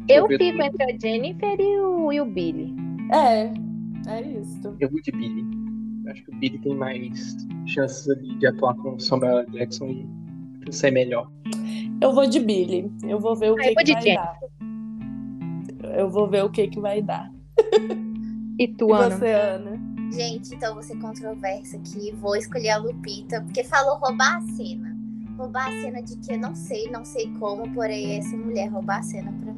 [0.08, 2.74] Eu fico entre a Jennifer e o, e o Billy.
[3.12, 3.52] É,
[4.12, 4.76] é isso.
[4.80, 5.44] Eu vou de Billy.
[6.08, 7.36] Acho que o Billy tem mais
[7.66, 9.44] chances ali de atuar com o Samuel.
[9.50, 9.86] Jackson
[10.66, 11.30] e ser melhor.
[12.00, 12.90] Eu vou de Billy.
[13.06, 14.38] Eu vou ver o Ah, que, que vai dar.
[15.96, 17.30] Eu vou ver o que, que vai dar.
[18.58, 19.16] E E tu, Ana?
[19.16, 19.80] você, Ana?
[20.12, 22.12] Gente, então vou ser controversa aqui.
[22.16, 24.96] Vou escolher a Lupita, porque falou roubar a cena.
[25.38, 28.98] Roubar a cena de que eu não sei, não sei como, porém essa mulher roubar
[28.98, 29.49] a cena pra.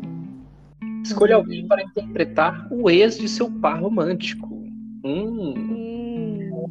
[1.03, 4.49] Escolha alguém para interpretar o ex de seu par romântico.
[5.05, 6.67] Hum, Hum,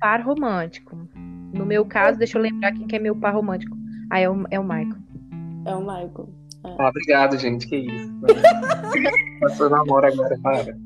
[0.00, 1.08] Par romântico.
[1.54, 3.76] No meu caso, deixa eu lembrar quem que é meu par romântico.
[4.10, 4.96] Ah, é o, é o Michael.
[5.64, 6.28] é o Michael.
[6.64, 7.66] ah, obrigado, gente.
[7.66, 8.12] Que isso.
[9.40, 10.76] Passou namoro agora, para.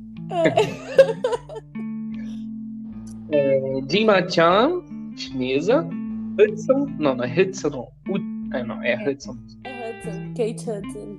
[3.32, 4.82] É, Dima Chan,
[5.16, 5.86] chinesa.
[6.38, 6.86] Hudson.
[6.98, 7.88] Não, não é Hudson, não.
[8.09, 9.36] Hud- é, não, é Hudson.
[9.64, 10.34] É Hudson.
[10.36, 11.18] Kate Hudson.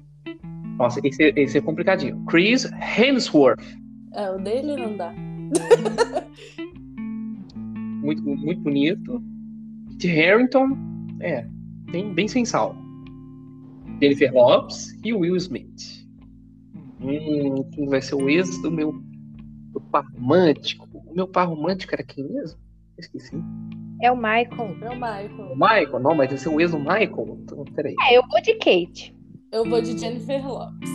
[0.78, 2.24] Nossa, esse, é- esse é complicadinho.
[2.26, 2.66] Chris
[2.98, 3.62] Hemsworth.
[4.14, 5.14] É, o dele não dá.
[8.02, 9.22] Muito, muito bonito.
[9.98, 10.76] De Harrington.
[11.20, 11.46] É,
[11.92, 12.76] bem, bem sem sal.
[14.02, 16.04] Jennifer Lopes e Will Smith.
[17.00, 18.92] Hum, quem vai ser o ex do meu
[19.72, 20.88] do par romântico?
[20.94, 22.60] O meu par romântico era quem mesmo?
[22.98, 23.36] Esqueci.
[24.02, 24.76] É o Michael.
[24.82, 25.52] É o Michael.
[25.52, 26.00] O Michael?
[26.00, 27.38] Não, mas esse é o ex do Michael.
[27.44, 27.94] Então, peraí.
[28.10, 29.16] É, eu vou de Kate.
[29.52, 30.90] Eu vou de Jennifer Lopes.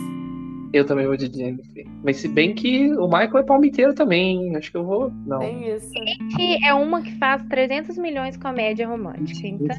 [0.73, 1.85] Eu também vou de Jennifer.
[2.03, 4.55] Mas se bem que o Michael é palmiteiro também.
[4.55, 5.11] Acho que eu vou.
[5.25, 5.39] Não.
[5.39, 5.91] Tem isso.
[6.35, 9.47] Que é uma que faz 300 milhões comédia romântica.
[9.47, 9.75] Então,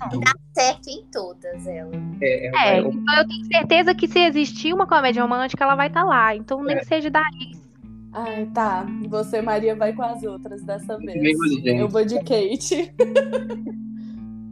[0.54, 1.94] Certo em todas elas.
[2.20, 5.74] É, é, é, é, então eu tenho certeza que se existir uma comédia romântica, ela
[5.74, 6.34] vai estar lá.
[6.34, 6.78] Então, nem É.
[6.80, 7.68] que seja da Alice.
[8.12, 8.86] Ai, tá.
[9.08, 11.12] Você, Maria, vai com as outras dessa vez.
[11.14, 11.80] também vou de Jennifer.
[11.80, 12.92] Eu vou de Kate.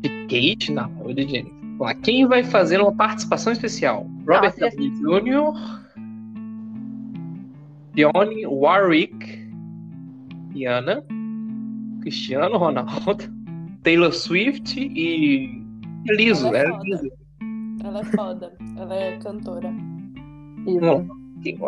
[0.02, 0.72] de Kate?
[0.72, 1.65] Não, eu vou de Jennifer.
[1.78, 4.06] Lá, quem vai fazer uma participação especial?
[4.26, 4.76] Robert Nossa.
[4.76, 5.86] Downey Jr.,
[7.94, 9.50] Dionne Warwick,
[10.52, 11.04] Rihanna,
[12.02, 13.24] Cristiano Ronaldo,
[13.82, 15.64] Taylor Swift e
[16.06, 16.48] Liso.
[16.48, 16.82] Ela é foda.
[16.84, 17.12] Liso.
[17.84, 18.52] Ela é foda.
[18.76, 19.70] Ela é cantora.
[19.70, 21.06] Não,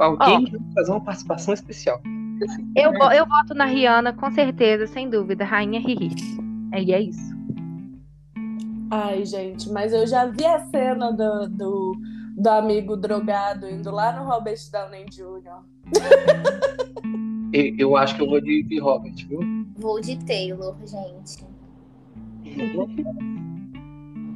[0.00, 2.00] Alguém vai fazer uma participação especial.
[2.76, 5.44] Eu, eu voto na Rihanna, com certeza, sem dúvida.
[5.44, 6.11] Rainha Riri.
[6.72, 7.38] É, e é isso.
[8.91, 11.93] Ai, gente, mas eu já vi a cena do, do,
[12.36, 15.62] do amigo drogado indo lá no Robert Downey Jr.
[17.53, 19.41] Eu, eu acho que eu vou de, de Robert, viu?
[19.76, 21.45] Vou de Taylor, gente.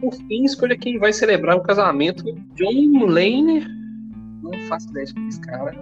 [0.01, 2.25] Por fim, escolha quem vai celebrar o casamento.
[2.55, 3.65] John Mulaney.
[4.43, 5.79] Não faço ideia de quem é esse cara.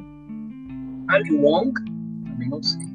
[1.08, 1.72] Ali Wong.
[2.24, 2.90] Também não sei.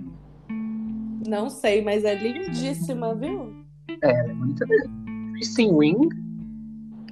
[1.28, 3.54] Não sei, mas é lindíssima, viu?
[4.02, 5.05] É bonita mesmo.
[5.36, 6.10] Kristen Wing.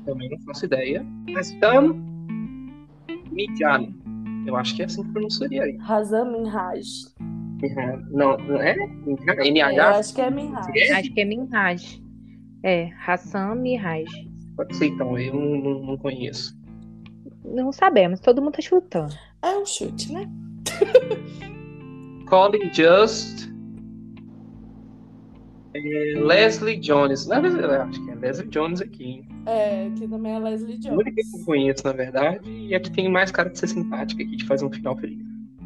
[0.05, 1.05] Também não faço ideia.
[1.59, 1.95] Sam
[3.31, 3.93] Midjan.
[4.45, 5.77] Eu acho que é assim que pronunciaria aí.
[5.77, 6.85] Razan Minhaj.
[8.11, 8.75] Não, não é?
[8.77, 9.89] Eu NH?
[9.97, 10.67] acho que é Minhaj.
[10.75, 10.93] É?
[10.93, 12.03] Acho que é Minhaj.
[12.63, 14.05] É, Hassan Minhaj.
[14.57, 16.55] Pode ser então, eu não, não- não conheço.
[17.45, 19.13] Não sabemos, todo mundo tá chutando.
[19.41, 20.29] É um chute, né?
[22.29, 23.49] Colin Just.
[25.75, 27.27] É, Leslie Jones.
[27.27, 29.03] Eu acho que é Leslie Jones aqui.
[29.03, 29.25] hein?
[29.45, 31.45] É, que também é Leslie A única que eu Jones.
[31.45, 34.65] conheço, na verdade, e a que tem mais cara de ser simpática aqui, de fazer
[34.65, 35.19] um final feliz.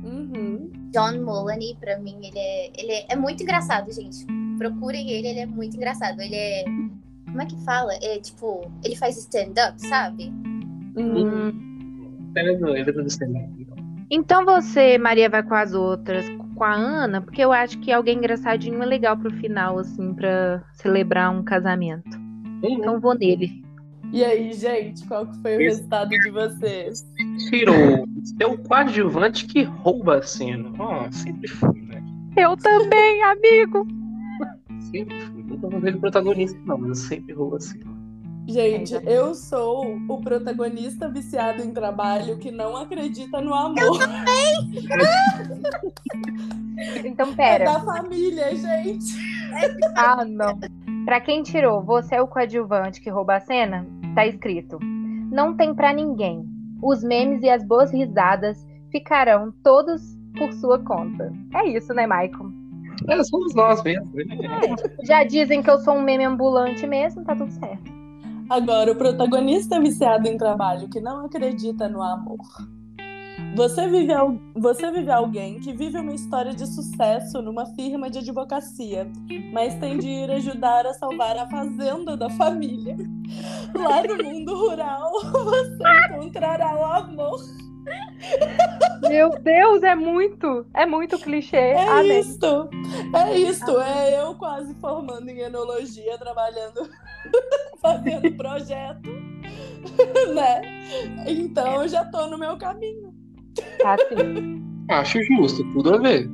[0.04, 0.72] Uhum.
[0.94, 4.26] John Mulaney, pra mim, ele é, ele é, é muito engraçado, gente.
[4.58, 6.20] procurem ele, ele é muito engraçado.
[6.22, 6.64] Ele é.
[7.26, 7.94] Como é que fala?
[8.02, 10.32] É tipo, ele faz stand-up, sabe?
[10.96, 11.52] Hum.
[12.36, 13.68] Ele é ele é do stand-up.
[14.10, 16.26] Então você, Maria, vai com as outras,
[16.58, 20.64] com a Ana, porque eu acho que alguém engraçadinho é legal pro final, assim, pra
[20.74, 22.18] celebrar um casamento.
[22.64, 23.64] Então eu vou nele.
[24.12, 25.78] E aí, gente, qual que foi o Isso.
[25.78, 27.06] resultado de vocês?
[27.50, 30.72] Tirou seu coadjuvante que rouba a cena.
[30.80, 32.02] Ó, sempre fui, né?
[32.36, 33.86] Eu também, amigo.
[34.92, 35.44] Sempre fui.
[35.44, 37.97] Nunca vou ver protagonista, não, mas eu sempre roubo a cena.
[38.48, 44.00] Gente, É, eu sou o protagonista viciado em trabalho que não acredita no amor.
[47.04, 47.66] Então, É pera.
[47.66, 49.16] da família, gente.
[49.96, 50.58] Ah, não.
[51.06, 53.86] Pra quem tirou, você é o coadjuvante que rouba a cena?
[54.16, 54.78] Tá escrito.
[54.82, 56.46] Não tem pra ninguém.
[56.82, 61.34] Os memes e as boas risadas ficarão todos por sua conta.
[61.54, 62.52] É isso, né, Michael?
[63.10, 64.10] É, somos nós mesmo.
[64.16, 64.76] né?
[65.04, 67.97] Já dizem que eu sou um meme ambulante mesmo, tá tudo certo.
[68.50, 72.40] Agora, o protagonista viciado em trabalho que não acredita no amor.
[73.56, 74.14] Você vive,
[74.56, 79.08] você vive alguém que vive uma história de sucesso numa firma de advocacia,
[79.52, 82.96] mas tem de ir ajudar a salvar a fazenda da família.
[83.76, 87.40] Lá no mundo rural, você encontrará o amor.
[89.08, 91.58] Meu Deus, é muito, é muito clichê.
[91.58, 92.20] É né?
[92.20, 92.70] isto,
[93.14, 93.80] é isto.
[93.80, 96.90] É eu quase formando em enologia, trabalhando,
[97.82, 99.10] fazendo projeto,
[100.34, 100.62] né?
[101.28, 103.14] Então eu já tô no meu caminho.
[103.80, 104.64] Tá assim.
[104.90, 106.30] Acho justo, tudo a ver.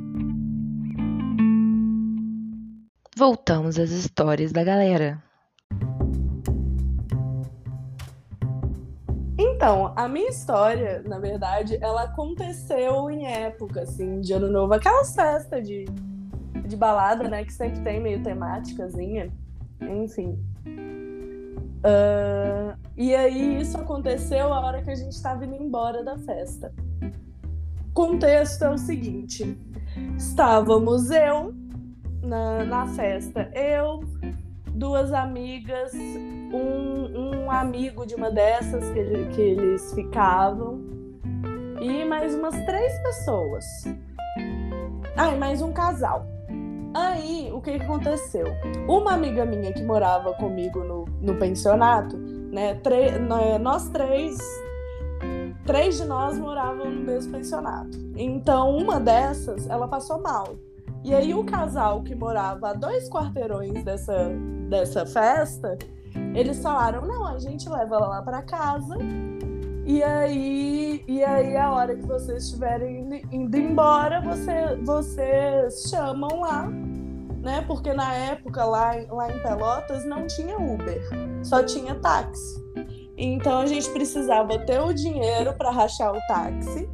[3.15, 5.21] Voltamos às histórias da galera.
[9.37, 14.73] Então, a minha história, na verdade, ela aconteceu em época, assim, de ano novo.
[14.73, 15.85] Aquelas festas de,
[16.67, 19.31] de balada, né, que sempre tem meio temáticazinha.
[19.81, 20.37] Enfim.
[21.83, 26.73] Ah, e aí, isso aconteceu a hora que a gente estava indo embora da festa.
[27.93, 29.57] Contexto é o seguinte.
[30.17, 31.53] Estávamos eu
[32.21, 33.51] na, na festa.
[33.53, 34.03] Eu,
[34.69, 40.81] duas amigas, um, um amigo de uma dessas que, que eles ficavam
[41.81, 43.65] e mais umas três pessoas.
[45.15, 46.32] Ah, e mais um casal.
[46.93, 48.45] Aí, o que, aconteceu?
[48.87, 52.79] Uma amiga minha que morava comigo no, no pensionato, né?
[53.27, 54.37] nó- nós três,
[55.65, 57.97] três de nós moravam no mesmo pensionato.
[58.15, 60.55] Então, uma dessas, ela passou mal.
[61.03, 64.29] E aí, o casal que morava a dois quarteirões dessa,
[64.69, 65.77] dessa festa,
[66.35, 68.97] eles falaram: não, a gente leva ela lá pra casa.
[69.85, 76.67] E aí, e aí a hora que vocês estiverem indo- embora, você, vocês chamam lá,
[77.41, 77.63] né?
[77.67, 81.01] Porque na época lá, lá em Pelotas não tinha Uber,
[81.43, 82.63] só tinha táxi.
[83.17, 86.89] Então a gente precisava ter o dinheiro para rachar o táxi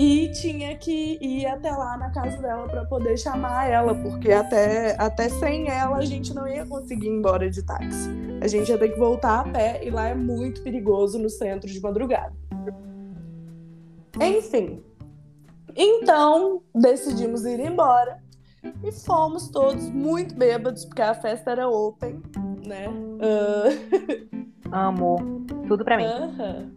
[0.00, 4.96] e tinha que ir até lá na casa dela para poder chamar ela, porque até,
[4.98, 8.08] até sem ela a gente não ia conseguir ir embora de táxi.
[8.40, 11.68] A gente ia ter que voltar a pé e lá é muito perigoso no centro
[11.68, 12.32] de madrugada.
[14.18, 14.82] Enfim.
[15.76, 18.22] Então, decidimos ir embora
[18.82, 22.22] e fomos todos muito bêbados, porque a festa era open,
[22.66, 22.86] né?
[24.72, 25.44] Amo.
[25.68, 26.04] Tudo pra mim.
[26.04, 26.70] aham.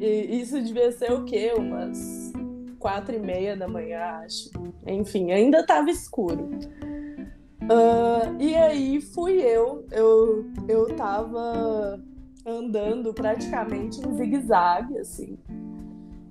[0.00, 1.52] E isso devia ser o quê?
[1.54, 2.32] Umas
[2.80, 4.50] quatro e meia da manhã, acho.
[4.86, 6.50] Enfim, ainda tava escuro.
[7.70, 12.02] Ah, e aí fui eu, eu, eu tava
[12.44, 15.38] andando praticamente em zigue-zague, assim.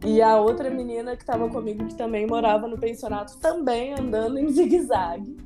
[0.06, 4.50] E a outra menina que tava comigo, que também morava no pensionato, também andando em
[4.50, 5.38] zigue-zague.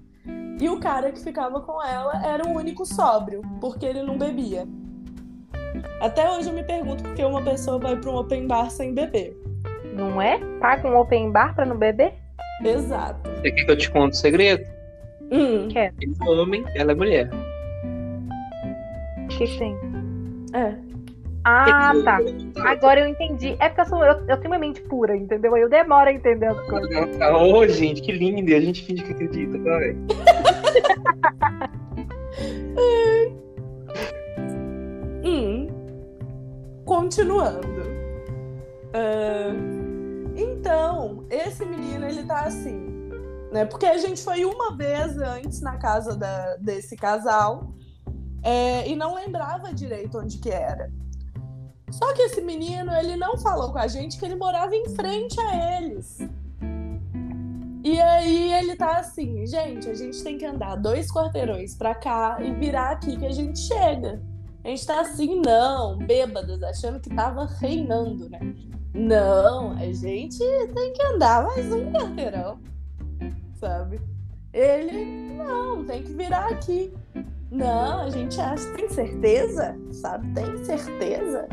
[0.60, 4.68] E o cara que ficava com ela era o único sóbrio, porque ele não bebia.
[6.00, 8.94] Até hoje eu me pergunto por que uma pessoa vai para um open bar sem
[8.94, 9.36] beber.
[9.96, 10.40] Não é?
[10.60, 12.14] Paga um open bar pra não beber?
[12.64, 13.30] Exato.
[13.30, 14.66] Você quer que eu te conte o segredo?
[15.32, 15.96] Hum, Quero.
[16.02, 17.30] Ele é homem, ela é mulher.
[19.24, 19.76] O que, que tem?
[20.54, 20.76] é.
[21.46, 22.20] Ah, tá.
[22.66, 23.58] Agora eu entendi.
[23.60, 25.54] É porque eu, sou, eu, eu tenho uma mente pura, entendeu?
[25.54, 26.90] Aí eu demoro a entender as coisas.
[27.36, 28.50] Ô, gente, que lindo.
[28.50, 29.96] E a gente finge que acredita, vai.
[35.24, 35.68] Hum.
[36.86, 37.68] Continuando.
[38.94, 39.54] Ah,
[40.36, 43.10] então, esse menino, ele tá assim,
[43.52, 43.66] né?
[43.66, 47.74] Porque a gente foi uma vez antes na casa da- desse casal
[48.42, 50.92] é, e não lembrava direito onde que era.
[51.92, 55.40] Só que esse menino, ele não falou com a gente que ele morava em frente
[55.40, 56.18] a eles.
[57.84, 62.38] E aí ele tá assim, gente, a gente tem que andar dois quarteirões pra cá
[62.42, 64.22] e virar aqui que a gente chega.
[64.64, 68.40] A gente tá assim, não, bêbadas, achando que tava reinando, né?
[68.94, 70.38] Não, a gente
[70.74, 72.60] tem que andar mais um quarteirão,
[73.56, 74.00] sabe?
[74.54, 76.94] Ele, não, tem que virar aqui.
[77.50, 79.76] Não, a gente acha, tem certeza?
[79.92, 81.48] Sabe, tem certeza?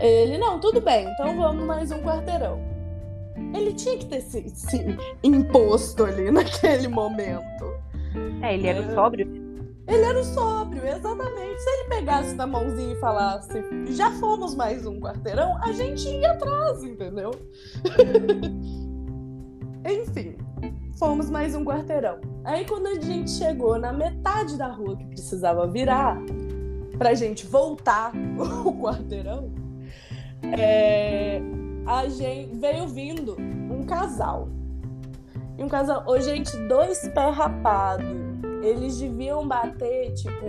[0.00, 2.58] Ele, não, tudo bem, então vamos mais um quarteirão.
[3.54, 4.84] Ele tinha que ter se, se
[5.22, 7.64] imposto ali naquele momento.
[8.42, 9.41] É, ele era sóbrio.
[9.92, 11.60] Ele era o sóbrio, exatamente.
[11.60, 16.32] Se ele pegasse na mãozinha e falasse, já fomos mais um quarteirão, a gente ia
[16.32, 17.30] atrás, entendeu?
[19.84, 20.38] Enfim,
[20.98, 22.18] fomos mais um quarteirão.
[22.42, 26.16] Aí quando a gente chegou na metade da rua que precisava virar,
[26.96, 28.12] pra gente voltar
[28.64, 29.52] o quarteirão,
[30.58, 31.38] é,
[31.84, 34.48] a gente veio vindo um casal.
[35.58, 38.31] E um casal, ô, gente, dois pés rapados.
[38.62, 40.46] Eles deviam bater, tipo,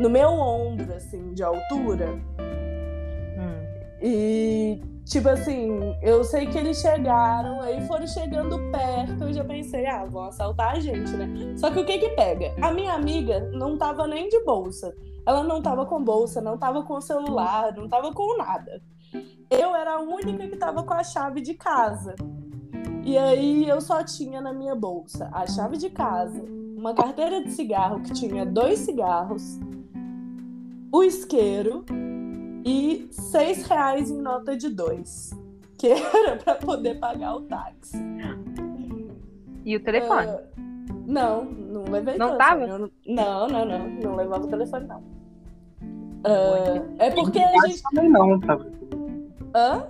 [0.00, 2.10] no meu ombro, assim, de altura.
[3.38, 3.64] Hum.
[4.02, 9.86] E, tipo assim, eu sei que eles chegaram, aí foram chegando perto, eu já pensei,
[9.86, 11.54] ah, vão assaltar a gente, né?
[11.56, 12.52] Só que o que que pega?
[12.60, 14.94] A minha amiga não tava nem de bolsa.
[15.26, 18.82] Ela não tava com bolsa, não tava com celular, não tava com nada.
[19.50, 22.14] Eu era a única que tava com a chave de casa.
[23.04, 26.42] E aí eu só tinha na minha bolsa a chave de casa,
[26.84, 29.58] uma carteira de cigarro que tinha dois cigarros,
[30.92, 31.82] o isqueiro
[32.62, 35.32] e seis reais em nota de dois,
[35.78, 37.96] que era para poder pagar o táxi.
[39.64, 40.26] E o telefone?
[40.28, 40.42] Ah,
[41.06, 42.66] não, não levei Não telefone.
[42.66, 42.90] tava?
[43.06, 43.88] Não, não, não.
[43.88, 45.02] Não levava o telefone, não.
[46.22, 47.82] Ah, é porque a gente.
[47.82, 48.58] também não, tá?
[49.54, 49.86] Hã?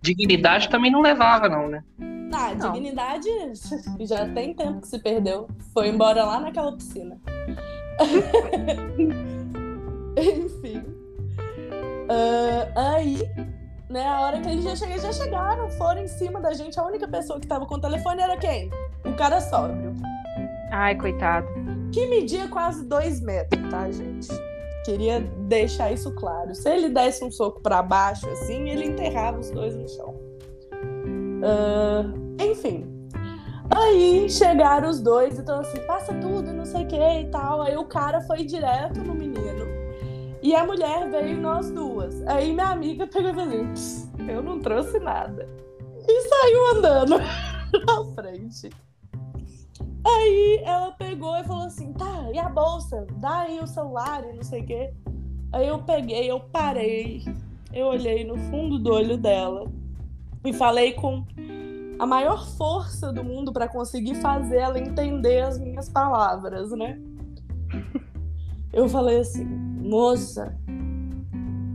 [0.00, 1.84] Dignidade também não levava, não, né?
[2.28, 2.72] Não.
[2.72, 3.28] dignidade
[4.00, 5.48] já tem tempo que se perdeu.
[5.72, 7.18] Foi embora lá naquela piscina.
[10.16, 10.82] Enfim.
[12.10, 13.18] Ah, aí,
[13.88, 16.78] né, a hora que eles já chegaram, já chegaram, foram em cima da gente.
[16.78, 18.70] A única pessoa que tava com o telefone era quem?
[19.04, 19.94] O cara sóbrio.
[20.70, 21.46] Ai, coitado.
[21.92, 24.28] Que media quase dois metros, tá, gente?
[24.84, 26.54] Queria deixar isso claro.
[26.54, 30.27] Se ele desse um soco pra baixo, assim, ele enterrava os dois no chão.
[31.42, 32.04] Ah,
[32.42, 32.98] enfim.
[33.70, 37.62] Aí chegaram os dois, então assim, passa tudo, não sei o que e tal.
[37.62, 39.66] Aí o cara foi direto no menino.
[40.42, 42.26] E a mulher veio nós duas.
[42.26, 45.48] Aí minha amiga pegou e falou assim: "Pss, eu não trouxe nada.
[46.08, 47.18] E saiu andando
[47.86, 48.70] na frente.
[50.06, 53.06] Aí ela pegou e falou assim: tá, e a bolsa?
[53.16, 54.94] Dá aí o celular e não sei o quê.
[55.52, 57.24] Aí eu peguei, eu parei,
[57.72, 59.66] eu olhei no fundo do olho dela
[60.48, 61.24] e falei com
[61.98, 66.98] a maior força do mundo para conseguir fazer ela entender as minhas palavras, né?
[68.72, 70.56] Eu falei assim: moça,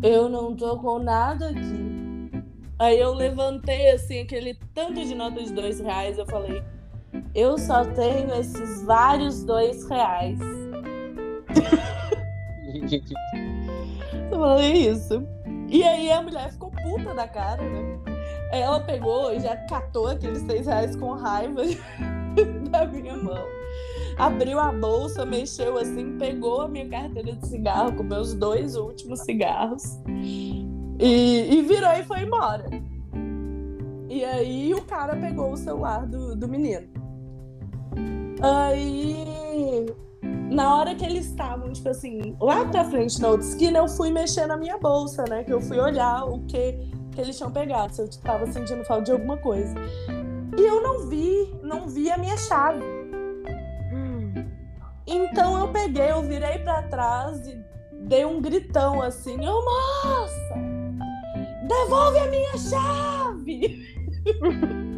[0.01, 1.83] eu não tô com nada aqui.
[2.79, 6.63] Aí eu levantei assim aquele tanto de nota de dois reais, eu falei:
[7.35, 10.39] eu só tenho esses vários dois reais.
[14.31, 15.23] Eu falei isso.
[15.69, 18.02] E aí a mulher ficou puta da cara, né?
[18.53, 21.63] Ela pegou e já catou aqueles seis reais com raiva
[22.69, 23.45] da minha mão.
[24.17, 29.21] Abriu a bolsa, mexeu assim, pegou a minha carteira de cigarro com meus dois últimos
[29.21, 29.97] cigarros
[30.99, 32.69] e, e virou e foi embora.
[34.07, 36.87] E aí o cara pegou o celular do, do menino.
[38.39, 39.87] Aí,
[40.51, 44.11] na hora que eles estavam, tipo assim, lá pra frente na outra esquina, eu fui
[44.11, 45.43] mexer na minha bolsa, né?
[45.43, 46.77] Que eu fui olhar o que,
[47.13, 49.75] que eles tinham pegado, se eu tava sentindo falta de alguma coisa.
[50.57, 52.83] E eu não vi, não vi a minha chave.
[55.05, 60.55] Então eu peguei, eu virei pra trás e dei um gritão assim: Ô moça,
[61.67, 63.93] devolve a minha chave!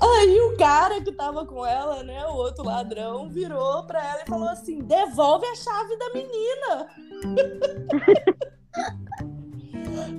[0.00, 4.28] Aí o cara que tava com ela, né, o outro ladrão, virou pra ela e
[4.28, 6.88] falou assim: devolve a chave da menina.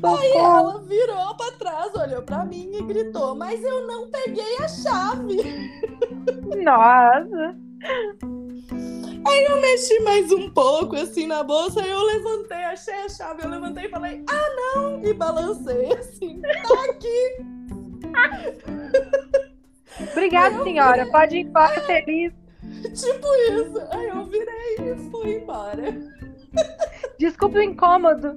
[0.04, 4.68] Aí ela virou pra trás, olhou pra mim e gritou: Mas eu não peguei a
[4.68, 5.38] chave.
[6.64, 7.56] Nossa.
[9.28, 13.44] Aí eu mexi mais um pouco assim na bolsa, aí eu levantei, achei a chave,
[13.44, 15.04] eu levantei e falei: Ah, não!
[15.04, 17.38] E balancei assim: Tá aqui.
[20.12, 21.06] Obrigada, senhora.
[21.08, 22.34] Pode ir embora feliz.
[22.84, 23.82] Tipo isso.
[23.92, 25.96] Aí eu virei e fui embora.
[27.18, 28.36] Desculpe o incômodo.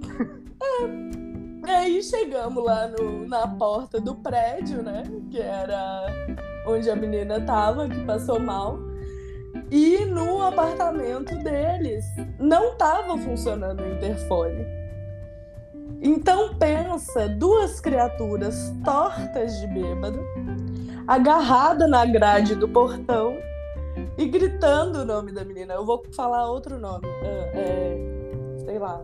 [1.63, 5.03] Aí chegamos lá no- na porta do prédio, né?
[5.31, 6.07] Que era
[6.67, 8.79] onde a menina tava, que passou mal.
[9.71, 12.05] E no apartamento deles
[12.39, 14.67] não tava funcionando o interfone.
[16.03, 20.19] Então pensa duas criaturas tortas de bêbado,
[21.07, 23.37] agarrada na grade do portão
[24.17, 25.75] e gritando o nome da menina.
[25.75, 27.07] Eu vou falar outro nome.
[27.23, 29.01] É, é, sei lá.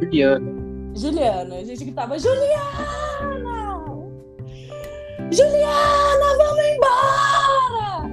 [0.00, 0.67] Juliana.
[0.98, 1.54] Juliana.
[1.54, 2.58] A gente gritava, Juliana!
[5.30, 8.08] Juliana, vamos embora!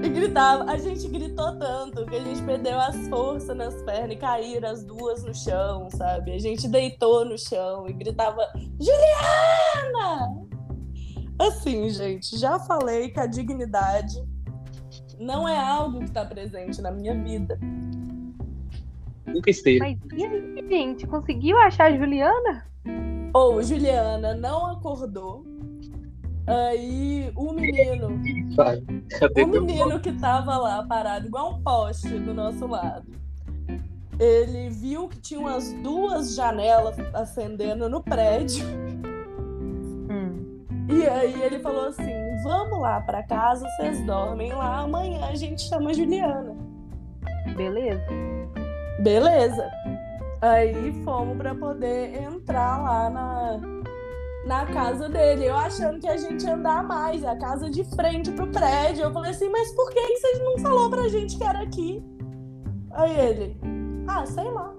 [0.02, 0.70] e gritava.
[0.70, 4.82] A gente gritou tanto que a gente perdeu as forças nas pernas e caíram as
[4.84, 6.32] duas no chão, sabe?
[6.32, 8.48] A gente deitou no chão e gritava,
[8.80, 10.44] Juliana!
[11.38, 14.22] Assim, gente, já falei que a dignidade
[15.18, 17.58] não é algo que está presente na minha vida.
[19.34, 19.80] Nunca esteve.
[19.80, 21.06] Mas e aí, gente?
[21.06, 22.64] Conseguiu achar a Juliana?
[23.34, 25.44] Ou Juliana não acordou.
[26.46, 28.20] Aí o menino.
[28.54, 28.80] Vai.
[29.42, 33.10] O menino que tava lá parado, igual um poste do nosso lado.
[34.20, 38.64] Ele viu que tinha umas duas janelas acendendo no prédio.
[40.08, 40.64] Hum.
[40.88, 42.12] E aí ele falou assim:
[42.44, 46.54] vamos lá pra casa, vocês dormem lá, amanhã a gente chama a Juliana.
[47.56, 48.33] Beleza.
[49.00, 49.70] Beleza.
[50.40, 53.60] Aí fomos pra poder entrar lá na,
[54.46, 55.46] na casa dele.
[55.46, 59.04] Eu achando que a gente ia andar mais, a casa de frente pro prédio.
[59.04, 62.04] Eu falei assim, mas por que que vocês não falou pra gente que era aqui?
[62.92, 63.56] Aí ele,
[64.06, 64.74] ah, sei lá.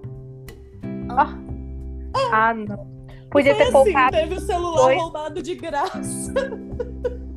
[2.32, 2.96] Ah, não.
[3.30, 4.16] Podia ter assim, poupado.
[4.16, 4.96] teve o celular Foi.
[4.96, 6.32] roubado de graça.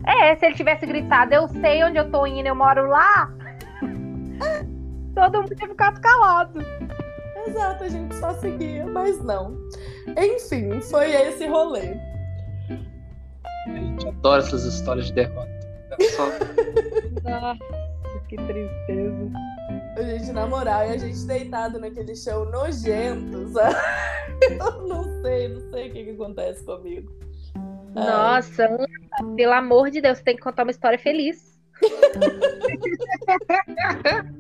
[0.06, 3.32] É, se ele tivesse gritado, eu sei onde eu tô indo, eu moro lá.
[5.16, 6.60] Todo mundo tinha ficado calado.
[7.48, 9.58] Exato, a gente só seguia, mas não.
[10.18, 11.96] Enfim, foi esse rolê.
[13.68, 15.50] A gente adora essas histórias de derrota.
[16.00, 16.26] É só
[17.24, 17.60] Nossa,
[18.28, 19.32] que tristeza.
[19.98, 23.76] A gente na moral e a gente deitado naquele chão nojento, sabe?
[24.60, 27.12] Eu não sei, não sei o que, que acontece comigo.
[27.96, 28.88] Ai, Nossa, Ana,
[29.36, 31.60] pelo amor de Deus, você tem que contar uma história feliz.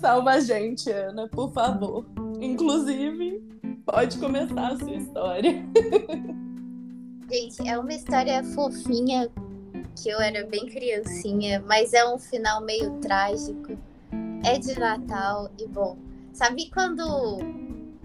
[0.00, 2.06] salva a gente, Ana, por favor.
[2.40, 3.42] Inclusive,
[3.84, 5.64] pode começar a sua história.
[7.28, 9.28] Gente, é uma história fofinha,
[9.96, 13.76] que eu era bem criancinha, mas é um final meio trágico.
[14.44, 15.96] É de Natal e bom.
[16.32, 17.38] Sabe quando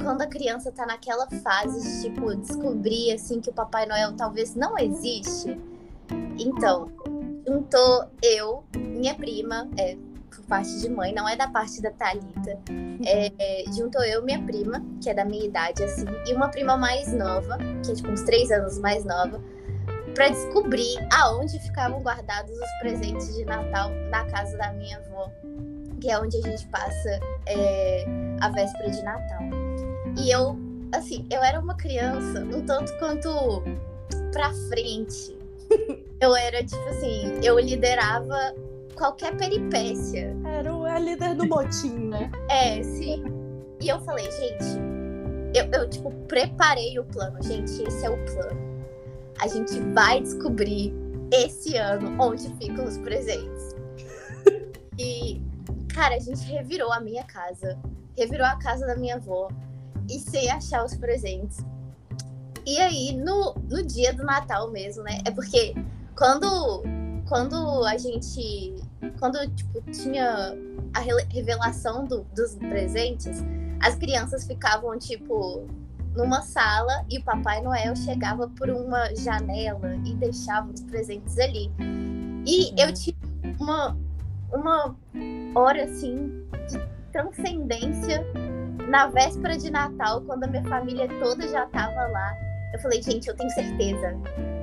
[0.02, 4.56] quando a criança tá naquela fase de tipo descobrir assim que o Papai Noel talvez
[4.56, 5.56] não existe?
[6.40, 6.90] Então,
[7.48, 9.96] juntou eu, minha prima, é,
[10.42, 12.60] por parte de mãe, não é da parte da Thalita.
[13.06, 16.76] É, é, juntou eu, minha prima, que é da minha idade, assim, e uma prima
[16.76, 19.42] mais nova, que é tipo uns três anos mais nova,
[20.14, 25.32] pra descobrir aonde ficavam guardados os presentes de Natal na casa da minha avó,
[26.00, 28.06] que é onde a gente passa é,
[28.42, 29.40] a véspera de Natal.
[30.18, 30.58] E eu,
[30.92, 33.64] assim, eu era uma criança um tanto quanto
[34.32, 35.38] pra frente.
[36.22, 38.54] Eu era, tipo assim, eu liderava
[39.02, 40.38] qualquer peripécia.
[40.46, 42.32] Era o- a líder do motim, né?
[42.50, 43.24] É, sim.
[43.82, 44.78] E eu falei, gente,
[45.56, 47.42] eu, eu, tipo, preparei o plano.
[47.42, 48.62] Gente, esse é o plano.
[49.40, 50.94] A gente vai descobrir
[51.32, 53.76] esse ano onde ficam os presentes.
[55.00, 55.42] E,
[55.92, 57.80] cara, a gente revirou a minha casa,
[58.16, 59.50] revirou a casa da minha avó
[60.08, 61.58] e sem achar os presentes.
[62.68, 65.18] E aí, no, no dia do Natal mesmo, né?
[65.26, 65.74] É porque
[66.16, 66.84] quando,
[67.28, 68.76] quando a gente.
[69.20, 70.56] Quando, tipo, tinha
[70.94, 71.00] a
[71.30, 73.44] revelação do- dos presentes,
[73.82, 75.66] as crianças ficavam, tipo,
[76.16, 81.72] numa sala e o Papai Noel chegava por uma janela e deixava os presentes ali.
[82.46, 83.18] E eu tive
[83.60, 83.98] uma,
[84.52, 84.96] uma
[85.56, 86.80] hora, assim, de
[87.12, 88.24] transcendência
[88.90, 92.34] na véspera de Natal, quando a minha família toda já tava lá.
[92.74, 94.16] Eu falei, gente, eu tenho certeza.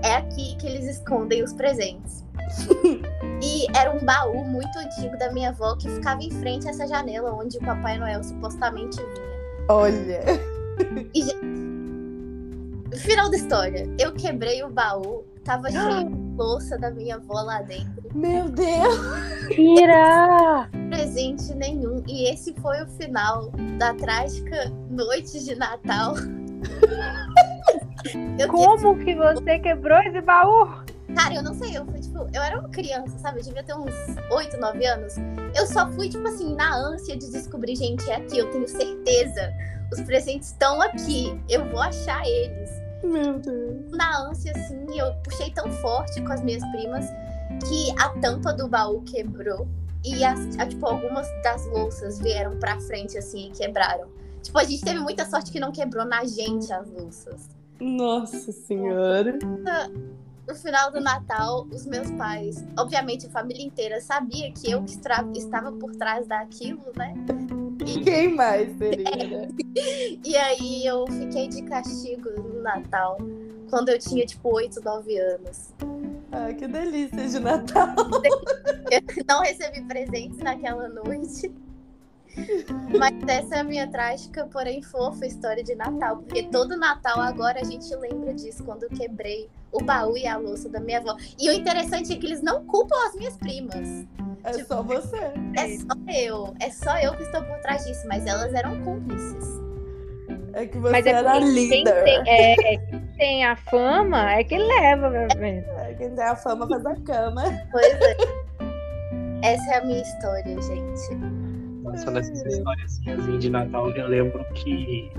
[0.03, 2.25] É aqui que eles escondem os presentes.
[3.43, 6.87] e era um baú muito antigo da minha avó que ficava em frente a essa
[6.87, 9.29] janela onde o Papai Noel supostamente vinha.
[9.69, 10.23] Olha.
[12.97, 13.87] Final da história.
[13.99, 17.99] Eu quebrei o baú, tava cheio de louça da minha avó lá dentro.
[18.15, 18.99] Meu Deus.
[19.49, 20.69] Tira!
[20.89, 22.03] Presente nenhum.
[22.07, 26.15] E esse foi o final da trágica noite de Natal.
[28.39, 30.69] Eu Como que você quebrou esse baú?
[31.15, 33.41] Cara, eu não sei, eu fui, tipo, eu era uma criança, sabe?
[33.41, 33.95] Eu devia ter uns
[34.31, 35.15] 8, 9 anos.
[35.57, 39.53] Eu só fui, tipo assim, na ânsia de descobrir, gente, é aqui, eu tenho certeza.
[39.93, 42.71] Os presentes estão aqui, eu vou achar eles.
[43.03, 43.91] Meu Deus.
[43.91, 47.07] Na ânsia, assim, eu puxei tão forte com as minhas primas
[47.67, 49.67] que a tampa do baú quebrou.
[50.05, 54.07] E, as, a- tipo, algumas das louças vieram pra frente, assim, e quebraram.
[54.43, 57.49] Tipo, a gente teve muita sorte que não quebrou na gente as louças.
[57.81, 59.39] Nossa senhora.
[60.47, 64.99] No final do Natal, os meus pais, obviamente a família inteira, sabia que eu que
[65.39, 67.15] estava por trás daquilo, né?
[68.03, 69.49] Quem mais seria?
[70.25, 73.17] E aí eu fiquei de castigo no Natal,
[73.71, 75.73] quando eu tinha, tipo, 8, 9 anos.
[76.33, 77.95] Ah, que delícia de Natal.
[78.91, 81.53] Eu não recebi presentes naquela noite.
[82.99, 86.19] Mas essa é a minha trágica, porém fofa história de Natal.
[86.19, 90.37] Porque todo Natal agora a gente lembra disso, quando eu quebrei o baú e a
[90.37, 91.17] louça da minha avó.
[91.39, 94.07] E o interessante é que eles não culpam as minhas primas.
[94.45, 95.17] É só você.
[95.57, 96.55] É só eu.
[96.61, 98.07] É só eu que estou por trás disso.
[98.09, 99.61] Mas elas eram cúmplices.
[100.55, 102.05] É que você Mas é era porque quem líder.
[102.05, 105.65] tem, é, quem tem a fama é que leva, meu bem.
[105.77, 107.43] É, Quem tem a fama faz a cama.
[107.71, 108.17] Pois é.
[109.43, 111.48] Essa é a minha história, gente.
[111.91, 115.11] Nossa, nessas histórias assim, de Natal, eu lembro que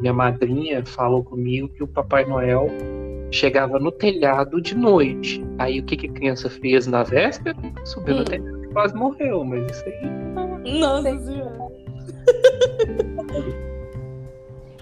[0.00, 2.68] minha madrinha falou comigo que o Papai Noel
[3.30, 5.44] chegava no telhado de noite.
[5.58, 7.56] Aí o que, que a criança fez na véspera?
[7.84, 8.18] Subiu Hum.
[8.18, 10.78] no telhado e quase morreu, mas isso aí.
[10.80, 11.66] Nossa senhora.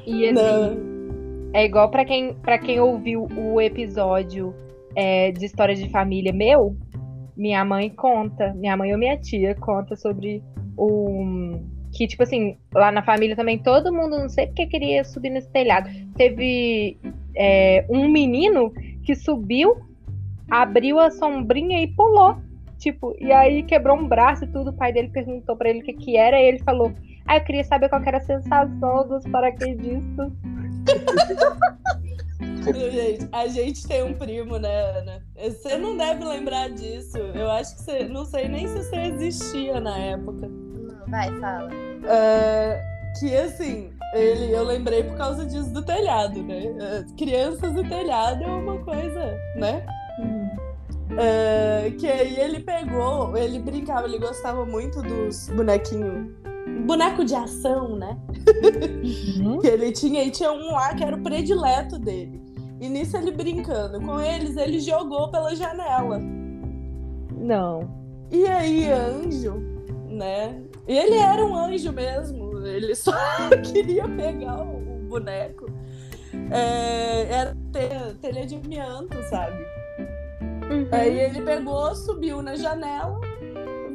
[0.06, 1.50] E assim, Não.
[1.54, 4.54] é igual pra quem, pra quem ouviu o episódio
[4.94, 6.76] é, de história de família meu,
[7.34, 10.42] minha mãe conta, minha mãe ou minha tia conta sobre
[10.76, 11.60] o.
[11.92, 15.48] Que, tipo assim, lá na família também todo mundo não sei porque queria subir nesse
[15.50, 15.88] telhado.
[16.16, 16.98] Teve
[17.36, 18.72] é, um menino
[19.04, 19.76] que subiu,
[20.50, 22.36] abriu a sombrinha e pulou.
[22.78, 24.70] Tipo, e aí quebrou um braço e tudo.
[24.70, 26.92] O pai dele perguntou pra ele o que, que era, e ele falou:
[27.24, 30.32] Ah, eu queria saber qual era a sensação dos paraquedistas.
[32.90, 35.22] Gente, a gente tem um primo, né, Ana?
[35.36, 37.18] Você não deve lembrar disso.
[37.18, 38.04] Eu acho que você.
[38.04, 40.48] Não sei nem se você existia na época.
[40.48, 41.70] Não, vai, fala.
[42.06, 42.82] É,
[43.18, 46.64] que assim, ele, eu lembrei por causa disso do telhado, né?
[46.80, 49.84] É, Crianças e telhado é uma coisa, né?
[51.16, 56.28] É, que aí ele pegou, ele brincava, ele gostava muito dos bonequinhos.
[56.86, 58.18] Boneco de ação, né?
[59.60, 62.42] Que ele tinha, e tinha um lá que era o predileto dele.
[62.80, 66.20] E nisso ele brincando com eles, ele jogou pela janela.
[67.36, 67.88] Não.
[68.30, 69.54] E aí, anjo,
[70.08, 70.62] né?
[70.86, 73.12] E ele era um anjo mesmo, ele só
[73.62, 75.66] queria pegar o, boneco.
[76.50, 77.56] É, era
[78.20, 79.64] telha, de amianto, sabe?
[80.90, 83.20] Aí ele pegou, subiu na janela,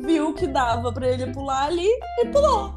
[0.01, 1.87] viu que dava pra ele pular ali
[2.19, 2.73] e pulou.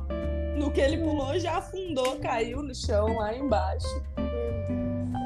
[0.57, 3.87] No que ele pulou, já afundou, caiu no chão lá embaixo.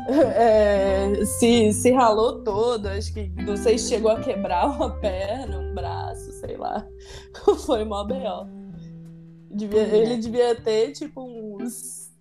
[0.08, 5.58] É, se, se ralou todo, acho que não sei se chegou a quebrar uma perna,
[5.58, 6.86] um braço, sei lá.
[7.66, 8.46] Foi mó B.O.
[9.50, 12.12] Devia, ele devia ter, tipo, uns,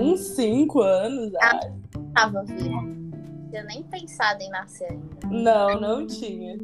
[0.00, 1.56] uns cinco anos, Ah.
[1.58, 1.72] acho.
[2.14, 2.70] Tava vivo.
[2.70, 5.26] Não tinha nem pensado em nascer ainda.
[5.30, 6.56] Não, não tinha.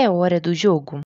[0.00, 1.00] É hora do jogo.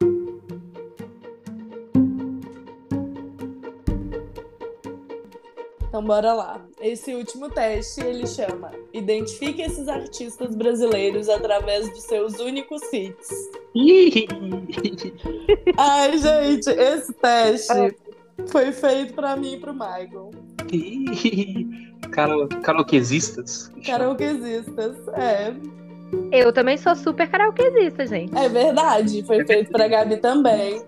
[5.87, 6.61] Então bora lá.
[6.81, 13.29] Esse último teste ele chama Identifique esses artistas brasileiros através dos seus únicos hits.
[15.79, 17.97] Ai, gente, esse teste
[18.49, 20.33] foi feito pra mim e pro Michael.
[22.11, 23.71] Karaokezistas?
[23.87, 24.97] Karaokezistas.
[25.15, 25.55] É,
[26.32, 28.37] Eu também sou super karaokezista, gente.
[28.37, 29.23] é verdade.
[29.24, 30.82] Foi feito pra Gabi também.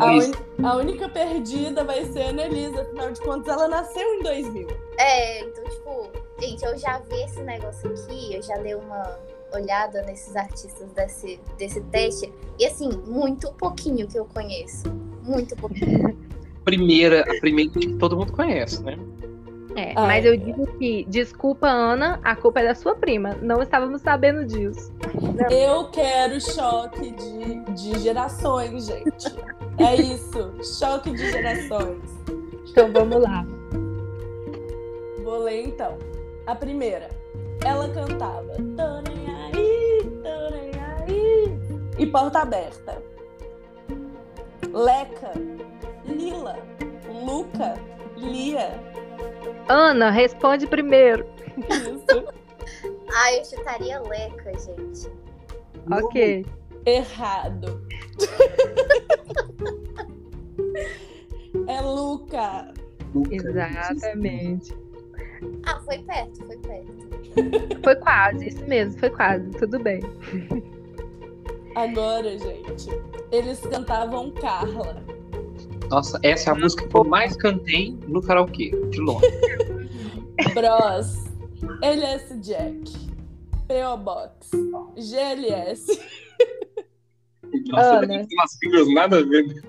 [0.00, 0.32] A, uni-
[0.62, 4.68] a única perdida vai ser a Annelise, afinal de contas, ela nasceu em 2000.
[4.98, 6.08] É, então, tipo,
[6.40, 9.18] gente, eu já vi esse negócio aqui, eu já dei uma
[9.52, 12.32] olhada nesses artistas desse, desse teste.
[12.58, 14.84] E assim, muito pouquinho que eu conheço.
[15.22, 16.16] Muito pouquinho.
[16.64, 18.96] primeira, a primeira que todo mundo conhece, né?
[19.76, 23.30] É, Ah, mas eu digo que, desculpa, Ana, a culpa é da sua prima.
[23.42, 24.92] Não estávamos sabendo disso.
[25.50, 29.34] Eu quero choque de, de gerações, gente.
[29.78, 31.98] É isso, choque de gerações.
[32.70, 33.44] Então vamos lá.
[35.24, 35.98] Vou ler então.
[36.46, 37.08] A primeira.
[37.64, 41.58] Ela cantava Tô nem aí, tô nem aí.
[41.98, 43.02] E porta aberta.
[44.72, 45.32] Leca,
[46.04, 46.58] Lila,
[47.24, 47.74] Luca,
[48.16, 48.78] Lia.
[49.68, 51.26] Ana, responde primeiro.
[51.70, 52.24] Isso.
[53.16, 55.10] Ah, eu chutaria Leca, gente.
[55.90, 56.44] Ok.
[56.86, 57.86] Errado.
[61.68, 62.72] É Luca.
[63.14, 63.44] Lucas.
[63.44, 64.76] Exatamente.
[65.66, 67.04] Ah, foi perto, foi perto.
[67.82, 70.00] Foi quase, isso mesmo, foi quase, tudo bem.
[71.74, 72.88] Agora, gente,
[73.32, 75.02] eles cantavam Carla.
[75.90, 79.26] Nossa, essa é a música que eu mais cantei no karaokê, de longe.
[80.54, 81.24] Bros,
[81.82, 82.92] LS Jack,
[83.68, 84.50] PO Box,
[84.96, 86.00] GLS.
[87.66, 88.06] Nossa, Ana.
[88.06, 89.62] tem umas siglas nada a ver.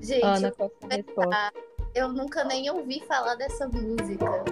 [0.00, 1.52] Gente, Ana, qual foi a resposta?
[1.94, 4.44] eu nunca nem ouvi falar dessa música.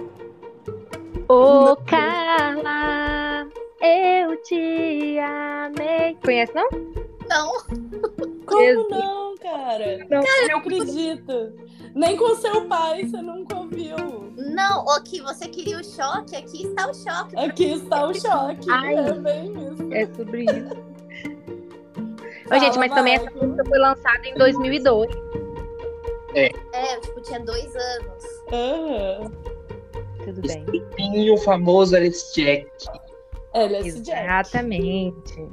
[1.29, 3.47] Ô, Carla,
[3.81, 6.17] eu te amei.
[6.23, 6.69] Conhece, não?
[7.29, 7.53] Não,
[8.47, 10.05] Como não, cara?
[10.09, 10.21] Não.
[10.23, 11.53] Eu não acredito.
[11.93, 13.95] Nem com seu pai você nunca ouviu.
[14.35, 16.35] não, ok, você queria o choque?
[16.35, 17.37] Aqui está o choque.
[17.37, 18.69] Aqui está o choque.
[18.69, 18.95] Ai.
[18.95, 19.93] É bem isso.
[19.93, 20.77] É sobre isso.
[22.45, 23.27] Ô, Fala, gente, mas também vai.
[23.27, 25.09] essa música foi lançada em 2002.
[26.33, 26.49] É,
[26.95, 28.23] eu tipo, tinha dois anos.
[28.53, 29.31] Aham.
[30.23, 30.65] Tudo bem.
[30.95, 32.69] Tem o famoso Alice Jack.
[32.85, 34.23] Jack.
[34.23, 35.49] Exatamente.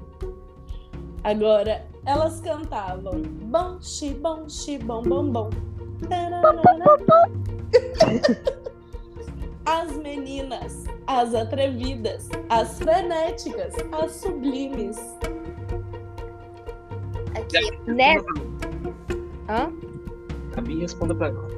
[1.25, 5.51] Agora, elas cantavam bom, xi, bom, xi, bom, bom, bom.
[9.65, 14.99] As meninas, as atrevidas, as frenéticas, as sublimes.
[17.35, 18.27] Aqui, Nessa...
[19.49, 19.73] Hã?
[20.57, 21.49] A minha responda pra ela.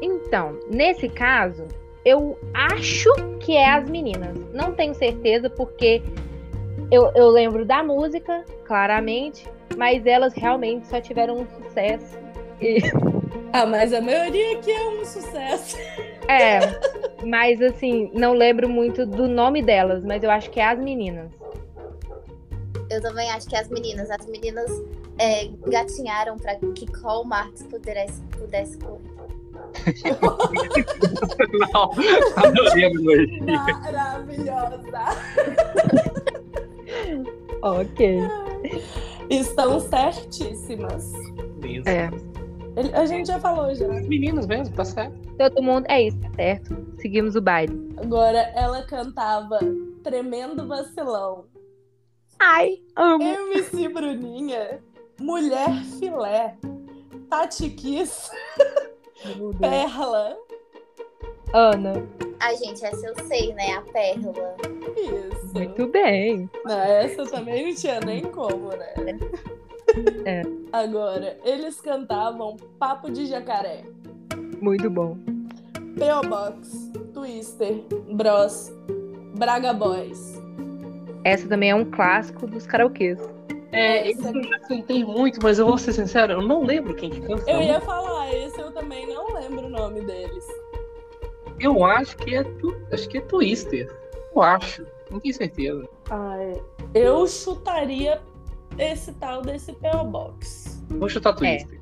[0.00, 1.66] Então, nesse caso,
[2.04, 3.10] eu acho
[3.40, 4.36] que é as meninas.
[4.52, 6.02] Não tenho certeza, porque
[6.90, 12.18] eu, eu lembro da música, claramente, mas elas realmente só tiveram um sucesso.
[12.60, 12.78] E,
[13.54, 15.76] Ah, mas a maioria aqui é um sucesso.
[16.26, 16.58] é,
[17.22, 21.30] mas assim, não lembro muito do nome delas, mas eu acho que é as meninas.
[22.88, 24.70] eu também acho que as meninas, as meninas
[25.18, 29.12] é, gatinharam para que Karl Marx pudesse, pudesse correr.
[31.72, 31.90] Não,
[32.36, 33.42] adorei a melodia.
[33.82, 34.98] Maravilhosa.
[37.62, 38.18] Ok.
[39.30, 41.12] Estão certíssimas.
[41.62, 41.88] Mesmo.
[41.88, 42.10] É.
[42.76, 43.86] Ele- A gente já falou já.
[43.86, 45.14] As meninas mesmo, tá certo.
[45.38, 45.86] Todo mundo.
[45.88, 46.76] É isso, tá certo.
[47.00, 47.90] Seguimos o baile.
[47.98, 49.58] Agora, ela cantava
[50.02, 51.44] Tremendo Vacilão.
[52.38, 53.22] Ai, amo.
[53.22, 54.80] MC Bruninha,
[55.20, 56.56] Mulher Filé,
[57.30, 58.30] Tati Kiss,
[59.60, 60.36] Perla.
[61.52, 62.06] Ana.
[62.40, 63.74] Ai, gente, essa eu sei, né?
[63.74, 64.56] A pérola.
[64.96, 65.54] Isso.
[65.54, 66.50] Muito bem.
[66.64, 68.94] Não, essa também não tinha nem como, né?
[70.24, 70.42] É.
[70.72, 73.84] Agora, eles cantavam Papo de Jacaré,
[74.58, 75.18] Muito bom.
[75.98, 76.22] P.O.
[76.22, 78.72] Box, Twister, Bros,
[79.36, 80.40] Braga Boys.
[81.24, 83.18] Essa também é um clássico dos karaokês.
[83.72, 87.10] É, esse eu já cantei muito, mas eu vou ser sincero, eu não lembro quem
[87.10, 87.50] que canta.
[87.50, 90.46] Eu ia falar, esse eu também não lembro o nome deles.
[91.62, 92.74] Eu acho que é tu...
[92.92, 93.90] acho que é Twister.
[94.34, 94.84] Eu acho.
[95.10, 95.88] Não tenho certeza.
[96.10, 96.60] Ai,
[96.94, 98.20] eu chutaria
[98.78, 100.04] esse tal desse P.O.
[100.04, 100.82] Box.
[100.90, 101.80] Vou chutar Twister.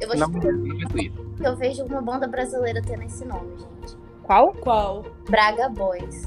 [0.00, 1.24] Eu vou Não, chutar não é Twister.
[1.44, 3.96] eu vejo uma banda brasileira tendo esse nome, gente.
[4.22, 4.52] Qual?
[4.54, 5.04] Qual?
[5.28, 6.24] Braga Boys.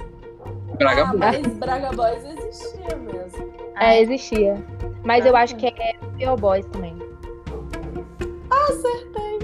[0.78, 1.20] Braga ah, Boys.
[1.20, 3.54] mas Braga Boys existia mesmo.
[3.78, 4.56] É, existia.
[5.04, 5.72] Mas eu Ah, acho que é
[6.18, 6.36] P.O.
[6.38, 6.96] Boys também.
[8.50, 9.40] Acertei.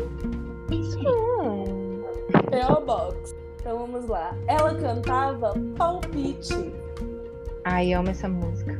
[0.72, 2.03] Hum.
[2.49, 2.82] P.O.
[2.86, 3.36] Box.
[3.61, 4.35] Então vamos lá.
[4.47, 6.73] Ela cantava Palpite.
[7.63, 8.73] Ai, amo essa música.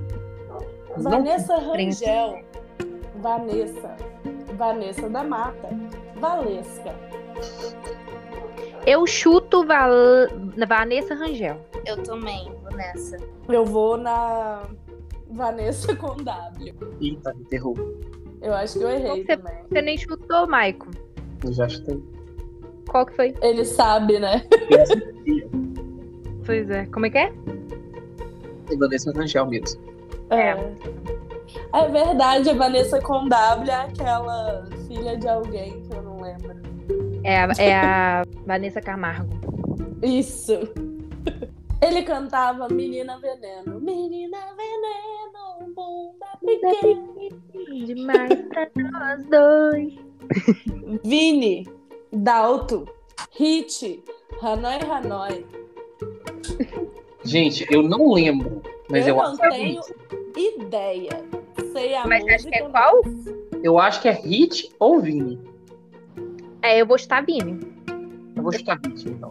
[0.98, 1.92] Não Vanessa compreendo.
[1.94, 2.40] Rangel.
[3.18, 3.96] Vanessa.
[4.58, 5.70] Vanessa da Mata.
[6.20, 6.96] Valesca.
[8.86, 9.92] Eu chuto Val...
[10.68, 11.58] Vanessa Rangel.
[11.86, 13.18] Eu também vou nessa.
[13.48, 14.64] Eu vou na
[15.30, 16.76] Vanessa com W.
[17.00, 18.00] Eita, me derrubou.
[18.42, 19.64] Eu acho que eu errei Você- também.
[19.70, 20.90] Você nem chutou, Maicon.
[21.46, 22.04] Eu já chutei.
[22.90, 23.36] Qual que foi?
[23.42, 24.46] Ele sabe, né?
[26.44, 26.86] Pois é.
[26.88, 27.32] Como é que é?
[28.72, 29.80] É Vanessa Rangel mesmo.
[30.32, 30.56] É.
[31.74, 36.56] É verdade, a Vanessa com W é aquela filha de alguém que eu não lembro.
[37.24, 39.30] É a, é a Vanessa Camargo.
[40.02, 40.54] Isso.
[41.82, 43.80] Ele cantava Menina Veneno.
[43.80, 47.86] Menina Veneno, bunda pequena.
[47.86, 49.96] Demais pra nós dois.
[51.04, 51.68] Vini,
[52.12, 52.88] Dalto,
[53.32, 54.04] Hit,
[54.42, 55.46] Hanoi Hanoi.
[57.24, 59.96] Gente, eu não lembro, mas eu, Eu acho não que é tenho Hit.
[60.60, 61.24] ideia.
[61.72, 62.36] Sei a Mas música.
[62.36, 63.02] acho que é qual?
[63.64, 65.40] Eu acho que é Hit ou Vini.
[66.62, 67.60] É, eu vou chutar Vini.
[68.36, 69.30] Eu vou chutar Hit, então.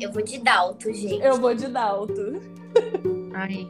[0.00, 1.22] Eu vou de Dalto, gente.
[1.24, 2.40] Eu vou de Dalto.
[3.34, 3.66] Ai.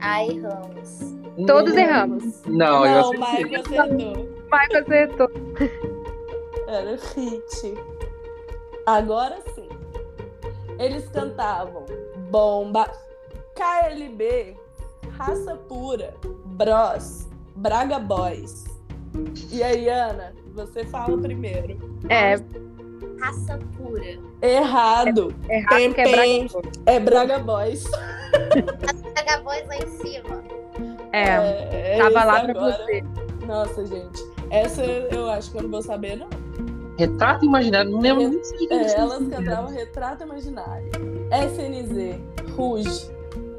[0.00, 1.16] Ai, Ramos.
[1.46, 2.42] Todos Hum, erramos.
[2.46, 3.44] Não, eu Não, acertei.
[3.44, 4.28] Michael acertou.
[4.52, 5.95] Michael acertou.
[6.66, 7.74] Era Hit.
[8.84, 9.68] Agora sim.
[10.78, 11.84] Eles cantavam
[12.30, 12.90] Bomba,
[13.54, 14.56] KLB,
[15.12, 16.14] Raça Pura,
[16.44, 18.64] Bros, Braga Boys.
[19.50, 21.78] E aí, Ana, você fala primeiro.
[22.08, 22.36] É,
[23.20, 24.18] Raça pura.
[24.42, 25.34] Errado.
[25.48, 26.10] errado Tem, que é.
[26.10, 26.68] Braga.
[26.86, 27.84] É Braga Boys.
[29.14, 30.44] Paga a voz lá em cima.
[31.12, 32.84] É, é tava lá pra agora.
[32.84, 33.04] você.
[33.46, 34.35] Nossa, gente.
[34.50, 36.28] Essa eu acho que eu não vou saber, não.
[36.98, 40.90] Retrato imaginário, não lembro nem se É, elas cantavam Retrato Imaginário.
[41.30, 42.18] SNZ,
[42.56, 43.10] Ruge,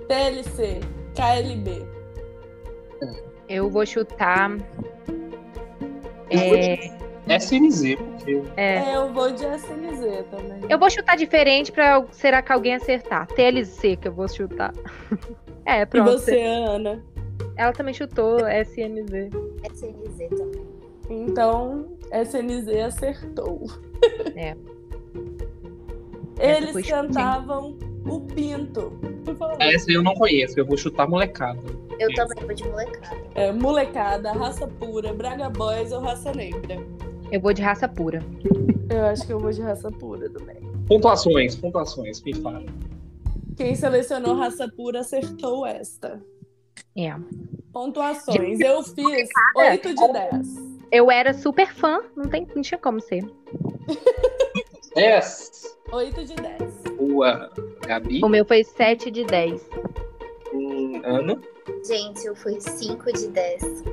[0.07, 0.80] TLC,
[1.14, 1.85] KLB.
[3.47, 4.57] Eu vou chutar.
[6.31, 6.89] É,
[7.38, 10.59] SNZ, porque é, É, eu vou de SNZ também.
[10.69, 13.27] eu vou chutar diferente pra será que alguém acertar.
[13.27, 14.73] TLC que eu vou chutar.
[15.69, 16.11] É, E pronto.
[16.14, 17.03] você, Ana?
[17.57, 19.30] Ela também chutou SNZ.
[19.73, 20.65] SNZ também.
[21.09, 23.67] Então, SNZ acertou.
[24.35, 24.55] É.
[26.39, 27.75] Eles cantavam
[28.05, 28.93] o Pinto.
[29.59, 31.59] Essa eu não conheço, eu vou chutar molecada.
[31.99, 33.17] Eu também vou de molecada.
[33.35, 36.77] É, molecada, raça pura, Braga Boys ou raça negra?
[37.31, 38.23] Eu vou de raça pura.
[38.89, 40.57] Eu acho que eu vou de raça pura também.
[40.88, 42.65] Pontuações, pontuações, me fala.
[43.57, 46.21] Quem selecionou raça pura acertou esta.
[46.95, 47.13] É.
[47.73, 48.59] Pontuações.
[48.59, 50.77] Eu fiz 8 de 10.
[50.91, 53.23] Eu era super fã, não, tem, não tinha como ser.
[54.95, 55.77] 10.
[55.91, 56.84] 8 de 10.
[56.97, 57.51] Boa.
[57.85, 58.22] Gabi.
[58.23, 59.69] O meu foi 7 de 10.
[60.53, 61.39] Hum, Ana.
[61.85, 63.84] Gente, eu fui 5 de 10.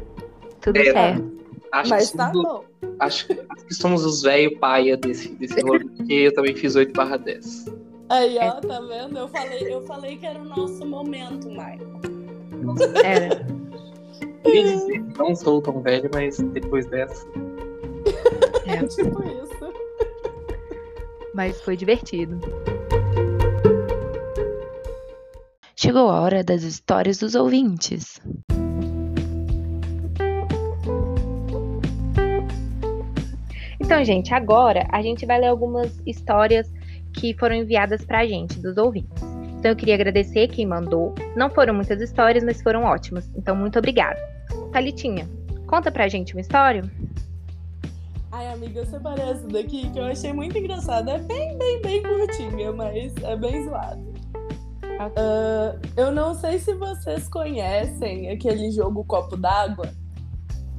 [0.60, 1.34] Tudo É, certo.
[1.72, 2.64] Acho Mas que tá somos- bom.
[3.00, 6.92] Acho, acho que somos os velho paia desse, desse rolê, porque eu também fiz 8
[6.92, 7.66] barra 10.
[8.08, 9.18] Aí, ó, tá vendo?
[9.18, 12.00] Eu falei, eu falei que era o nosso momento, Maicon.
[13.04, 13.44] Era.
[14.44, 17.26] Queria dizer que não sou tão velho, mas depois dessa.
[18.66, 18.86] É.
[18.86, 19.72] tipo isso.
[21.34, 22.38] Mas foi divertido.
[25.74, 28.20] Chegou a hora das histórias dos ouvintes.
[33.80, 36.72] Então, gente, agora a gente vai ler algumas histórias
[37.12, 39.22] que foram enviadas pra gente, dos ouvintes.
[39.58, 41.14] Então, eu queria agradecer quem mandou.
[41.36, 43.30] Não foram muitas histórias, mas foram ótimas.
[43.36, 44.33] Então, muito obrigada.
[44.72, 45.28] Thalitinha,
[45.66, 46.82] conta pra gente uma história?
[48.32, 51.12] Ai, amiga, eu separei essa daqui que eu achei muito engraçada.
[51.12, 54.12] É bem, bem, bem curtinha, mas é bem zoado.
[54.98, 59.88] Ah, eu não sei se vocês conhecem aquele jogo Copo d'Água.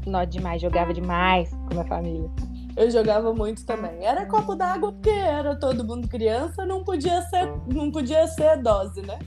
[0.06, 2.30] Nó demais, jogava demais com a minha família.
[2.76, 4.06] Eu jogava muito também.
[4.06, 9.02] Era copo d'água porque era todo mundo criança, não podia ser, não podia ser dose,
[9.02, 9.18] né?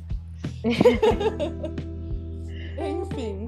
[2.79, 3.48] Enfim.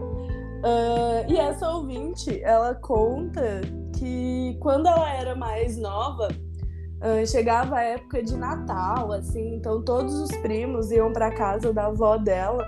[0.62, 3.60] Ah, e essa ouvinte, ela conta
[3.98, 6.28] que quando ela era mais nova,
[7.00, 11.86] ah, chegava a época de Natal, assim, então todos os primos iam para casa da
[11.86, 12.64] avó dela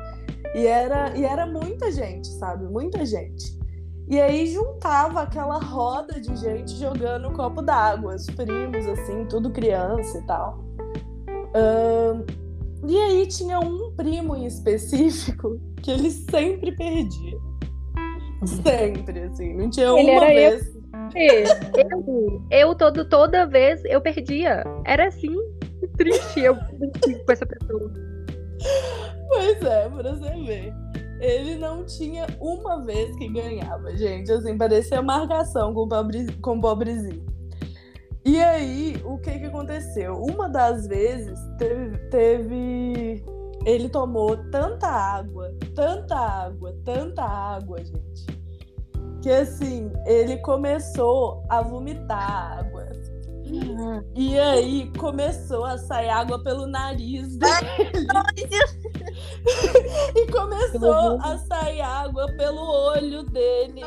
[0.55, 2.65] e era, e era muita gente, sabe?
[2.67, 3.61] Muita gente.
[4.09, 10.19] E aí juntava aquela roda de gente jogando copo d'água, os primos, assim, tudo criança
[10.19, 10.65] e tal.
[11.55, 12.25] Ahn,
[12.87, 17.52] e aí tinha um primo em específico que ele sempre perdia.
[18.63, 20.73] Sempre, assim, não tinha Ele uma vez.
[21.15, 24.65] Eu, eu todo, toda vez eu perdia.
[24.85, 25.37] Era assim,
[25.97, 27.93] triste eu com essa pessoa.
[29.29, 30.73] Pois é, pra você ver.
[31.21, 34.31] Ele não tinha uma vez que ganhava, gente.
[34.33, 37.25] Assim, parecia marcação com o pobre, com o pobrezinho.
[38.25, 40.15] E aí, o que que aconteceu?
[40.15, 43.25] Uma das vezes teve, teve-
[43.65, 48.27] Ele tomou tanta água, tanta água, tanta água, gente.
[49.23, 52.89] Que assim, ele começou a vomitar água.
[54.17, 57.53] E aí começou a sair água pelo nariz dele.
[60.15, 63.83] E começou a sair água pelo olho dele.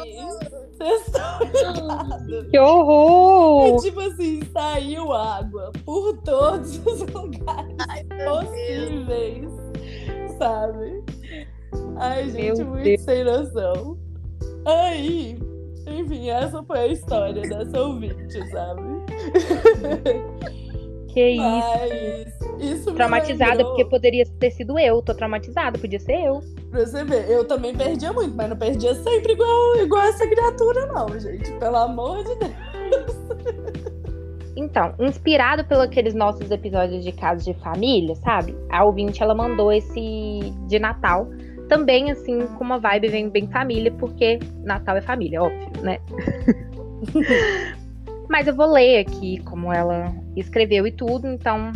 [0.78, 2.52] Vocês estão ligados?
[2.52, 3.68] Que horror!
[3.68, 9.55] E, tipo assim, saiu água por todos os lugares Ai, possíveis.
[10.38, 11.04] Sabe?
[11.98, 13.02] Ai, gente, Meu muito Deus.
[13.02, 13.98] sem noção.
[14.66, 15.40] Aí,
[15.88, 18.82] enfim, essa foi a história dessa ouvinte, sabe?
[21.16, 21.40] Que isso.
[21.42, 25.02] Mas isso Traumatizada, lembrou- porque poderia ter sido eu.
[25.02, 26.42] Tô traumatizada, podia ser eu.
[26.70, 30.86] Pra você ver, eu também perdia muito, mas não perdia sempre igual, igual essa criatura,
[30.88, 31.50] não, gente.
[31.54, 33.25] Pelo amor de Deus.
[34.56, 38.56] Então, inspirado pelos aqueles nossos episódios de casos de família, sabe?
[38.70, 41.28] A ouvinte, ela mandou esse de Natal.
[41.68, 46.00] Também, assim, com uma vibe bem, bem família, porque Natal é família, óbvio, né?
[48.30, 51.72] Mas eu vou ler aqui como ela escreveu e tudo, então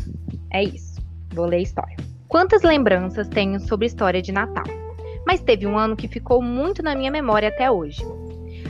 [0.52, 1.02] é isso.
[1.34, 1.96] Vou ler a história.
[2.28, 4.64] Quantas lembranças tenho sobre história de Natal?
[5.26, 8.04] Mas teve um ano que ficou muito na minha memória até hoje.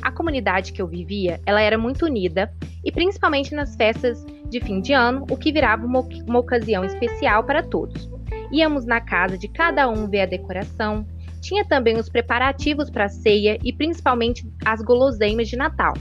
[0.02, 2.52] A comunidade que eu vivia, ela era muito unida
[2.84, 7.44] e principalmente nas festas de fim de ano, o que virava uma, uma ocasião especial
[7.44, 8.10] para todos.
[8.52, 11.06] Íamos na casa de cada um ver a decoração,
[11.42, 15.94] tinha também os preparativos para a ceia e principalmente as guloseimas de Natal.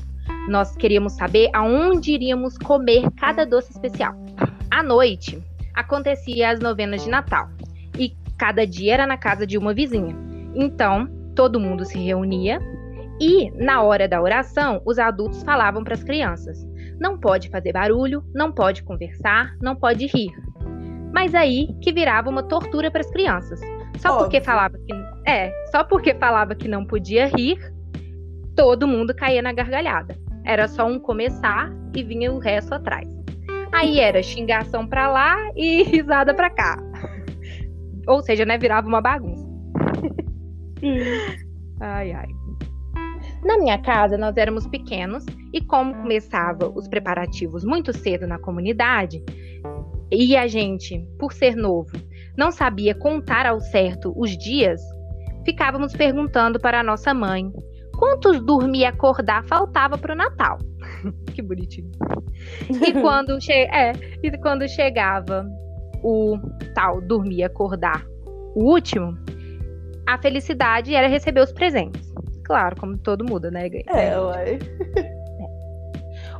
[0.49, 4.15] Nós queríamos saber aonde iríamos comer cada doce especial.
[4.71, 5.43] À noite,
[5.75, 7.49] acontecia as novenas de Natal
[7.99, 10.17] e cada dia era na casa de uma vizinha.
[10.55, 12.61] Então, todo mundo se reunia
[13.21, 16.59] e, na hora da oração, os adultos falavam para as crianças:
[17.01, 20.33] não pode fazer barulho, não pode conversar, não pode rir.
[21.13, 23.61] Mas aí que virava uma tortura para as crianças.
[23.99, 24.25] Só Óbvio.
[24.25, 24.95] porque falava que
[25.27, 27.59] é, só porque falava que não podia rir,
[28.55, 30.17] todo mundo caía na gargalhada.
[30.45, 33.09] Era só um começar e vinha o resto atrás.
[33.73, 36.79] Aí era xingação para lá e risada para cá.
[38.07, 39.47] Ou seja, né, virava uma bagunça.
[41.81, 42.38] ai, ai.
[43.45, 49.23] Na minha casa, nós éramos pequenos e como começava os preparativos muito cedo na comunidade,
[50.11, 51.93] e a gente, por ser novo,
[52.37, 54.81] não sabia contar ao certo os dias,
[55.45, 57.53] ficávamos perguntando para a nossa mãe
[57.97, 60.59] quantos dormir e acordar faltava para o Natal.
[61.35, 61.91] que bonitinho.
[62.71, 63.93] E quando, che é,
[64.23, 65.47] e quando chegava
[66.03, 66.39] o
[66.75, 68.05] tal dormir e acordar,
[68.55, 69.19] o último,
[70.07, 72.09] a felicidade era receber os presentes.
[72.49, 73.69] Claro, como todo mundo, né?
[73.89, 74.59] É, uai.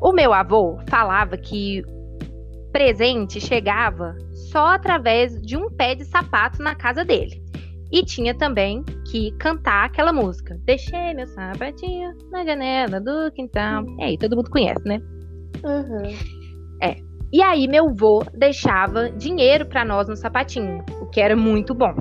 [0.01, 1.85] O meu avô falava que
[2.73, 4.17] presente chegava
[4.51, 7.43] só através de um pé de sapato na casa dele.
[7.93, 10.59] E tinha também que cantar aquela música.
[10.65, 13.85] Deixei meu sapatinho na janela do quintal.
[13.99, 15.01] E aí, todo mundo conhece, né?
[15.63, 16.17] Uhum.
[16.83, 16.97] É.
[17.31, 21.93] E aí, meu vô deixava dinheiro para nós no sapatinho, o que era muito bom.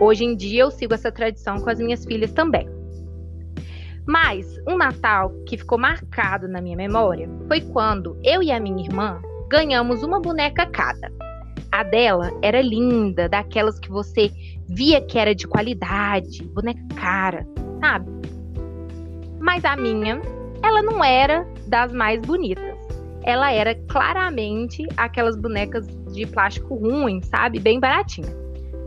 [0.00, 2.73] Hoje em dia, eu sigo essa tradição com as minhas filhas também.
[4.06, 8.84] Mas um Natal que ficou marcado na minha memória foi quando eu e a minha
[8.84, 11.10] irmã ganhamos uma boneca cada.
[11.72, 14.30] A dela era linda, daquelas que você
[14.68, 17.46] via que era de qualidade, boneca cara,
[17.80, 18.10] sabe?
[19.40, 20.20] Mas a minha,
[20.62, 22.74] ela não era das mais bonitas.
[23.22, 27.58] Ela era claramente aquelas bonecas de plástico ruim, sabe?
[27.58, 28.34] Bem baratinha.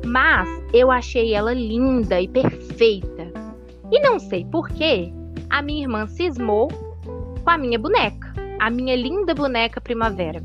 [0.05, 3.46] Mas eu achei ela linda e perfeita.
[3.91, 5.13] E não sei porquê,
[5.49, 6.67] a minha irmã cismou
[7.43, 10.43] com a minha boneca, a minha linda boneca primavera.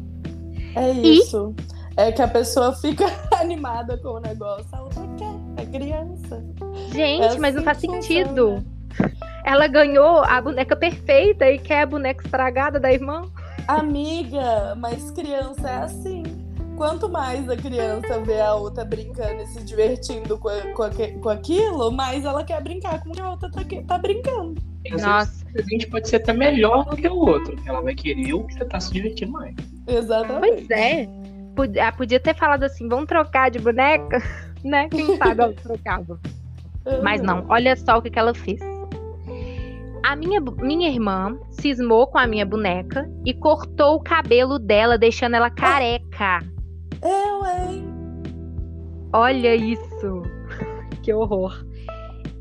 [0.77, 1.55] É isso.
[1.59, 3.05] E é que a pessoa fica
[3.39, 6.45] animada com o negócio, a outra quer, é criança.
[6.93, 8.65] Gente, é assim mas não faz sentido.
[9.45, 13.23] Ela ganhou a boneca perfeita e quer a boneca estragada da irmã.
[13.67, 16.42] Amiga, mas criança é assim.
[16.83, 21.93] Quanto mais a criança vê a outra brincando e se divertindo com, com, com aquilo,
[21.93, 24.61] mais ela quer brincar com o que a outra tá, tá brincando.
[24.91, 25.45] Nossa.
[25.45, 27.57] O presente pode ser até melhor do que o outro.
[27.65, 29.55] Ela vai querer o que você tá se divertindo mais.
[29.87, 30.67] Exatamente.
[30.67, 31.09] Pois é.
[31.55, 34.21] Podia, ah, podia ter falado assim, vamos trocar de boneca,
[34.65, 34.89] né?
[34.89, 36.19] Quem sabe ela trocava.
[37.01, 38.59] Mas não, olha só o que, que ela fez.
[40.03, 45.37] A minha, minha irmã cismou com a minha boneca e cortou o cabelo dela, deixando
[45.37, 46.41] ela careca.
[47.03, 47.85] Eu, hein?
[49.13, 50.23] Olha isso.
[51.03, 51.65] que horror.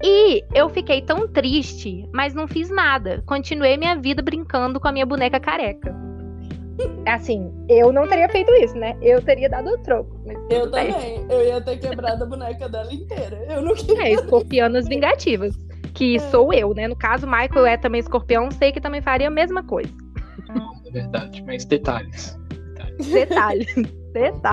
[0.03, 3.23] E eu fiquei tão triste, mas não fiz nada.
[3.25, 5.95] Continuei minha vida brincando com a minha boneca careca.
[7.05, 8.97] Assim, eu não teria feito isso, né?
[9.01, 10.19] Eu teria dado o troco.
[10.49, 10.93] eu também.
[10.93, 11.25] Bem.
[11.29, 13.45] Eu ia ter quebrado a boneca dela inteira.
[13.49, 14.03] Eu não queria.
[14.03, 15.55] É, escorpianas vingativas.
[15.93, 16.19] Que é.
[16.19, 16.87] sou eu, né?
[16.87, 19.93] No caso, Michael é também escorpião, sei que também faria a mesma coisa.
[20.85, 22.39] É verdade, mas detalhes.
[22.49, 23.11] Detalhes.
[23.11, 23.93] detalhes.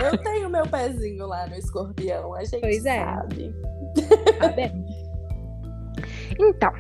[0.03, 3.05] Eu tenho meu pezinho lá no escorpião, a gente pois é.
[3.05, 3.55] sabe.
[4.39, 4.85] Tá bem.
[6.39, 6.73] Então,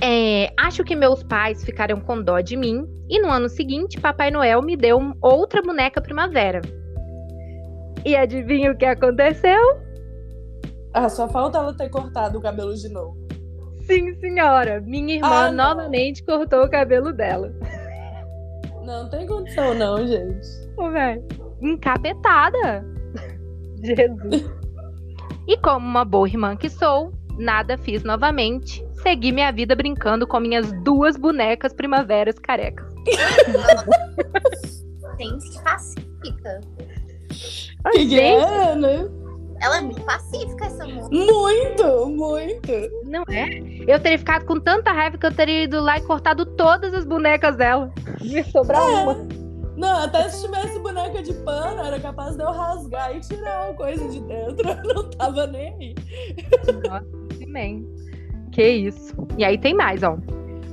[0.00, 4.30] é, acho que meus pais ficaram com dó de mim e no ano seguinte, Papai
[4.30, 6.62] Noel me deu outra boneca primavera.
[8.04, 9.60] E adivinha o que aconteceu?
[10.92, 13.16] Ah, só falta ela ter cortado o cabelo de novo.
[13.86, 14.80] Sim, senhora.
[14.80, 17.52] Minha irmã ah, novamente cortou o cabelo dela.
[18.84, 20.46] Não tem condição, não, gente.
[20.76, 21.43] Ô, velho.
[21.64, 22.84] Encapetada.
[23.82, 24.50] Jesus.
[25.46, 28.84] E como uma boa irmã que sou, nada fiz novamente.
[29.02, 32.86] Segui minha vida brincando com minhas duas bonecas primaveras carecas.
[35.20, 36.60] Gente, pacífica.
[37.92, 39.10] Que grana!
[39.60, 41.08] Ela é muito pacífica, essa moça.
[41.10, 42.72] Muito, muito.
[43.04, 43.48] Não é?
[43.86, 47.04] Eu teria ficado com tanta raiva que eu teria ido lá e cortado todas as
[47.04, 47.92] bonecas dela.
[48.20, 48.84] Ia sobrar É.
[48.84, 49.43] uma.
[49.76, 53.74] Não, até se tivesse boneca de pano, era capaz de eu rasgar e tirar a
[53.74, 54.68] coisa de dentro.
[54.68, 55.94] Eu não tava nem aí.
[56.88, 57.24] Nossa.
[58.52, 59.14] Que isso.
[59.36, 60.16] E aí tem mais, ó.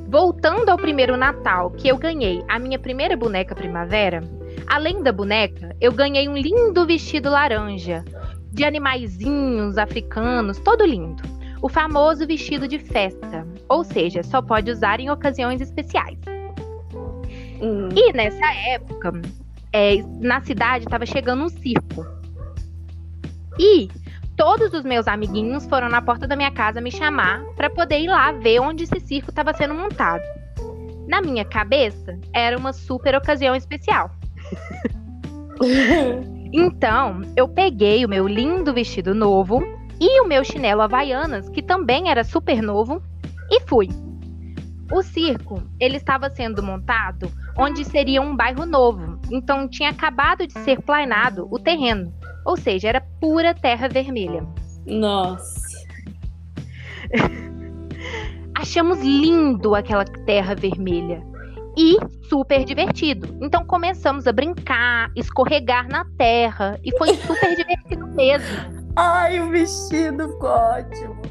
[0.07, 4.22] Voltando ao primeiro Natal, que eu ganhei a minha primeira boneca primavera,
[4.68, 8.03] além da boneca, eu ganhei um lindo vestido laranja,
[8.52, 11.23] de animaizinhos africanos, todo lindo.
[11.61, 16.19] O famoso vestido de festa, ou seja, só pode usar em ocasiões especiais.
[17.62, 17.90] Hum.
[17.96, 19.22] E nessa época,
[19.72, 22.06] é, na cidade estava chegando um circo.
[23.60, 23.90] E
[24.36, 28.08] todos os meus amiguinhos foram na porta da minha casa me chamar para poder ir
[28.08, 30.24] lá ver onde esse circo estava sendo montado.
[31.08, 34.10] Na minha cabeça, era uma super ocasião especial.
[36.54, 39.64] Então, eu peguei o meu lindo vestido novo
[40.02, 43.02] e o meu chinelo Havaianas, que também era super novo,
[43.50, 43.88] e fui.
[44.92, 50.54] O circo, ele estava sendo montado onde seria um bairro novo, então tinha acabado de
[50.60, 52.14] ser planado o terreno,
[52.46, 54.46] ou seja, era pura terra vermelha.
[54.86, 55.62] Nossa.
[58.56, 61.24] Achamos lindo aquela terra vermelha
[61.78, 61.98] e
[62.28, 63.38] super divertido.
[63.42, 68.82] Então começamos a brincar, escorregar na terra e foi super divertido mesmo.
[68.96, 71.22] Ai, o vestido ficou ótimo.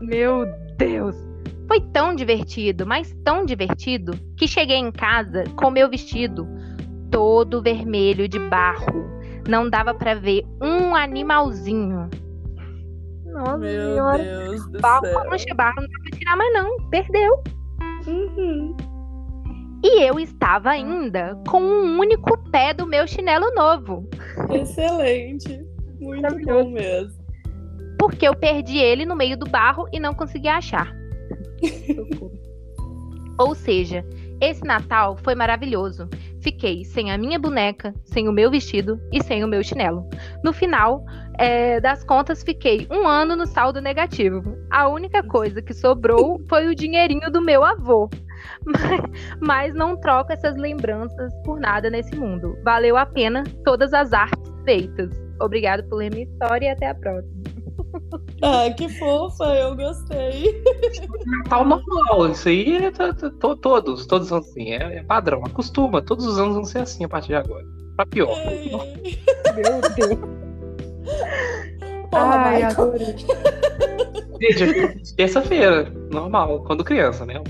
[0.00, 0.46] Meu
[0.76, 1.25] Deus!
[1.68, 6.46] Foi tão divertido, mas tão divertido, que cheguei em casa com meu vestido
[7.10, 9.06] todo vermelho de barro.
[9.48, 12.08] Não dava pra ver um animalzinho.
[13.24, 14.22] Nossa Meu senhora.
[14.22, 15.30] Deus do Barro, céu.
[15.30, 16.76] mancha barro, não dá pra tirar mais não.
[16.90, 17.42] Perdeu.
[18.06, 18.76] Uhum.
[19.84, 24.08] E eu estava ainda com um único pé do meu chinelo novo.
[24.50, 25.60] Excelente.
[26.00, 27.24] Muito bom mesmo.
[27.98, 30.92] Porque eu perdi ele no meio do barro e não consegui achar.
[33.38, 34.04] Ou seja,
[34.40, 36.08] esse Natal foi maravilhoso.
[36.40, 40.08] Fiquei sem a minha boneca, sem o meu vestido e sem o meu chinelo.
[40.44, 41.04] No final
[41.38, 44.56] é, das contas, fiquei um ano no saldo negativo.
[44.70, 48.08] A única coisa que sobrou foi o dinheirinho do meu avô.
[48.64, 49.00] Mas,
[49.40, 52.56] mas não troco essas lembranças por nada nesse mundo.
[52.62, 55.10] Valeu a pena todas as artes feitas.
[55.40, 57.35] Obrigado por ler minha história e até a próxima.
[58.42, 60.62] Ah, que fofa, eu gostei.
[61.44, 65.42] Natal normal, isso aí é to- to- to- todos, todos são assim, é, é padrão,
[65.44, 67.64] acostuma, todos os anos vão ser assim a partir de agora.
[67.96, 68.36] Pra pior.
[68.46, 68.70] Ai.
[69.54, 70.18] Meu Deus.
[72.10, 73.14] Porra, Ai, adorei.
[74.40, 77.42] Gente, terça-feira, normal, quando criança, né?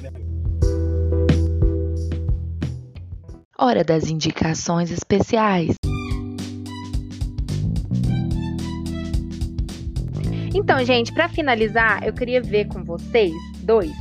[3.58, 5.74] Hora das indicações especiais.
[10.56, 13.30] Então, gente, pra finalizar, eu queria ver com vocês
[13.60, 13.92] dois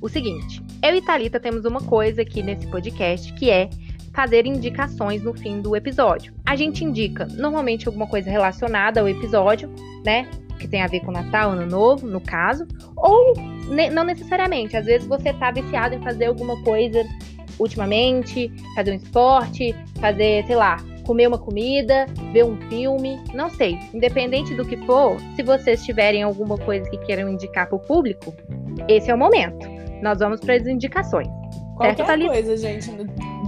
[0.00, 0.62] o seguinte.
[0.80, 3.68] Eu e Thalita temos uma coisa aqui nesse podcast que é
[4.14, 6.32] fazer indicações no fim do episódio.
[6.46, 9.68] A gente indica normalmente alguma coisa relacionada ao episódio,
[10.04, 10.28] né?
[10.60, 13.34] Que tem a ver com Natal, Ano Novo, no caso, ou
[13.68, 14.76] ne- não necessariamente.
[14.76, 17.04] Às vezes você tá viciado em fazer alguma coisa
[17.58, 20.76] ultimamente, fazer um esporte, fazer, sei lá,
[21.06, 23.78] comer uma comida, ver um filme, não sei.
[23.94, 28.34] Independente do que for, se vocês tiverem alguma coisa que queiram indicar pro público,
[28.88, 29.66] esse é o momento.
[30.02, 31.28] Nós vamos para as indicações.
[31.76, 32.32] Qualquer Thalita?
[32.32, 32.90] coisa, gente.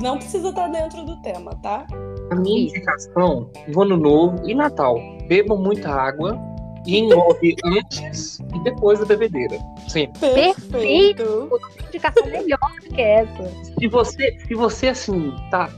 [0.00, 1.86] Não precisa estar dentro do tema, tá?
[2.30, 6.38] A minha indicação, no ano novo e Natal, bebam muita água
[6.86, 9.58] e envolve antes e depois da bebedeira.
[9.88, 10.08] Sim.
[10.20, 11.50] Perfeito.
[11.88, 13.50] Indicação melhor do que essa.
[13.78, 15.70] Se você, se você assim, tá,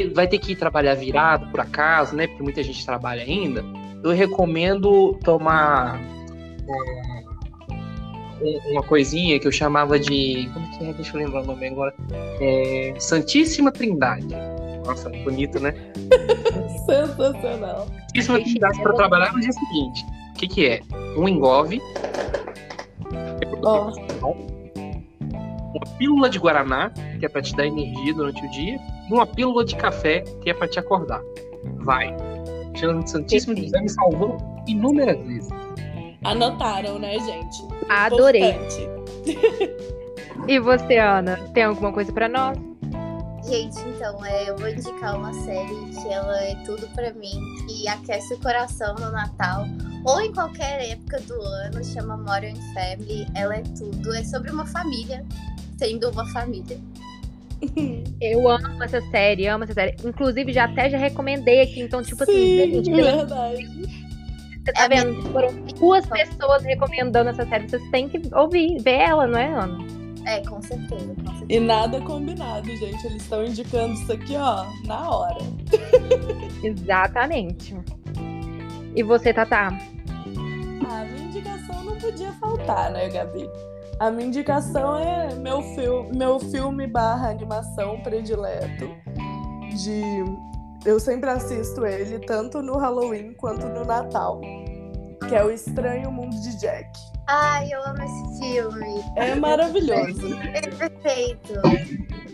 [0.00, 2.26] te- vai ter que ir trabalhar virado por acaso, né?
[2.26, 3.64] Porque muita gente trabalha ainda.
[4.02, 6.00] Eu recomendo tomar
[6.68, 7.24] é,
[8.44, 10.48] um- uma coisinha que eu chamava de.
[10.52, 10.92] Como que é?
[10.92, 11.94] Deixa eu lembrar o nome agora.
[12.40, 14.28] É, Santíssima Trindade.
[14.84, 15.74] Nossa, bonito, né?
[16.86, 17.86] Sensacional.
[18.14, 20.04] Santíssima Trindade para trabalhar no dia seguinte.
[20.30, 20.80] O que, que é?
[21.16, 21.80] Um engove.
[23.62, 23.90] Ó.
[25.76, 28.78] Uma pílula de Guaraná, que é pra te dar energia durante o dia,
[29.10, 31.20] e uma pílula de café, que é pra te acordar.
[31.80, 32.16] Vai.
[32.74, 33.74] Tirando Santíssimo Perfeito.
[33.74, 35.50] José me salvou inúmeras vezes.
[36.24, 37.62] Anotaram, né, gente?
[37.88, 38.54] Adorei.
[40.48, 42.56] E você, Ana, tem alguma coisa pra nós?
[43.48, 47.88] Gente, então, é, eu vou indicar uma série que ela é tudo pra mim, que
[47.88, 49.64] aquece o coração no Natal
[50.04, 53.26] ou em qualquer época do ano, chama Modern Family.
[53.34, 55.24] Ela é tudo, é sobre uma família
[55.76, 56.78] sendo uma família.
[58.20, 59.96] Eu amo essa série, amo essa série.
[60.04, 61.80] Inclusive, já até já recomendei aqui.
[61.80, 63.66] Então, tipo assim, Sim, gente, verdade.
[64.64, 65.22] Você tá É vendo?
[65.30, 67.68] Foram duas pessoas recomendando essa série.
[67.68, 69.78] Vocês têm que ouvir, ver ela, não é, Ana?
[70.26, 71.46] É, com certeza, com certeza.
[71.48, 73.06] E nada combinado, gente.
[73.06, 75.38] Eles estão indicando isso aqui, ó, na hora.
[76.64, 77.76] Exatamente.
[78.96, 79.68] E você, Tatá?
[79.68, 83.48] A minha indicação não podia faltar, né, Gabi?
[83.98, 88.90] A minha indicação é meu, fil meu filme barra animação predileto.
[89.82, 90.02] De.
[90.84, 94.40] Eu sempre assisto ele, tanto no Halloween quanto no Natal.
[95.28, 96.90] Que é o Estranho Mundo de Jack.
[97.26, 99.04] Ai, eu amo esse filme.
[99.16, 100.34] É maravilhoso.
[100.54, 101.54] É perfeito.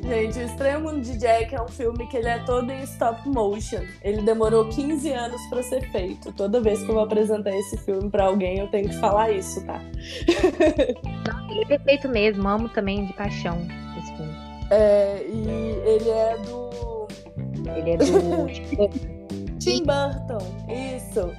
[0.02, 3.26] Gente, o Estranho Mundo de Jack é um filme que ele é todo em stop
[3.28, 3.80] motion.
[4.02, 6.32] Ele demorou 15 anos pra ser feito.
[6.32, 9.64] Toda vez que eu vou apresentar esse filme pra alguém, eu tenho que falar isso,
[9.64, 9.80] tá?
[11.50, 12.46] Ele é perfeito mesmo.
[12.48, 13.58] Amo também de paixão
[13.98, 14.32] esse filme.
[14.70, 15.48] É, e
[15.86, 17.08] ele é do
[17.76, 19.12] Ele é do.
[19.58, 20.38] Tim Burton,
[20.68, 21.30] isso.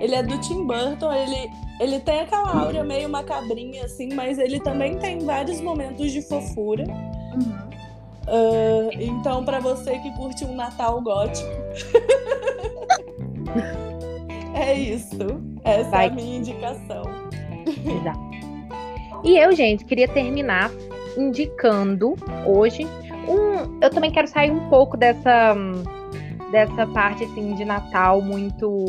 [0.00, 1.50] Ele é do Tim Burton, ele,
[1.80, 6.84] ele tem aquela áurea meio macabrinha, assim, mas ele também tem vários momentos de fofura.
[6.84, 7.71] Uhum.
[8.26, 11.48] Ah, então, pra você que curte um Natal gótico,
[14.54, 15.18] é isso.
[15.64, 16.06] Essa Vai.
[16.06, 17.02] é a minha indicação.
[17.66, 18.32] Exato.
[19.24, 20.70] E eu, gente, queria terminar
[21.16, 22.16] indicando
[22.46, 22.86] hoje
[23.28, 23.80] um.
[23.80, 25.54] Eu também quero sair um pouco dessa
[26.50, 28.84] dessa parte assim de Natal muito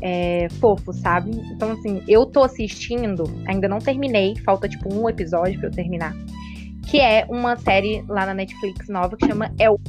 [0.00, 1.30] é, fofo, sabe?
[1.52, 6.14] Então assim, eu tô assistindo, ainda não terminei, falta tipo um episódio pra eu terminar,
[6.90, 9.88] que é uma série lá na Netflix nova que chama Elfos.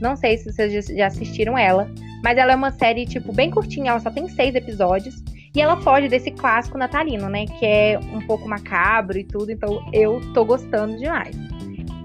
[0.00, 1.90] Não sei se vocês já- já assistiram ela,
[2.22, 5.16] mas ela é uma série tipo bem curtinha, ela só tem seis episódios.
[5.54, 7.46] E ela foge desse clássico natalino, né?
[7.46, 11.34] Que é um pouco macabro e tudo, então eu tô gostando demais.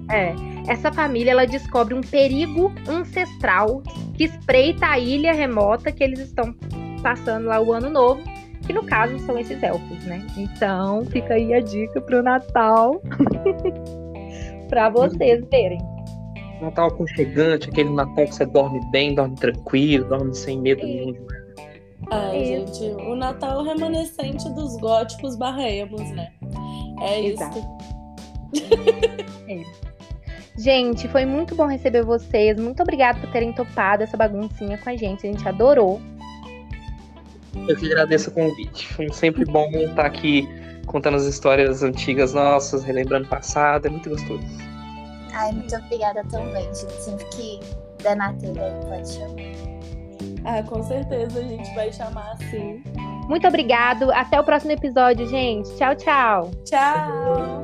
[0.10, 0.34] É.
[0.68, 3.84] Essa família ela descobre um perigo ancestral
[4.16, 6.56] que espreita a ilha remota que eles estão
[7.04, 8.24] passando lá o ano novo,
[8.66, 10.26] que no caso são esses elfos, né?
[10.38, 13.02] Então fica aí a dica pro Natal
[14.70, 15.80] pra vocês verem.
[16.62, 21.14] Natal aconchegante, aquele Natal que você dorme bem, dorme tranquilo, dorme sem medo nenhum.
[22.12, 22.84] Ai, Isso.
[22.84, 26.32] gente, o Natal é remanescente dos góticos barremos, né?
[27.02, 27.60] É Exato.
[29.48, 29.84] isso.
[30.58, 32.58] Gente, foi muito bom receber vocês.
[32.60, 35.28] Muito obrigada por terem topado essa baguncinha com a gente.
[35.28, 36.00] A gente adorou.
[37.68, 38.88] Eu que agradeço o convite.
[38.94, 40.48] Foi sempre bom estar aqui
[40.86, 43.88] contando as histórias antigas nossas, relembrando o passado.
[43.88, 44.44] É muito gostoso.
[45.34, 47.02] Ai, muito obrigada também, gente.
[47.02, 47.60] Sempre que
[48.04, 49.74] der na telha aí, pode chamar.
[50.46, 52.84] Ah, com certeza a gente vai chamar assim.
[53.28, 54.12] Muito obrigado.
[54.12, 55.74] Até o próximo episódio, gente.
[55.76, 56.52] Tchau, tchau.
[56.66, 57.62] Tchau!